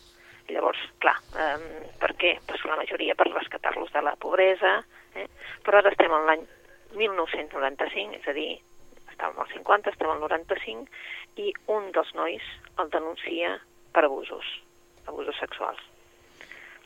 Llavors, 0.53 0.81
clar, 0.99 1.17
eh, 1.39 1.93
per 2.01 2.13
què? 2.19 2.35
Pues 2.47 2.65
la 2.69 2.77
majoria 2.77 3.15
per 3.15 3.31
rescatar-los 3.31 3.93
de 3.93 4.03
la 4.03 4.17
pobresa, 4.17 4.81
eh? 5.15 5.29
però 5.65 5.79
ara 5.79 5.93
estem 5.95 6.13
en 6.13 6.27
l'any 6.29 6.45
1995, 6.99 8.19
és 8.21 8.29
a 8.29 8.37
dir, 8.37 8.51
estàvem 9.13 9.41
als 9.43 9.55
50, 9.57 9.93
estem 9.93 10.11
al 10.11 10.21
95, 10.25 10.87
i 11.41 11.53
un 11.73 11.91
dels 11.97 12.13
nois 12.19 12.53
el 12.83 12.91
denuncia 12.93 13.57
per 13.93 14.05
abusos, 14.09 14.49
abusos 15.07 15.39
sexuals. 15.41 15.81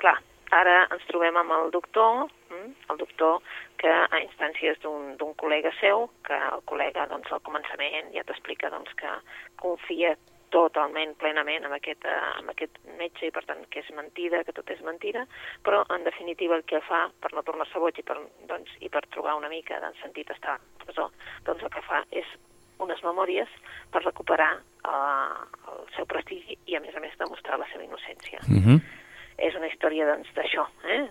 Clar, 0.02 0.16
ara 0.54 0.76
ens 0.94 1.06
trobem 1.10 1.36
amb 1.40 1.54
el 1.56 1.70
doctor, 1.74 2.26
mm, 2.50 2.72
el 2.92 3.00
doctor 3.02 3.40
que 3.80 3.90
a 3.90 4.20
instàncies 4.22 4.78
d'un 4.82 5.34
col·lega 5.40 5.72
seu, 5.80 6.08
que 6.26 6.36
el 6.52 6.62
col·lega 6.70 7.08
doncs, 7.10 7.32
al 7.32 7.42
començament 7.46 8.12
ja 8.14 8.24
t'explica 8.24 8.70
doncs, 8.70 8.92
que 8.94 9.12
confia 9.56 10.16
totalment, 10.56 11.12
plenament 11.20 11.66
amb 11.68 11.76
aquest, 11.76 12.04
eh, 12.08 12.16
amb 12.40 12.52
aquest 12.52 12.78
metge 12.96 13.28
i 13.28 13.32
per 13.34 13.44
tant 13.48 13.62
que 13.72 13.82
és 13.82 13.92
mentida, 13.96 14.42
que 14.46 14.54
tot 14.56 14.70
és 14.72 14.80
mentida, 14.86 15.26
però 15.66 15.82
en 15.92 16.06
definitiva 16.06 16.56
el 16.56 16.64
que 16.70 16.80
fa 16.88 17.06
per 17.20 17.32
no 17.36 17.44
tornar-se 17.46 17.82
boig 17.82 18.00
i 18.00 18.06
per, 18.06 18.16
doncs, 18.48 18.72
i 18.80 18.88
per 18.92 19.04
trobar 19.12 19.36
una 19.36 19.52
mica 19.52 19.80
de 19.82 19.92
sentit 20.00 20.32
estar 20.32 20.56
a 20.56 20.84
presó, 20.84 21.10
doncs 21.48 21.66
el 21.66 21.72
que 21.74 21.84
fa 21.88 22.02
és 22.22 22.32
unes 22.80 23.02
memòries 23.04 23.52
per 23.92 24.04
recuperar 24.04 24.50
eh, 24.56 25.36
el 25.74 25.84
seu 25.96 26.08
prestigi 26.08 26.56
i, 26.64 26.76
a 26.76 26.82
més 26.84 26.96
a 26.96 27.04
més, 27.04 27.16
demostrar 27.20 27.60
la 27.60 27.68
seva 27.72 27.84
innocència. 27.84 28.40
Uh 28.48 28.62
-huh. 28.64 28.80
És 29.36 29.54
una 29.54 29.68
història 29.68 30.06
doncs, 30.08 30.32
d'això, 30.34 30.64
eh? 30.88 31.02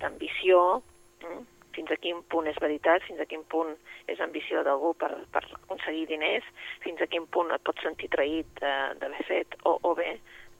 d'ambició, 0.00 0.82
eh? 1.22 1.38
Fins 1.76 1.90
a 1.90 1.98
quin 2.02 2.22
punt 2.32 2.48
és 2.50 2.58
veritat, 2.62 3.04
fins 3.06 3.20
a 3.22 3.28
quin 3.30 3.44
punt 3.52 3.74
és 4.10 4.20
ambició 4.20 4.64
d'algú 4.66 4.92
per, 5.00 5.12
per 5.34 5.44
aconseguir 5.46 6.06
diners, 6.10 6.46
fins 6.84 7.00
a 7.00 7.08
quin 7.10 7.26
punt 7.30 7.52
et 7.54 7.64
pots 7.66 7.82
sentir 7.86 8.10
traït 8.14 8.62
d'haver 8.62 9.26
fet, 9.28 9.58
o, 9.64 9.76
o 9.82 9.94
bé, 9.98 10.16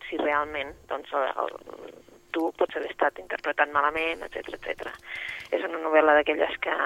si 0.08 0.18
realment 0.20 0.72
doncs, 0.90 1.12
el, 1.14 1.26
el, 1.44 1.90
tu 2.34 2.50
pots 2.58 2.76
haver 2.76 2.90
estat 2.90 3.18
interpretat 3.22 3.72
malament, 3.74 4.22
etc 4.26 4.54
etc. 4.56 4.90
És 5.50 5.64
una 5.66 5.82
novel·la 5.82 6.16
d'aquelles 6.18 6.56
que, 6.64 6.76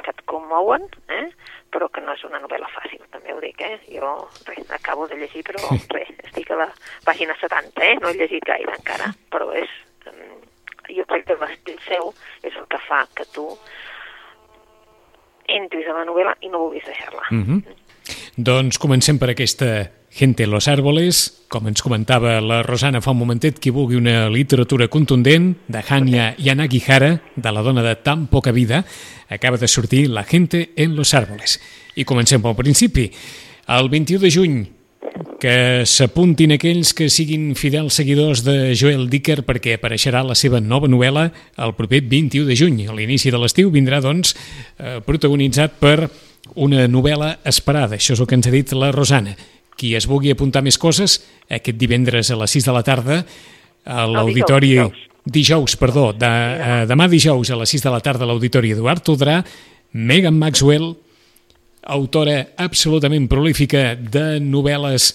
que 0.00 0.12
et 0.12 0.22
commouen, 0.30 0.86
eh? 1.12 1.26
però 1.74 1.88
que 1.92 2.02
no 2.04 2.14
és 2.14 2.24
una 2.28 2.40
novel·la 2.42 2.70
fàcil, 2.72 3.02
també 3.12 3.34
ho 3.34 3.40
dic, 3.42 3.60
eh? 3.64 3.78
Jo 3.88 4.14
res, 4.48 4.70
acabo 4.76 5.08
de 5.10 5.18
llegir, 5.20 5.42
però 5.46 5.72
res, 5.92 6.12
estic 6.28 6.52
a 6.54 6.60
la 6.62 6.68
pàgina 7.06 7.36
70, 7.40 7.82
eh? 7.82 7.96
No 8.00 8.10
he 8.10 8.18
llegit 8.20 8.46
gaire 8.46 8.76
encara, 8.78 9.10
però 9.32 9.50
és... 9.58 9.72
Jo 10.90 11.04
crec 11.08 11.26
que 11.26 11.38
l'estil 11.40 11.78
seu 11.88 12.12
és 12.42 12.54
el 12.54 12.66
que 12.68 12.80
fa 12.88 13.06
que 13.14 13.24
tu 13.32 13.46
entris 15.48 15.88
a 15.88 15.98
la 15.98 16.04
novel·la 16.08 16.36
i 16.40 16.48
no 16.48 16.66
vulguis 16.66 16.84
deixar-la. 16.84 17.22
Mm 17.30 17.44
-hmm. 17.44 17.62
Doncs 18.36 18.78
comencem 18.78 19.18
per 19.18 19.30
aquesta 19.30 19.90
Gente 20.14 20.44
en 20.44 20.52
los 20.52 20.68
árboles, 20.68 21.44
com 21.50 21.66
ens 21.66 21.82
comentava 21.82 22.36
la 22.38 22.60
Rosana 22.62 23.00
fa 23.02 23.10
un 23.10 23.18
momentet, 23.18 23.56
qui 23.58 23.72
vulgui 23.74 23.96
una 23.98 24.28
literatura 24.30 24.86
contundent, 24.86 25.56
de 25.66 25.80
Hanya 25.88 26.36
Yanagihara, 26.38 27.20
de 27.34 27.50
la 27.50 27.62
dona 27.66 27.82
de 27.82 27.96
tan 27.96 28.28
poca 28.28 28.52
vida, 28.52 28.84
acaba 29.28 29.56
de 29.56 29.66
sortir 29.66 30.08
La 30.10 30.22
gente 30.22 30.70
en 30.76 30.94
los 30.94 31.14
árboles. 31.14 31.58
I 31.96 32.04
comencem 32.04 32.40
pel 32.40 32.54
principi. 32.54 33.10
El 33.66 33.90
21 33.90 34.22
de 34.22 34.30
juny, 34.30 34.54
que 35.44 35.84
s'apuntin 35.84 36.54
aquells 36.54 36.94
que 36.96 37.10
siguin 37.12 37.50
fidels 37.52 37.98
seguidors 37.98 38.40
de 38.46 38.72
Joel 38.72 39.10
Dicker 39.12 39.42
perquè 39.44 39.74
apareixerà 39.76 40.22
la 40.24 40.36
seva 40.38 40.56
nova 40.64 40.88
novel·la 40.88 41.26
el 41.60 41.74
proper 41.76 42.00
21 42.08 42.46
de 42.48 42.56
juny. 42.56 42.78
A 42.88 42.94
l'inici 42.96 43.28
de 43.28 43.40
l'estiu 43.42 43.68
vindrà, 43.74 43.98
doncs, 44.00 44.32
eh, 44.78 45.02
protagonitzat 45.04 45.76
per 45.82 46.08
una 46.56 46.86
novel·la 46.88 47.42
esperada. 47.44 47.98
Això 47.98 48.14
és 48.14 48.22
el 48.22 48.28
que 48.30 48.38
ens 48.38 48.48
ha 48.48 48.54
dit 48.54 48.72
la 48.72 48.88
Rosana 48.94 49.34
qui 49.76 49.92
es 49.98 50.06
vulgui 50.08 50.30
apuntar 50.32 50.62
més 50.64 50.78
coses, 50.78 51.18
aquest 51.50 51.76
divendres 51.76 52.30
a 52.30 52.38
les 52.40 52.56
6 52.56 52.70
de 52.70 52.72
la 52.76 52.82
tarda, 52.86 53.24
a 53.84 54.06
l'auditori... 54.08 54.78
Dijous, 55.24 55.72
perdó, 55.80 56.10
de, 56.12 56.28
uh, 56.28 56.80
demà 56.84 57.06
dijous 57.08 57.48
a 57.48 57.56
les 57.56 57.70
6 57.72 57.86
de 57.86 57.92
la 57.94 58.00
tarda 58.04 58.26
a 58.26 58.28
l'auditori 58.28 58.74
Eduard 58.74 59.00
Todrà, 59.00 59.38
Megan 59.96 60.36
Maxwell, 60.36 60.90
autora 61.80 62.42
absolutament 62.60 63.24
prolífica 63.28 63.94
de 63.96 64.36
novel·les 64.44 65.14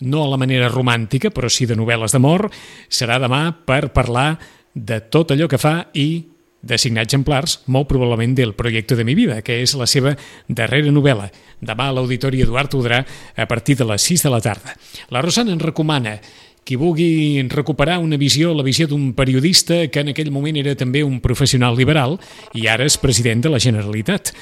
no 0.00 0.24
a 0.24 0.30
la 0.32 0.40
manera 0.40 0.70
romàntica, 0.72 1.30
però 1.30 1.50
sí 1.52 1.66
de 1.68 1.76
novel·les 1.78 2.16
d'amor, 2.16 2.48
serà 2.88 3.20
demà 3.22 3.46
per 3.66 3.92
parlar 3.94 4.34
de 4.74 5.00
tot 5.12 5.32
allò 5.32 5.48
que 5.50 5.60
fa 5.60 5.90
i 5.94 6.26
de 6.60 6.76
signar 6.76 7.06
exemplars, 7.06 7.62
molt 7.66 7.88
probablement 7.88 8.34
del 8.36 8.52
Projecte 8.54 8.96
de 8.96 9.04
mi 9.04 9.14
vida, 9.16 9.40
que 9.42 9.62
és 9.62 9.72
la 9.80 9.88
seva 9.88 10.12
darrera 10.48 10.92
novel·la. 10.92 11.30
Demà 11.60 11.88
a 11.88 11.94
l'Auditori 11.96 12.42
Eduard 12.44 12.74
Udrà 12.76 13.00
a 13.36 13.46
partir 13.48 13.78
de 13.80 13.86
les 13.88 14.04
6 14.04 14.26
de 14.26 14.32
la 14.32 14.42
tarda. 14.44 14.76
La 15.08 15.22
Rosana 15.24 15.54
ens 15.54 15.64
recomana 15.64 16.18
qui 16.64 16.76
vulgui 16.76 17.40
recuperar 17.48 17.98
una 17.98 18.18
visió, 18.20 18.52
la 18.54 18.62
visió 18.62 18.86
d'un 18.86 19.14
periodista 19.16 19.86
que 19.88 20.04
en 20.04 20.12
aquell 20.12 20.30
moment 20.30 20.58
era 20.60 20.76
també 20.76 21.02
un 21.02 21.20
professional 21.24 21.76
liberal 21.76 22.18
i 22.54 22.68
ara 22.68 22.84
és 22.84 23.00
president 23.00 23.40
de 23.40 23.52
la 23.52 23.58
Generalitat. 23.58 24.34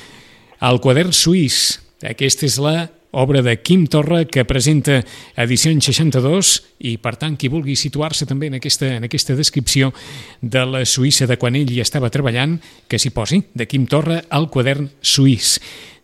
El 0.58 0.82
quadern 0.82 1.14
suís, 1.14 1.78
aquesta 2.06 2.46
és 2.46 2.58
la 2.62 2.88
obra 3.10 3.40
de 3.42 3.56
Quim 3.62 3.86
Torra 3.88 4.24
que 4.28 4.44
presenta 4.44 5.00
edició 5.36 5.72
en 5.72 5.80
62 5.80 6.50
i 6.86 6.96
per 7.00 7.16
tant 7.16 7.38
qui 7.40 7.50
vulgui 7.50 7.76
situar-se 7.76 8.26
també 8.28 8.50
en 8.50 8.58
aquesta, 8.58 8.90
en 8.98 9.06
aquesta 9.08 9.36
descripció 9.38 9.92
de 10.40 10.64
la 10.68 10.84
Suïssa 10.84 11.26
de 11.26 11.38
quan 11.40 11.56
ell 11.56 11.72
hi 11.72 11.80
estava 11.80 12.12
treballant, 12.12 12.58
que 12.86 13.00
s'hi 13.00 13.10
posi, 13.10 13.40
de 13.54 13.66
Quim 13.66 13.88
Torra 13.88 14.20
al 14.28 14.50
quadern 14.52 14.90
suís. 15.00 15.56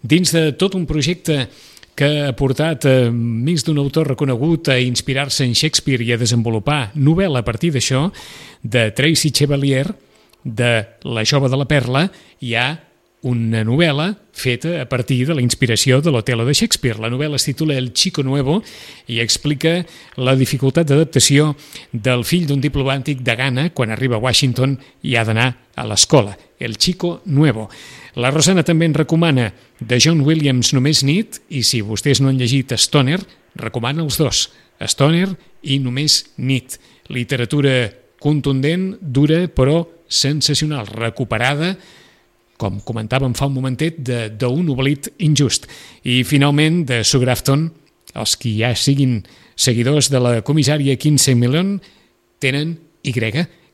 Dins 0.02 0.32
de 0.32 0.50
tot 0.58 0.74
un 0.74 0.86
projecte 0.88 1.44
que 1.94 2.08
ha 2.26 2.32
portat 2.34 2.88
a 2.90 2.94
més 3.12 3.62
d'un 3.62 3.78
autor 3.78 4.10
reconegut 4.14 4.72
a 4.72 4.80
inspirar-se 4.82 5.44
en 5.46 5.54
Shakespeare 5.54 6.02
i 6.02 6.10
a 6.14 6.18
desenvolupar 6.18 6.90
novel·la 6.96 7.44
a 7.44 7.46
partir 7.46 7.70
d'això, 7.74 8.08
de 8.62 8.88
Tracy 8.96 9.30
Chevalier, 9.30 9.86
de 10.44 10.72
La 11.04 11.24
jove 11.24 11.48
de 11.48 11.56
la 11.56 11.68
perla, 11.68 12.08
hi 12.40 12.56
ha 12.58 12.66
una 13.24 13.62
novel·la 13.64 14.10
feta 14.36 14.74
a 14.82 14.84
partir 14.88 15.22
de 15.24 15.34
la 15.34 15.40
inspiració 15.40 16.02
de 16.04 16.12
l'Otelo 16.12 16.44
de 16.44 16.52
Shakespeare. 16.52 17.00
La 17.00 17.08
novel·la 17.08 17.38
es 17.40 17.46
titula 17.48 17.76
El 17.78 17.94
Chico 17.96 18.22
Nuevo 18.22 18.58
i 19.08 19.20
explica 19.22 19.78
la 20.20 20.34
dificultat 20.36 20.90
d'adaptació 20.90 21.54
del 21.90 22.26
fill 22.28 22.44
d'un 22.50 22.60
diplomàtic 22.60 23.22
de 23.24 23.36
Ghana 23.38 23.70
quan 23.72 23.94
arriba 23.94 24.18
a 24.18 24.22
Washington 24.24 24.76
i 25.02 25.16
ha 25.16 25.24
d'anar 25.24 25.48
a 25.74 25.86
l'escola. 25.88 26.36
El 26.60 26.76
Chico 26.76 27.22
Nuevo. 27.24 27.70
La 28.20 28.30
Rosana 28.30 28.62
també 28.62 28.86
en 28.86 28.94
recomana 28.94 29.48
de 29.80 29.98
John 29.98 30.20
Williams 30.20 30.74
Només 30.76 31.02
nit 31.02 31.40
i 31.48 31.64
si 31.64 31.80
vostès 31.82 32.20
no 32.20 32.28
han 32.28 32.38
llegit 32.38 32.76
Stoner, 32.76 33.22
recomana 33.56 34.04
els 34.04 34.20
dos, 34.20 34.50
Stoner 34.84 35.30
i 35.62 35.80
Només 35.80 36.20
nit. 36.36 36.76
Literatura 37.08 37.88
contundent, 38.20 38.94
dura, 39.00 39.46
però 39.48 39.82
sensacional, 40.08 40.86
recuperada, 40.92 41.74
com 42.60 42.80
comentàvem 42.86 43.34
fa 43.36 43.48
un 43.50 43.56
momentet, 43.56 43.98
d'un 44.38 44.68
oblit 44.72 45.10
injust. 45.18 45.66
I 46.04 46.22
finalment, 46.26 46.84
de 46.88 47.02
Sue 47.04 47.22
Grafton, 47.22 47.68
els 48.14 48.36
qui 48.38 48.56
ja 48.60 48.74
siguin 48.78 49.22
seguidors 49.56 50.10
de 50.10 50.20
la 50.22 50.40
comissària 50.46 50.96
15 50.96 51.34
Million 51.38 51.76
tenen 52.42 52.78
Y, 53.04 53.12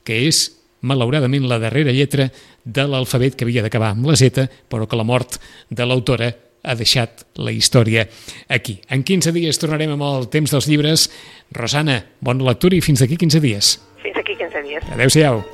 que 0.05 0.17
és 0.27 0.47
malauradament 0.81 1.47
la 1.49 1.61
darrera 1.61 1.93
lletra 1.93 2.31
de 2.65 2.87
l'alfabet 2.89 3.37
que 3.37 3.45
havia 3.45 3.63
d'acabar 3.63 3.93
amb 3.95 4.09
la 4.09 4.17
Z, 4.17 4.49
però 4.69 4.89
que 4.89 4.99
la 4.99 5.05
mort 5.05 5.39
de 5.69 5.87
l'autora 5.87 6.33
ha 6.63 6.77
deixat 6.77 7.25
la 7.41 7.53
història 7.53 8.07
aquí. 8.49 8.81
En 8.89 9.05
15 9.05 9.33
dies 9.37 9.61
tornarem 9.61 9.95
amb 9.97 10.05
el 10.09 10.29
temps 10.33 10.53
dels 10.53 10.69
llibres. 10.69 11.09
Rosana, 11.57 12.03
bona 12.21 12.51
lectura 12.53 12.77
i 12.77 12.85
fins 12.85 13.01
d'aquí 13.01 13.17
15 13.21 13.41
dies. 13.45 13.75
Fins 14.05 14.21
aquí 14.21 14.37
15 14.37 14.69
dies. 14.69 14.93
Adéu-siau. 14.93 15.45